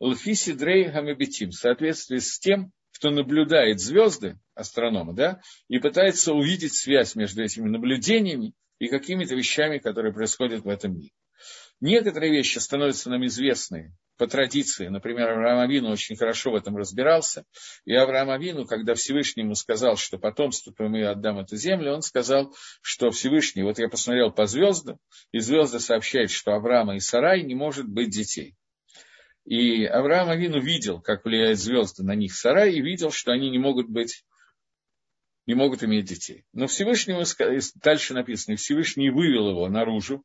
Лфиси 0.00 0.52
Дрей 0.52 0.90
Гамебетим, 0.90 1.50
в 1.50 1.54
соответствии 1.54 2.18
с 2.18 2.40
тем, 2.40 2.72
кто 2.92 3.10
наблюдает 3.10 3.78
звезды, 3.78 4.38
астрономы, 4.54 5.14
да, 5.14 5.40
и 5.68 5.78
пытается 5.78 6.32
увидеть 6.32 6.74
связь 6.74 7.14
между 7.14 7.42
этими 7.42 7.68
наблюдениями 7.68 8.54
и 8.80 8.88
какими-то 8.88 9.36
вещами, 9.36 9.78
которые 9.78 10.12
происходят 10.12 10.64
в 10.64 10.68
этом 10.68 10.96
мире. 10.96 11.12
Некоторые 11.80 12.32
вещи 12.32 12.58
становятся 12.58 13.10
нам 13.10 13.24
известны 13.26 13.94
по 14.20 14.26
традиции, 14.26 14.88
например, 14.88 15.30
Авраам 15.30 15.60
Авину 15.60 15.90
очень 15.90 16.14
хорошо 16.14 16.50
в 16.50 16.54
этом 16.54 16.76
разбирался, 16.76 17.46
и 17.86 17.94
Авраам 17.94 18.28
Авину, 18.28 18.66
когда 18.66 18.94
Всевышний 18.94 19.44
ему 19.44 19.54
сказал, 19.54 19.96
что 19.96 20.18
потомству 20.18 20.74
твоему 20.74 20.98
я 20.98 21.12
отдам 21.12 21.38
эту 21.38 21.56
землю, 21.56 21.94
он 21.94 22.02
сказал, 22.02 22.54
что 22.82 23.10
Всевышний, 23.12 23.62
вот 23.62 23.78
я 23.78 23.88
посмотрел 23.88 24.30
по 24.30 24.44
звездам, 24.44 24.98
и 25.32 25.38
звезды 25.38 25.80
сообщают, 25.80 26.30
что 26.30 26.52
Авраама 26.52 26.96
и 26.96 27.00
Сарай 27.00 27.42
не 27.42 27.54
может 27.54 27.88
быть 27.88 28.10
детей. 28.10 28.56
И 29.46 29.86
Авраам 29.86 30.28
Авину 30.28 30.60
видел, 30.60 31.00
как 31.00 31.24
влияют 31.24 31.58
звезды 31.58 32.02
на 32.02 32.14
них 32.14 32.34
Сарай, 32.34 32.74
и 32.74 32.82
видел, 32.82 33.12
что 33.12 33.32
они 33.32 33.48
не 33.48 33.58
могут 33.58 33.88
быть 33.88 34.22
не 35.46 35.54
могут 35.54 35.82
иметь 35.82 36.04
детей. 36.04 36.44
Но 36.52 36.66
Всевышний, 36.66 37.16
дальше 37.82 38.12
написано, 38.14 38.56
Всевышний 38.56 39.08
вывел 39.08 39.48
его 39.48 39.68
наружу, 39.68 40.22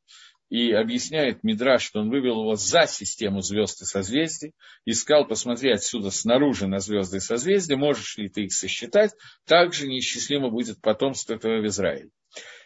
и 0.50 0.72
объясняет 0.72 1.44
Мидраш, 1.44 1.84
что 1.84 2.02
он 2.02 2.10
вывел 2.10 2.42
его 2.42 2.56
за 2.56 2.88
систему 2.88 3.42
звезд 3.42 3.82
и 3.82 3.86
созвездий, 3.86 4.54
искал 4.86 5.28
посмотреть 5.28 5.78
отсюда 5.78 6.12
снаружи 6.12 6.68
на 6.68 6.80
звезды 6.80 7.18
и 7.18 7.22
созвездия, 7.22 7.76
можешь 7.76 8.18
ли 8.18 8.30
ты 8.30 8.46
их 8.46 8.54
сосчитать, 8.54 9.12
также 9.46 9.88
неисчислимо 9.88 10.50
будет 10.50 10.82
потомство 10.82 11.38
твое 11.38 11.62
в 11.62 11.66
Израиле. 11.68 12.10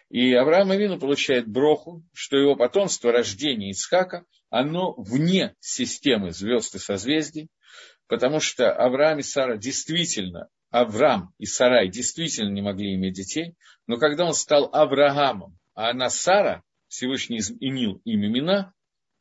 И 0.09 0.33
Авраам 0.33 0.71
Авину 0.71 0.99
получает 0.99 1.47
броху, 1.47 2.03
что 2.13 2.35
его 2.35 2.55
потомство, 2.55 3.11
рождение 3.11 3.71
Ицхака, 3.71 4.25
оно 4.49 4.95
вне 4.97 5.55
системы 5.59 6.31
звезд 6.31 6.75
и 6.75 6.79
созвездий, 6.79 7.49
потому 8.07 8.39
что 8.39 8.71
Авраам 8.71 9.19
и 9.19 9.21
Сара 9.21 9.55
действительно, 9.55 10.49
Авраам 10.71 11.33
и 11.37 11.45
Сарай 11.45 11.89
действительно 11.89 12.51
не 12.51 12.61
могли 12.61 12.95
иметь 12.95 13.13
детей, 13.13 13.53
но 13.85 13.97
когда 13.97 14.25
он 14.25 14.33
стал 14.33 14.69
Авраамом, 14.73 15.57
а 15.75 15.91
она 15.91 16.09
Сара, 16.09 16.63
Всевышний 16.89 17.37
изменил 17.37 18.01
им 18.03 18.25
имена, 18.25 18.73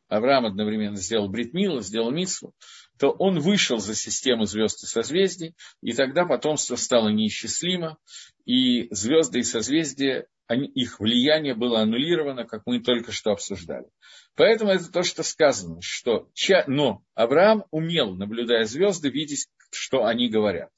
Авраам 0.08 0.46
одновременно 0.46 0.96
сделал 0.96 1.28
Бритмила, 1.28 1.82
сделал 1.82 2.10
Митсву, 2.10 2.54
то 2.98 3.10
он 3.10 3.40
вышел 3.40 3.78
за 3.78 3.94
систему 3.94 4.46
звезд 4.46 4.82
и 4.82 4.86
созвездий, 4.86 5.54
и 5.82 5.92
тогда 5.92 6.24
потомство 6.24 6.76
стало 6.76 7.10
неисчислимо, 7.10 7.98
и 8.46 8.88
звезды 8.90 9.40
и 9.40 9.42
созвездия, 9.42 10.26
они, 10.46 10.66
их 10.66 10.98
влияние 10.98 11.54
было 11.54 11.82
аннулировано, 11.82 12.46
как 12.46 12.62
мы 12.64 12.80
только 12.80 13.12
что 13.12 13.32
обсуждали. 13.32 13.86
Поэтому 14.34 14.70
это 14.70 14.90
то, 14.90 15.02
что 15.02 15.22
сказано, 15.22 15.82
что 15.82 16.30
но 16.66 17.02
Авраам 17.14 17.64
умел, 17.70 18.14
наблюдая 18.14 18.64
звезды, 18.64 19.10
видеть, 19.10 19.46
что 19.70 20.06
они 20.06 20.30
говорят. 20.30 20.70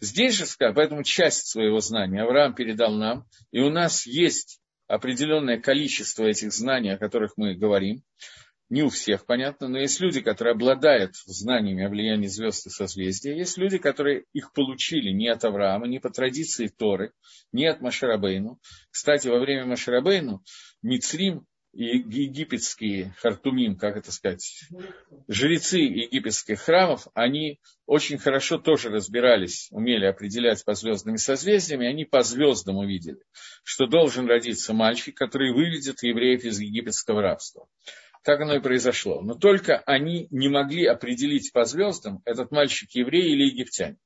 Здесь 0.00 0.34
же, 0.34 0.44
поэтому 0.58 1.04
часть 1.04 1.46
своего 1.46 1.78
знания 1.78 2.22
Авраам 2.22 2.54
передал 2.54 2.92
нам, 2.92 3.26
и 3.52 3.60
у 3.60 3.70
нас 3.70 4.06
есть 4.06 4.60
определенное 4.86 5.58
количество 5.60 6.24
этих 6.24 6.52
знаний, 6.52 6.90
о 6.90 6.98
которых 6.98 7.32
мы 7.36 7.54
говорим. 7.54 8.02
Не 8.68 8.82
у 8.82 8.88
всех, 8.88 9.26
понятно, 9.26 9.68
но 9.68 9.78
есть 9.78 10.00
люди, 10.00 10.20
которые 10.20 10.52
обладают 10.52 11.14
знаниями 11.24 11.84
о 11.84 11.88
влиянии 11.88 12.26
звезд 12.26 12.66
и 12.66 12.70
созвездия. 12.70 13.36
Есть 13.36 13.58
люди, 13.58 13.78
которые 13.78 14.24
их 14.32 14.52
получили 14.52 15.10
не 15.10 15.28
от 15.28 15.44
Авраама, 15.44 15.86
не 15.86 16.00
по 16.00 16.10
традиции 16.10 16.66
Торы, 16.66 17.12
не 17.52 17.66
от 17.66 17.80
Машарабейну. 17.80 18.58
Кстати, 18.90 19.28
во 19.28 19.38
время 19.38 19.66
Машарабейну 19.66 20.42
Мицрим 20.82 21.46
египетские 21.76 23.14
хартумим, 23.18 23.76
как 23.76 23.96
это 23.96 24.10
сказать, 24.10 24.64
жрецы 25.28 25.78
египетских 25.78 26.60
храмов, 26.60 27.06
они 27.14 27.60
очень 27.84 28.18
хорошо 28.18 28.58
тоже 28.58 28.88
разбирались, 28.88 29.68
умели 29.70 30.06
определять 30.06 30.64
по 30.64 30.74
звездным 30.74 31.18
созвездиями, 31.18 31.86
они 31.86 32.04
по 32.04 32.22
звездам 32.22 32.78
увидели, 32.78 33.20
что 33.62 33.86
должен 33.86 34.26
родиться 34.26 34.72
мальчик, 34.72 35.14
который 35.14 35.52
выведет 35.52 36.02
евреев 36.02 36.44
из 36.44 36.58
египетского 36.58 37.20
рабства. 37.20 37.68
Так 38.24 38.40
оно 38.40 38.56
и 38.56 38.60
произошло. 38.60 39.20
Но 39.20 39.34
только 39.34 39.78
они 39.86 40.26
не 40.30 40.48
могли 40.48 40.86
определить 40.86 41.52
по 41.52 41.64
звездам, 41.64 42.22
этот 42.24 42.50
мальчик 42.50 42.90
еврей 42.92 43.32
или 43.32 43.44
египтянин. 43.44 43.98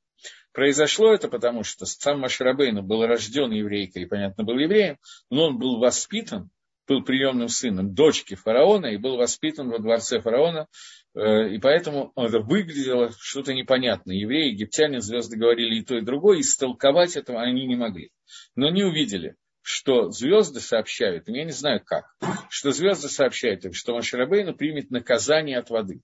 Произошло 0.52 1.14
это 1.14 1.28
потому, 1.28 1.62
что 1.62 1.86
сам 1.86 2.20
Машрабейн 2.20 2.84
был 2.84 3.06
рожден 3.06 3.52
еврейкой 3.52 4.02
и, 4.02 4.06
понятно, 4.06 4.42
был 4.42 4.58
евреем, 4.58 4.98
но 5.30 5.46
он 5.46 5.58
был 5.58 5.78
воспитан 5.78 6.50
был 6.90 7.04
приемным 7.04 7.48
сыном 7.48 7.94
дочки 7.94 8.34
фараона 8.34 8.86
и 8.86 8.96
был 8.96 9.16
воспитан 9.16 9.70
во 9.70 9.78
дворце 9.78 10.20
фараона, 10.20 10.66
э, 11.14 11.50
и 11.50 11.58
поэтому 11.58 12.12
это 12.16 12.40
выглядело 12.40 13.12
что-то 13.16 13.54
непонятное. 13.54 14.16
Евреи, 14.16 14.50
египтяне, 14.50 15.00
звезды 15.00 15.36
говорили 15.36 15.76
и 15.76 15.84
то, 15.84 15.96
и 15.96 16.00
другое, 16.00 16.38
и 16.38 16.40
истолковать 16.40 17.14
этого 17.14 17.40
они 17.40 17.64
не 17.66 17.76
могли. 17.76 18.10
Но 18.56 18.70
не 18.70 18.82
увидели, 18.82 19.36
что 19.62 20.10
звезды 20.10 20.58
сообщают, 20.58 21.28
я 21.28 21.44
не 21.44 21.52
знаю 21.52 21.80
как, 21.84 22.06
что 22.50 22.72
звезды 22.72 23.08
сообщают 23.08 23.64
им, 23.64 23.72
что 23.72 23.94
Маширабейну 23.94 24.56
примет 24.56 24.90
наказание 24.90 25.58
от 25.58 25.70
воды. 25.70 26.00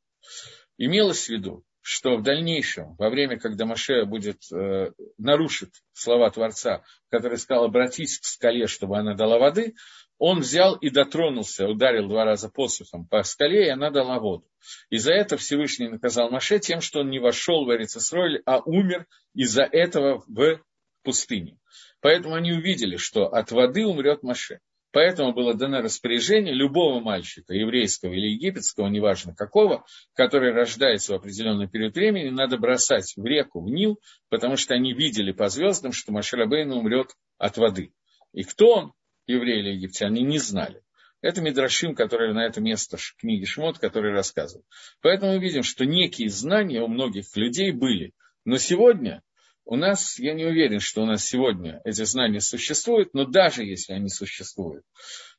Имелось 0.78 1.26
в 1.26 1.30
виду, 1.30 1.64
что 1.80 2.16
в 2.16 2.22
дальнейшем, 2.22 2.94
во 2.96 3.10
время, 3.10 3.40
когда 3.40 3.64
Маше 3.64 4.04
будет, 4.04 4.42
э, 4.52 4.92
нарушит 5.18 5.70
слова 5.92 6.30
Творца, 6.30 6.84
который 7.10 7.38
сказал 7.38 7.64
обратись 7.64 8.18
к 8.20 8.24
скале, 8.24 8.68
чтобы 8.68 8.98
она 8.98 9.14
дала 9.14 9.38
воды, 9.38 9.74
он 10.18 10.40
взял 10.40 10.74
и 10.76 10.90
дотронулся, 10.90 11.68
ударил 11.68 12.08
два 12.08 12.24
раза 12.24 12.48
посохом 12.48 13.06
по 13.06 13.22
скале, 13.22 13.66
и 13.66 13.70
она 13.70 13.90
дала 13.90 14.18
воду. 14.18 14.46
И 14.90 14.96
за 14.96 15.12
это 15.12 15.36
Всевышний 15.36 15.88
наказал 15.88 16.30
Маше 16.30 16.58
тем, 16.58 16.80
что 16.80 17.00
он 17.00 17.10
не 17.10 17.18
вошел 17.18 17.64
в 17.64 17.74
Эрицесроль, 17.74 18.42
а 18.46 18.60
умер 18.60 19.06
из-за 19.34 19.62
этого 19.62 20.24
в 20.26 20.60
пустыне. 21.02 21.58
Поэтому 22.00 22.34
они 22.34 22.52
увидели, 22.52 22.96
что 22.96 23.26
от 23.26 23.52
воды 23.52 23.86
умрет 23.86 24.22
Маше. 24.22 24.60
Поэтому 24.92 25.34
было 25.34 25.52
дано 25.52 25.82
распоряжение 25.82 26.54
любого 26.54 27.00
мальчика, 27.00 27.52
еврейского 27.52 28.14
или 28.14 28.28
египетского, 28.28 28.88
неважно 28.88 29.34
какого, 29.34 29.84
который 30.14 30.52
рождается 30.52 31.12
в 31.12 31.16
определенный 31.16 31.68
период 31.68 31.94
времени, 31.94 32.30
надо 32.30 32.56
бросать 32.56 33.12
в 33.14 33.22
реку, 33.26 33.60
в 33.60 33.68
Нил, 33.68 34.00
потому 34.30 34.56
что 34.56 34.72
они 34.72 34.94
видели 34.94 35.32
по 35.32 35.50
звездам, 35.50 35.92
что 35.92 36.12
Маширабейн 36.12 36.72
умрет 36.72 37.10
от 37.36 37.58
воды. 37.58 37.92
И 38.32 38.42
кто 38.44 38.72
он, 38.72 38.92
евреи 39.26 39.60
или 39.60 39.74
египтяне, 39.74 40.22
не 40.22 40.38
знали. 40.38 40.82
Это 41.22 41.40
Мидрашим, 41.40 41.94
который 41.94 42.32
на 42.34 42.46
это 42.46 42.60
место 42.60 42.98
книги 43.18 43.44
Шмот, 43.44 43.78
который 43.78 44.12
рассказывал. 44.12 44.64
Поэтому 45.00 45.32
мы 45.32 45.38
видим, 45.40 45.62
что 45.62 45.84
некие 45.84 46.28
знания 46.28 46.82
у 46.82 46.88
многих 46.88 47.24
людей 47.36 47.72
были. 47.72 48.12
Но 48.44 48.58
сегодня 48.58 49.22
у 49.64 49.76
нас, 49.76 50.18
я 50.18 50.34
не 50.34 50.44
уверен, 50.44 50.78
что 50.78 51.02
у 51.02 51.06
нас 51.06 51.24
сегодня 51.24 51.80
эти 51.84 52.04
знания 52.04 52.40
существуют, 52.40 53.14
но 53.14 53.24
даже 53.24 53.64
если 53.64 53.94
они 53.94 54.08
существуют, 54.08 54.84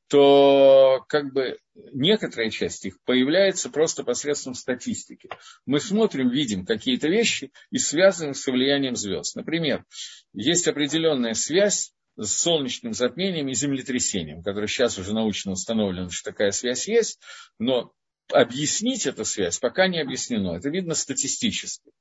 то 0.10 1.04
как 1.08 1.34
бы 1.34 1.58
некоторая 1.94 2.50
часть 2.50 2.86
их 2.86 3.02
появляется 3.04 3.70
просто 3.70 4.04
посредством 4.04 4.54
статистики. 4.54 5.30
Мы 5.66 5.80
смотрим, 5.80 6.30
видим 6.30 6.66
какие-то 6.66 7.08
вещи 7.08 7.52
и 7.72 7.78
связываем 7.78 8.34
с 8.34 8.46
влиянием 8.48 8.96
звезд. 8.96 9.36
Например, 9.36 9.86
есть 10.34 10.68
определенная 10.68 11.34
связь 11.34 11.94
с 12.18 12.40
солнечным 12.40 12.94
затмением 12.94 13.48
и 13.48 13.54
землетрясением, 13.54 14.44
которое 14.44 14.68
сейчас 14.68 14.98
уже 14.98 15.14
научно 15.14 15.52
установлено, 15.52 16.10
что 16.10 16.32
такая 16.32 16.52
связь 16.52 16.88
есть, 16.88 17.20
но 17.60 17.94
объяснить 18.32 19.06
эту 19.06 19.26
связь 19.26 19.60
пока 19.60 19.88
не 19.88 20.00
объяснено. 20.00 20.58
Это 20.58 20.70
видно 20.70 20.96
статистически. 20.96 21.92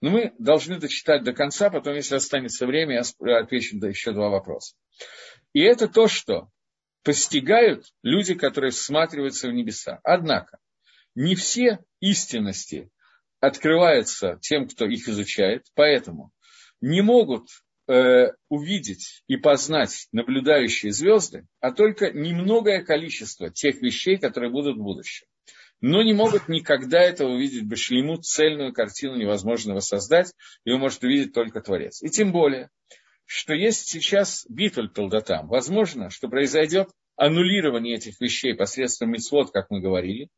Но 0.00 0.10
мы 0.10 0.34
должны 0.38 0.78
дочитать 0.78 1.22
до 1.24 1.32
конца, 1.32 1.70
потом, 1.70 1.94
если 1.94 2.16
останется 2.16 2.66
время, 2.66 3.02
я 3.20 3.38
отвечу 3.38 3.76
на 3.76 3.86
еще 3.86 4.12
два 4.12 4.28
вопроса. 4.28 4.74
И 5.52 5.60
это 5.60 5.88
то, 5.88 6.08
что 6.08 6.48
постигают 7.02 7.86
люди, 8.02 8.34
которые 8.34 8.70
всматриваются 8.70 9.48
в 9.48 9.52
небеса. 9.52 10.00
Однако, 10.02 10.58
не 11.14 11.34
все 11.34 11.80
истинности 12.00 12.90
открываются 13.40 14.38
тем, 14.40 14.68
кто 14.68 14.86
их 14.86 15.08
изучает, 15.08 15.66
поэтому 15.74 16.32
не 16.80 17.02
могут 17.02 17.48
э, 17.88 18.32
увидеть 18.48 19.22
и 19.26 19.36
познать 19.36 20.08
наблюдающие 20.12 20.92
звезды, 20.92 21.46
а 21.60 21.72
только 21.72 22.10
немногое 22.12 22.84
количество 22.84 23.50
тех 23.50 23.80
вещей, 23.82 24.18
которые 24.18 24.50
будут 24.50 24.76
в 24.76 24.82
будущем 24.82 25.26
но 25.80 26.02
не 26.02 26.12
могут 26.12 26.48
никогда 26.48 27.00
этого 27.00 27.30
увидеть 27.30 27.68
Башлиму, 27.68 28.16
цельную 28.16 28.72
картину 28.72 29.16
невозможно 29.16 29.74
воссоздать, 29.74 30.32
ее 30.64 30.76
может 30.76 31.04
увидеть 31.04 31.32
только 31.32 31.60
Творец. 31.60 32.02
И 32.02 32.08
тем 32.08 32.32
более, 32.32 32.70
что 33.24 33.54
есть 33.54 33.88
сейчас 33.88 34.44
битуль 34.48 34.90
Талдатам. 34.90 35.48
Возможно, 35.48 36.10
что 36.10 36.28
произойдет 36.28 36.88
аннулирование 37.16 37.96
этих 37.96 38.20
вещей 38.20 38.54
посредством 38.54 39.10
мицвод, 39.10 39.52
как 39.52 39.70
мы 39.70 39.80
говорили. 39.80 40.28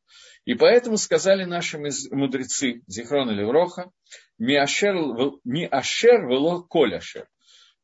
И 0.44 0.55
поэтому 0.55 0.96
сказали 0.96 1.44
наши 1.44 1.78
мудрецы 1.78 2.82
Зихрон 2.86 3.30
или 3.30 3.44
Вроха, 3.44 3.90
«Миашер 4.38 4.96
вело 4.96 6.62
коляшер» 6.62 7.28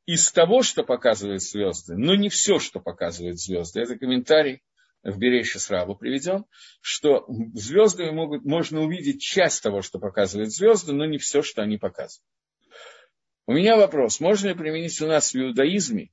из 0.06 0.30
того, 0.30 0.62
что 0.62 0.84
показывают 0.84 1.42
звезды, 1.42 1.96
но 1.96 2.14
не 2.14 2.28
все, 2.28 2.58
что 2.58 2.80
показывают 2.80 3.40
звезды. 3.40 3.80
Это 3.80 3.98
комментарий 3.98 4.62
в 5.02 5.18
Берейше 5.18 5.58
Срабу 5.58 5.96
приведен, 5.96 6.44
что 6.80 7.26
звезды 7.54 8.10
могут, 8.12 8.44
можно 8.44 8.80
увидеть 8.82 9.20
часть 9.20 9.62
того, 9.62 9.82
что 9.82 9.98
показывают 9.98 10.52
звезды, 10.52 10.92
но 10.92 11.04
не 11.06 11.18
все, 11.18 11.42
что 11.42 11.62
они 11.62 11.76
показывают. 11.76 12.24
У 13.46 13.52
меня 13.52 13.76
вопрос, 13.76 14.20
можно 14.20 14.48
ли 14.48 14.54
применить 14.54 15.00
у 15.00 15.06
нас 15.06 15.32
в 15.32 15.36
иудаизме 15.36 16.10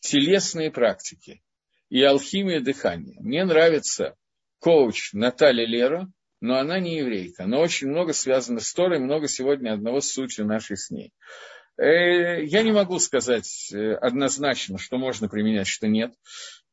телесные 0.00 0.70
практики 0.70 1.42
и 1.88 2.02
алхимию 2.02 2.62
дыхания? 2.62 3.20
Мне 3.20 3.44
нравится 3.44 4.16
коуч 4.58 5.12
Наталья 5.12 5.66
Лера, 5.66 6.12
но 6.40 6.58
она 6.58 6.80
не 6.80 6.98
еврейка, 6.98 7.46
но 7.46 7.60
очень 7.60 7.88
много 7.88 8.12
связано 8.12 8.58
с 8.58 8.72
Торой, 8.72 8.98
много 8.98 9.28
сегодня 9.28 9.72
одного 9.72 10.00
с 10.00 10.16
нашей 10.38 10.76
с 10.76 10.90
ней. 10.90 11.12
Э, 11.78 12.44
я 12.44 12.62
не 12.62 12.72
могу 12.72 12.98
сказать 12.98 13.70
э, 13.72 13.94
однозначно, 13.94 14.78
что 14.78 14.98
можно 14.98 15.28
применять, 15.28 15.68
что 15.68 15.88
нет. 15.88 16.12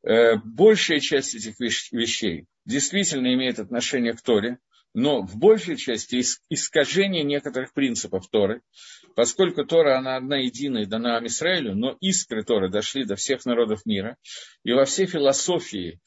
Э, 0.04 0.36
большая 0.36 1.00
часть 1.00 1.36
этих 1.36 1.60
вещей 1.60 2.46
действительно 2.66 3.34
имеет 3.34 3.60
отношение 3.60 4.14
к 4.14 4.22
Торе, 4.22 4.60
но 4.94 5.22
в 5.22 5.38
большей 5.38 5.78
части 5.78 6.22
искажение 6.50 7.24
некоторых 7.24 7.74
принципов 7.74 8.28
Торы, 8.30 8.62
поскольку 9.16 9.64
Тора, 9.66 9.98
она 9.98 10.18
одна 10.18 10.38
единая, 10.38 10.86
дана 10.86 11.18
Амисраилю, 11.18 11.76
но 11.76 11.96
искры 12.02 12.44
Торы 12.44 12.70
дошли 12.70 13.06
до 13.06 13.16
всех 13.16 13.46
народов 13.46 13.86
мира, 13.86 14.18
и 14.64 14.74
во 14.74 14.86
все 14.86 15.06
философии, 15.06 16.00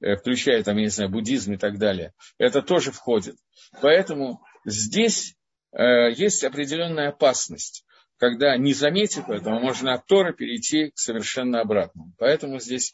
включая, 0.00 0.62
там, 0.62 0.76
я 0.76 0.84
не 0.84 0.90
знаю, 0.90 1.10
буддизм 1.10 1.54
и 1.54 1.56
так 1.56 1.78
далее, 1.78 2.12
это 2.38 2.62
тоже 2.62 2.92
входит. 2.92 3.34
Поэтому 3.82 4.40
здесь 4.64 5.34
есть 5.76 6.44
определенная 6.44 7.08
опасность 7.08 7.84
когда 8.18 8.56
не 8.56 8.74
заметив 8.74 9.30
этого, 9.30 9.60
можно 9.60 9.94
от 9.94 10.06
Тора 10.06 10.32
перейти 10.32 10.90
к 10.90 10.98
совершенно 10.98 11.60
обратному. 11.60 12.12
Поэтому 12.18 12.58
здесь, 12.58 12.92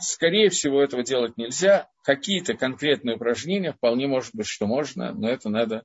скорее 0.00 0.50
всего, 0.50 0.82
этого 0.82 1.04
делать 1.04 1.36
нельзя. 1.36 1.88
Какие-то 2.02 2.54
конкретные 2.54 3.16
упражнения 3.16 3.72
вполне 3.72 4.08
может 4.08 4.34
быть, 4.34 4.46
что 4.46 4.66
можно, 4.66 5.12
но 5.12 5.28
это 5.28 5.48
надо. 5.48 5.84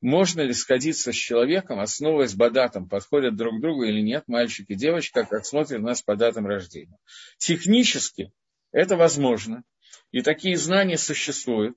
Можно 0.00 0.40
ли 0.40 0.52
сходиться 0.52 1.12
с 1.12 1.16
человеком, 1.16 1.78
основываясь 1.78 2.34
по 2.34 2.50
датам, 2.50 2.88
подходят 2.88 3.36
друг 3.36 3.58
к 3.58 3.60
другу 3.60 3.84
или 3.84 4.00
нет, 4.00 4.24
мальчик 4.26 4.66
и 4.68 4.74
девочка, 4.74 5.24
как 5.24 5.46
смотрят 5.46 5.80
нас 5.80 6.02
по 6.02 6.16
датам 6.16 6.46
рождения. 6.46 6.98
Технически 7.38 8.32
это 8.72 8.96
возможно, 8.96 9.62
и 10.10 10.22
такие 10.22 10.56
знания 10.56 10.98
существуют. 10.98 11.76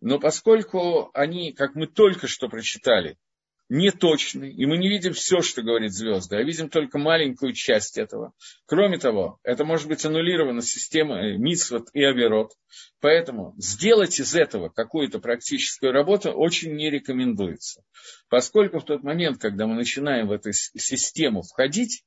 Но 0.00 0.18
поскольку 0.18 1.10
они, 1.14 1.52
как 1.52 1.74
мы 1.74 1.86
только 1.86 2.26
что 2.26 2.48
прочитали, 2.48 3.18
неточный, 3.70 4.52
и 4.52 4.66
мы 4.66 4.76
не 4.76 4.88
видим 4.88 5.12
все, 5.12 5.40
что 5.42 5.62
говорит 5.62 5.92
звезды, 5.92 6.36
а 6.36 6.42
видим 6.42 6.68
только 6.68 6.98
маленькую 6.98 7.52
часть 7.54 7.96
этого. 7.96 8.32
Кроме 8.66 8.98
того, 8.98 9.38
это 9.44 9.64
может 9.64 9.86
быть 9.86 10.04
аннулировано 10.04 10.60
системой 10.60 11.38
Мицвот 11.38 11.88
и 11.92 12.02
Аверот. 12.02 12.52
Поэтому 13.00 13.54
сделать 13.56 14.18
из 14.18 14.34
этого 14.34 14.68
какую-то 14.70 15.20
практическую 15.20 15.92
работу 15.92 16.32
очень 16.32 16.74
не 16.74 16.90
рекомендуется. 16.90 17.82
Поскольку 18.28 18.80
в 18.80 18.84
тот 18.84 19.04
момент, 19.04 19.40
когда 19.40 19.66
мы 19.68 19.76
начинаем 19.76 20.26
в 20.26 20.32
эту 20.32 20.52
систему 20.52 21.42
входить, 21.42 22.04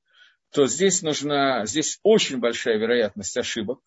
то 0.51 0.67
здесь 0.67 1.01
нужна, 1.01 1.65
здесь 1.65 1.97
очень 2.03 2.39
большая 2.39 2.77
вероятность 2.77 3.37
ошибок. 3.37 3.79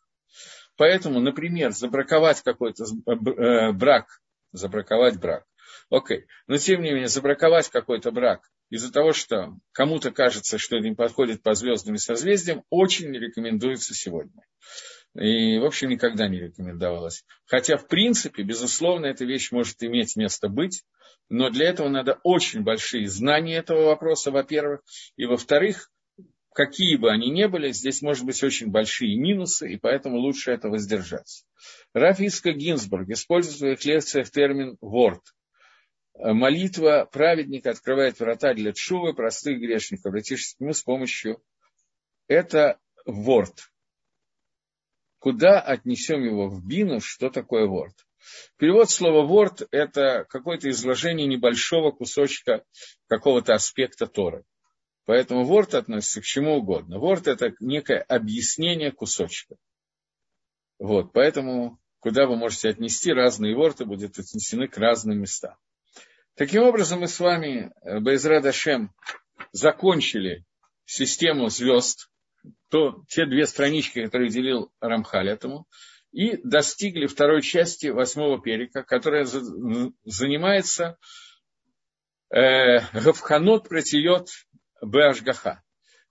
Поэтому, 0.76 1.20
например, 1.20 1.72
забраковать 1.72 2.42
какой-то 2.42 2.84
э, 2.84 3.10
э, 3.12 3.72
брак, 3.72 4.20
забраковать 4.52 5.18
брак, 5.18 5.44
Окей. 5.90 6.26
Но 6.46 6.56
тем 6.56 6.82
не 6.82 6.90
менее, 6.90 7.08
забраковать 7.08 7.68
какой-то 7.68 8.10
брак 8.10 8.50
из-за 8.70 8.92
того, 8.92 9.12
что 9.12 9.54
кому-то 9.72 10.10
кажется, 10.10 10.58
что 10.58 10.78
не 10.78 10.94
подходит 10.94 11.42
по 11.42 11.54
звездам 11.54 11.94
и 11.94 11.98
созвездиям, 11.98 12.64
очень 12.70 13.10
не 13.10 13.18
рекомендуется 13.18 13.94
сегодня. 13.94 14.42
И, 15.14 15.58
в 15.58 15.64
общем, 15.64 15.88
никогда 15.88 16.28
не 16.28 16.40
рекомендовалось. 16.40 17.24
Хотя, 17.46 17.76
в 17.76 17.86
принципе, 17.86 18.42
безусловно, 18.42 19.06
эта 19.06 19.24
вещь 19.24 19.52
может 19.52 19.82
иметь 19.82 20.16
место 20.16 20.48
быть, 20.48 20.82
но 21.28 21.50
для 21.50 21.68
этого 21.68 21.88
надо 21.88 22.20
очень 22.22 22.62
большие 22.62 23.08
знания 23.08 23.56
этого 23.56 23.86
вопроса, 23.86 24.30
во-первых, 24.30 24.82
и, 25.16 25.24
во-вторых, 25.24 25.90
какие 26.52 26.96
бы 26.96 27.10
они 27.10 27.30
ни 27.30 27.44
были, 27.46 27.70
здесь 27.70 28.02
может 28.02 28.24
быть 28.24 28.42
очень 28.42 28.70
большие 28.70 29.16
минусы, 29.16 29.72
и 29.72 29.76
поэтому 29.76 30.18
лучше 30.18 30.50
это 30.50 30.68
воздержаться. 30.68 31.44
Рафиска 31.94 32.52
Гинзбург 32.52 33.08
использует 33.08 33.56
в 33.56 33.58
своих 33.58 33.84
лекциях 33.84 34.30
термин 34.30 34.76
«ворд», 34.80 35.22
молитва 36.18 37.08
праведника 37.10 37.70
открывает 37.70 38.18
врата 38.18 38.54
для 38.54 38.72
чувы 38.72 39.14
простых 39.14 39.58
грешников, 39.58 40.06
обратившись 40.06 40.54
к 40.54 40.60
нему 40.60 40.72
с 40.72 40.82
помощью. 40.82 41.42
Это 42.26 42.78
ворд. 43.04 43.70
Куда 45.18 45.60
отнесем 45.60 46.22
его 46.22 46.48
в 46.48 46.64
бину, 46.66 47.00
что 47.00 47.30
такое 47.30 47.66
ворд? 47.66 47.94
Перевод 48.56 48.90
слова 48.90 49.24
ворд– 49.24 49.62
это 49.70 50.26
какое-то 50.28 50.68
изложение 50.70 51.26
небольшого 51.26 51.92
кусочка 51.92 52.64
какого-то 53.08 53.54
аспекта 53.54 54.06
Торы. 54.06 54.44
Поэтому 55.04 55.44
ворд 55.44 55.74
относится 55.74 56.20
к 56.20 56.24
чему 56.24 56.56
угодно. 56.56 56.98
Ворд– 56.98 57.26
это 57.28 57.52
некое 57.60 58.00
объяснение 58.00 58.90
кусочка. 58.90 59.56
Вот, 60.78 61.12
поэтому 61.12 61.78
куда 62.00 62.26
вы 62.26 62.36
можете 62.36 62.68
отнести 62.68 63.12
разные 63.12 63.54
ворты, 63.54 63.84
будут 63.84 64.18
отнесены 64.18 64.68
к 64.68 64.76
разным 64.76 65.20
местам. 65.20 65.56
Таким 66.36 66.64
образом, 66.64 67.00
мы 67.00 67.08
с 67.08 67.18
вами, 67.18 67.72
э, 67.82 67.98
Байзра 68.00 68.42
Дашем, 68.42 68.92
закончили 69.52 70.44
систему 70.84 71.48
звезд, 71.48 72.10
то, 72.68 73.04
те 73.08 73.24
две 73.24 73.46
странички, 73.46 74.04
которые 74.04 74.28
делил 74.28 74.70
Рамхаль 74.78 75.30
этому, 75.30 75.66
и 76.12 76.36
достигли 76.44 77.06
второй 77.06 77.40
части 77.40 77.86
восьмого 77.86 78.40
перика, 78.40 78.82
которая 78.82 79.26
занимается 80.04 80.98
э, 82.30 82.80
Гавханот 82.92 83.68
протиет 83.70 84.28
Башгаха. 84.82 85.62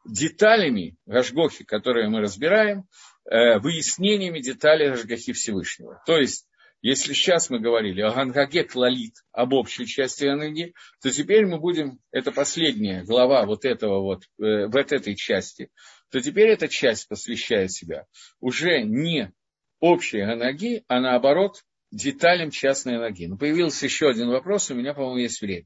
Деталями 0.07 0.97
Гашгохи, 1.05 1.65
которые 1.65 2.09
мы 2.09 2.21
разбираем, 2.21 2.87
э, 3.25 3.59
выяснениями 3.59 4.39
деталей 4.39 4.89
Гашгахи 4.89 5.33
Всевышнего. 5.33 6.01
То 6.07 6.17
есть, 6.17 6.44
если 6.85 7.13
сейчас 7.13 7.49
мы 7.49 7.59
говорили 7.59 8.01
о 8.01 8.11
Гангаге 8.11 8.63
Клалит, 8.63 9.15
об 9.31 9.53
общей 9.53 9.87
части 9.87 10.25
Гангаги, 10.25 10.75
то 11.01 11.09
теперь 11.09 11.47
мы 11.47 11.59
будем, 11.59 11.97
это 12.11 12.31
последняя 12.31 13.03
глава 13.03 13.47
вот 13.47 13.65
этого 13.65 14.01
вот, 14.01 14.25
э, 14.39 14.67
вот 14.67 14.91
этой 14.91 15.15
части, 15.15 15.71
то 16.11 16.21
теперь 16.21 16.49
эта 16.49 16.67
часть 16.67 17.07
посвящает 17.07 17.71
себя 17.71 18.05
уже 18.39 18.83
не 18.83 19.31
общей 19.79 20.23
ноги, 20.25 20.83
а 20.87 20.99
наоборот 20.99 21.63
деталям 21.89 22.51
частной 22.51 22.99
ноги. 22.99 23.25
Но 23.25 23.35
появился 23.35 23.87
еще 23.87 24.07
один 24.07 24.29
вопрос, 24.29 24.69
у 24.69 24.75
меня, 24.75 24.93
по-моему, 24.93 25.17
есть 25.17 25.41
время. 25.41 25.65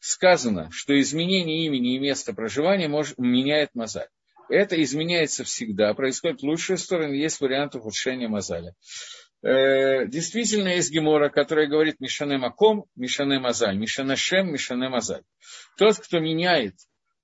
Сказано, 0.00 0.68
что 0.70 1.00
изменение 1.00 1.64
имени 1.64 1.96
и 1.96 1.98
места 1.98 2.34
проживания 2.34 2.88
может, 2.88 3.16
меняет 3.16 3.70
мозаль. 3.72 4.08
Это 4.50 4.80
изменяется 4.82 5.44
всегда, 5.44 5.94
происходит 5.94 6.42
в 6.42 6.44
лучшую 6.44 6.76
сторону, 6.76 7.14
есть 7.14 7.40
вариант 7.40 7.74
ухудшения 7.74 8.28
мозаля. 8.28 8.74
Э, 9.42 10.06
действительно, 10.06 10.68
есть 10.68 10.92
гемора, 10.92 11.28
которая 11.28 11.66
говорит 11.66 12.00
Мишане 12.00 12.38
Маком, 12.38 12.84
Мишане 12.96 13.38
Мазаль, 13.38 13.76
Мишане 13.76 14.16
Шем, 14.16 14.52
Мишане 14.52 14.88
Мазаль. 14.88 15.22
Тот, 15.76 15.98
кто 15.98 16.20
меняет 16.20 16.74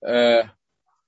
э, 0.04 0.42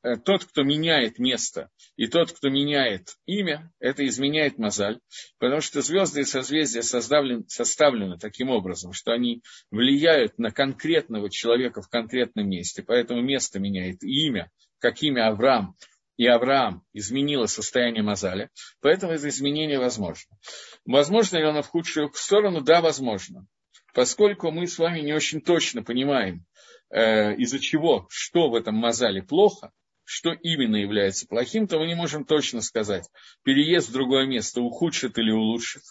Э, 0.03 0.17
тот, 0.17 0.45
кто 0.47 0.63
меняет 0.63 1.19
место, 1.19 1.69
и 1.97 2.07
тот, 2.07 2.33
кто 2.33 2.49
меняет 2.49 3.17
имя, 3.27 3.71
это 3.81 4.07
изменяет 4.07 4.57
мозаль, 4.57 4.99
потому 5.39 5.61
что 5.61 5.83
звезды 5.83 6.23
и 6.23 6.25
созвездия 6.25 6.83
составлены, 6.83 7.45
составлены 7.49 8.19
таким 8.19 8.49
образом, 8.49 8.95
что 8.95 9.13
они 9.13 9.43
влияют 9.71 10.39
на 10.39 10.51
конкретного 10.51 11.29
человека 11.29 11.83
в 11.83 11.91
конкретном 11.91 12.49
месте, 12.49 12.83
поэтому 12.83 13.21
место 13.21 13.59
меняет 13.59 14.03
имя, 14.03 14.51
как 14.79 15.03
имя 15.03 15.29
Авраам, 15.29 15.75
и 16.21 16.27
Авраам 16.27 16.85
изменило 16.93 17.47
состояние 17.47 18.03
Мазаля, 18.03 18.51
поэтому 18.83 19.15
это 19.15 19.27
изменение 19.31 19.79
возможно. 19.79 20.37
Возможно 20.85 21.39
ли 21.39 21.45
оно 21.45 21.63
в 21.63 21.69
худшую 21.69 22.13
сторону? 22.13 22.61
Да, 22.61 22.83
возможно. 22.83 23.47
Поскольку 23.95 24.51
мы 24.51 24.67
с 24.67 24.79
вами 24.79 25.01
не 25.01 25.15
очень 25.15 25.41
точно 25.41 25.83
понимаем, 25.83 26.45
э, 26.91 27.37
из-за 27.37 27.59
чего, 27.59 28.07
что 28.11 28.51
в 28.51 28.55
этом 28.55 28.75
Мазале 28.75 29.23
плохо, 29.23 29.73
что 30.05 30.33
именно 30.33 30.77
является 30.77 31.27
плохим, 31.27 31.67
то 31.67 31.79
мы 31.79 31.87
не 31.87 31.95
можем 31.95 32.27
точно 32.27 32.61
сказать, 32.61 33.09
переезд 33.43 33.89
в 33.89 33.93
другое 33.95 34.27
место 34.27 34.61
ухудшит 34.61 35.17
или 35.17 35.31
улучшит. 35.31 35.85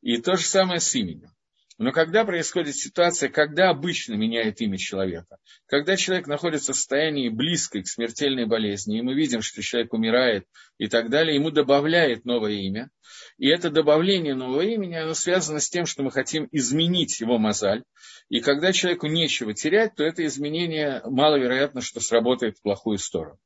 И 0.00 0.16
то 0.22 0.36
же 0.36 0.44
самое 0.46 0.80
с 0.80 0.94
именем. 0.94 1.32
Но 1.80 1.92
когда 1.92 2.26
происходит 2.26 2.76
ситуация, 2.76 3.30
когда 3.30 3.70
обычно 3.70 4.12
меняет 4.12 4.60
имя 4.60 4.76
человека, 4.76 5.38
когда 5.64 5.96
человек 5.96 6.26
находится 6.26 6.74
в 6.74 6.76
состоянии 6.76 7.30
близкой 7.30 7.82
к 7.84 7.88
смертельной 7.88 8.44
болезни, 8.44 8.98
и 8.98 9.02
мы 9.02 9.14
видим, 9.14 9.40
что 9.40 9.62
человек 9.62 9.94
умирает 9.94 10.44
и 10.76 10.88
так 10.88 11.08
далее, 11.08 11.36
ему 11.36 11.50
добавляет 11.50 12.26
новое 12.26 12.52
имя, 12.52 12.90
и 13.38 13.48
это 13.48 13.70
добавление 13.70 14.34
нового 14.34 14.60
имени, 14.60 14.92
оно 14.92 15.14
связано 15.14 15.58
с 15.58 15.70
тем, 15.70 15.86
что 15.86 16.02
мы 16.02 16.10
хотим 16.10 16.48
изменить 16.52 17.18
его 17.18 17.38
мозаль, 17.38 17.82
и 18.28 18.40
когда 18.40 18.74
человеку 18.74 19.06
нечего 19.06 19.54
терять, 19.54 19.94
то 19.94 20.04
это 20.04 20.22
изменение 20.26 21.00
маловероятно, 21.06 21.80
что 21.80 22.00
сработает 22.00 22.58
в 22.58 22.62
плохую 22.62 22.98
сторону. 22.98 23.38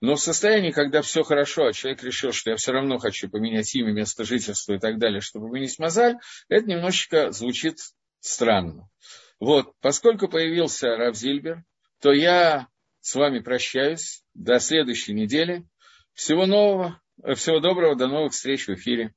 Но 0.00 0.14
в 0.14 0.20
состоянии, 0.20 0.70
когда 0.70 1.02
все 1.02 1.22
хорошо, 1.22 1.66
а 1.66 1.72
человек 1.72 2.02
решил, 2.02 2.32
что 2.32 2.50
я 2.50 2.56
все 2.56 2.72
равно 2.72 2.98
хочу 2.98 3.28
поменять 3.28 3.74
имя, 3.74 3.92
место 3.92 4.24
жительства 4.24 4.74
и 4.74 4.78
так 4.78 4.98
далее, 4.98 5.20
чтобы 5.20 5.48
поменять 5.48 5.78
мозаль, 5.78 6.16
это 6.48 6.66
немножечко 6.66 7.32
звучит 7.32 7.78
странно. 8.20 8.88
Вот, 9.40 9.72
поскольку 9.80 10.28
появился 10.28 10.96
Рав 10.96 11.16
Зильбер, 11.16 11.64
то 12.00 12.12
я 12.12 12.68
с 13.00 13.14
вами 13.14 13.38
прощаюсь 13.40 14.22
до 14.34 14.60
следующей 14.60 15.14
недели. 15.14 15.64
Всего 16.12 16.46
нового, 16.46 17.00
всего 17.36 17.60
доброго, 17.60 17.96
до 17.96 18.06
новых 18.08 18.32
встреч 18.32 18.66
в 18.66 18.74
эфире. 18.74 19.14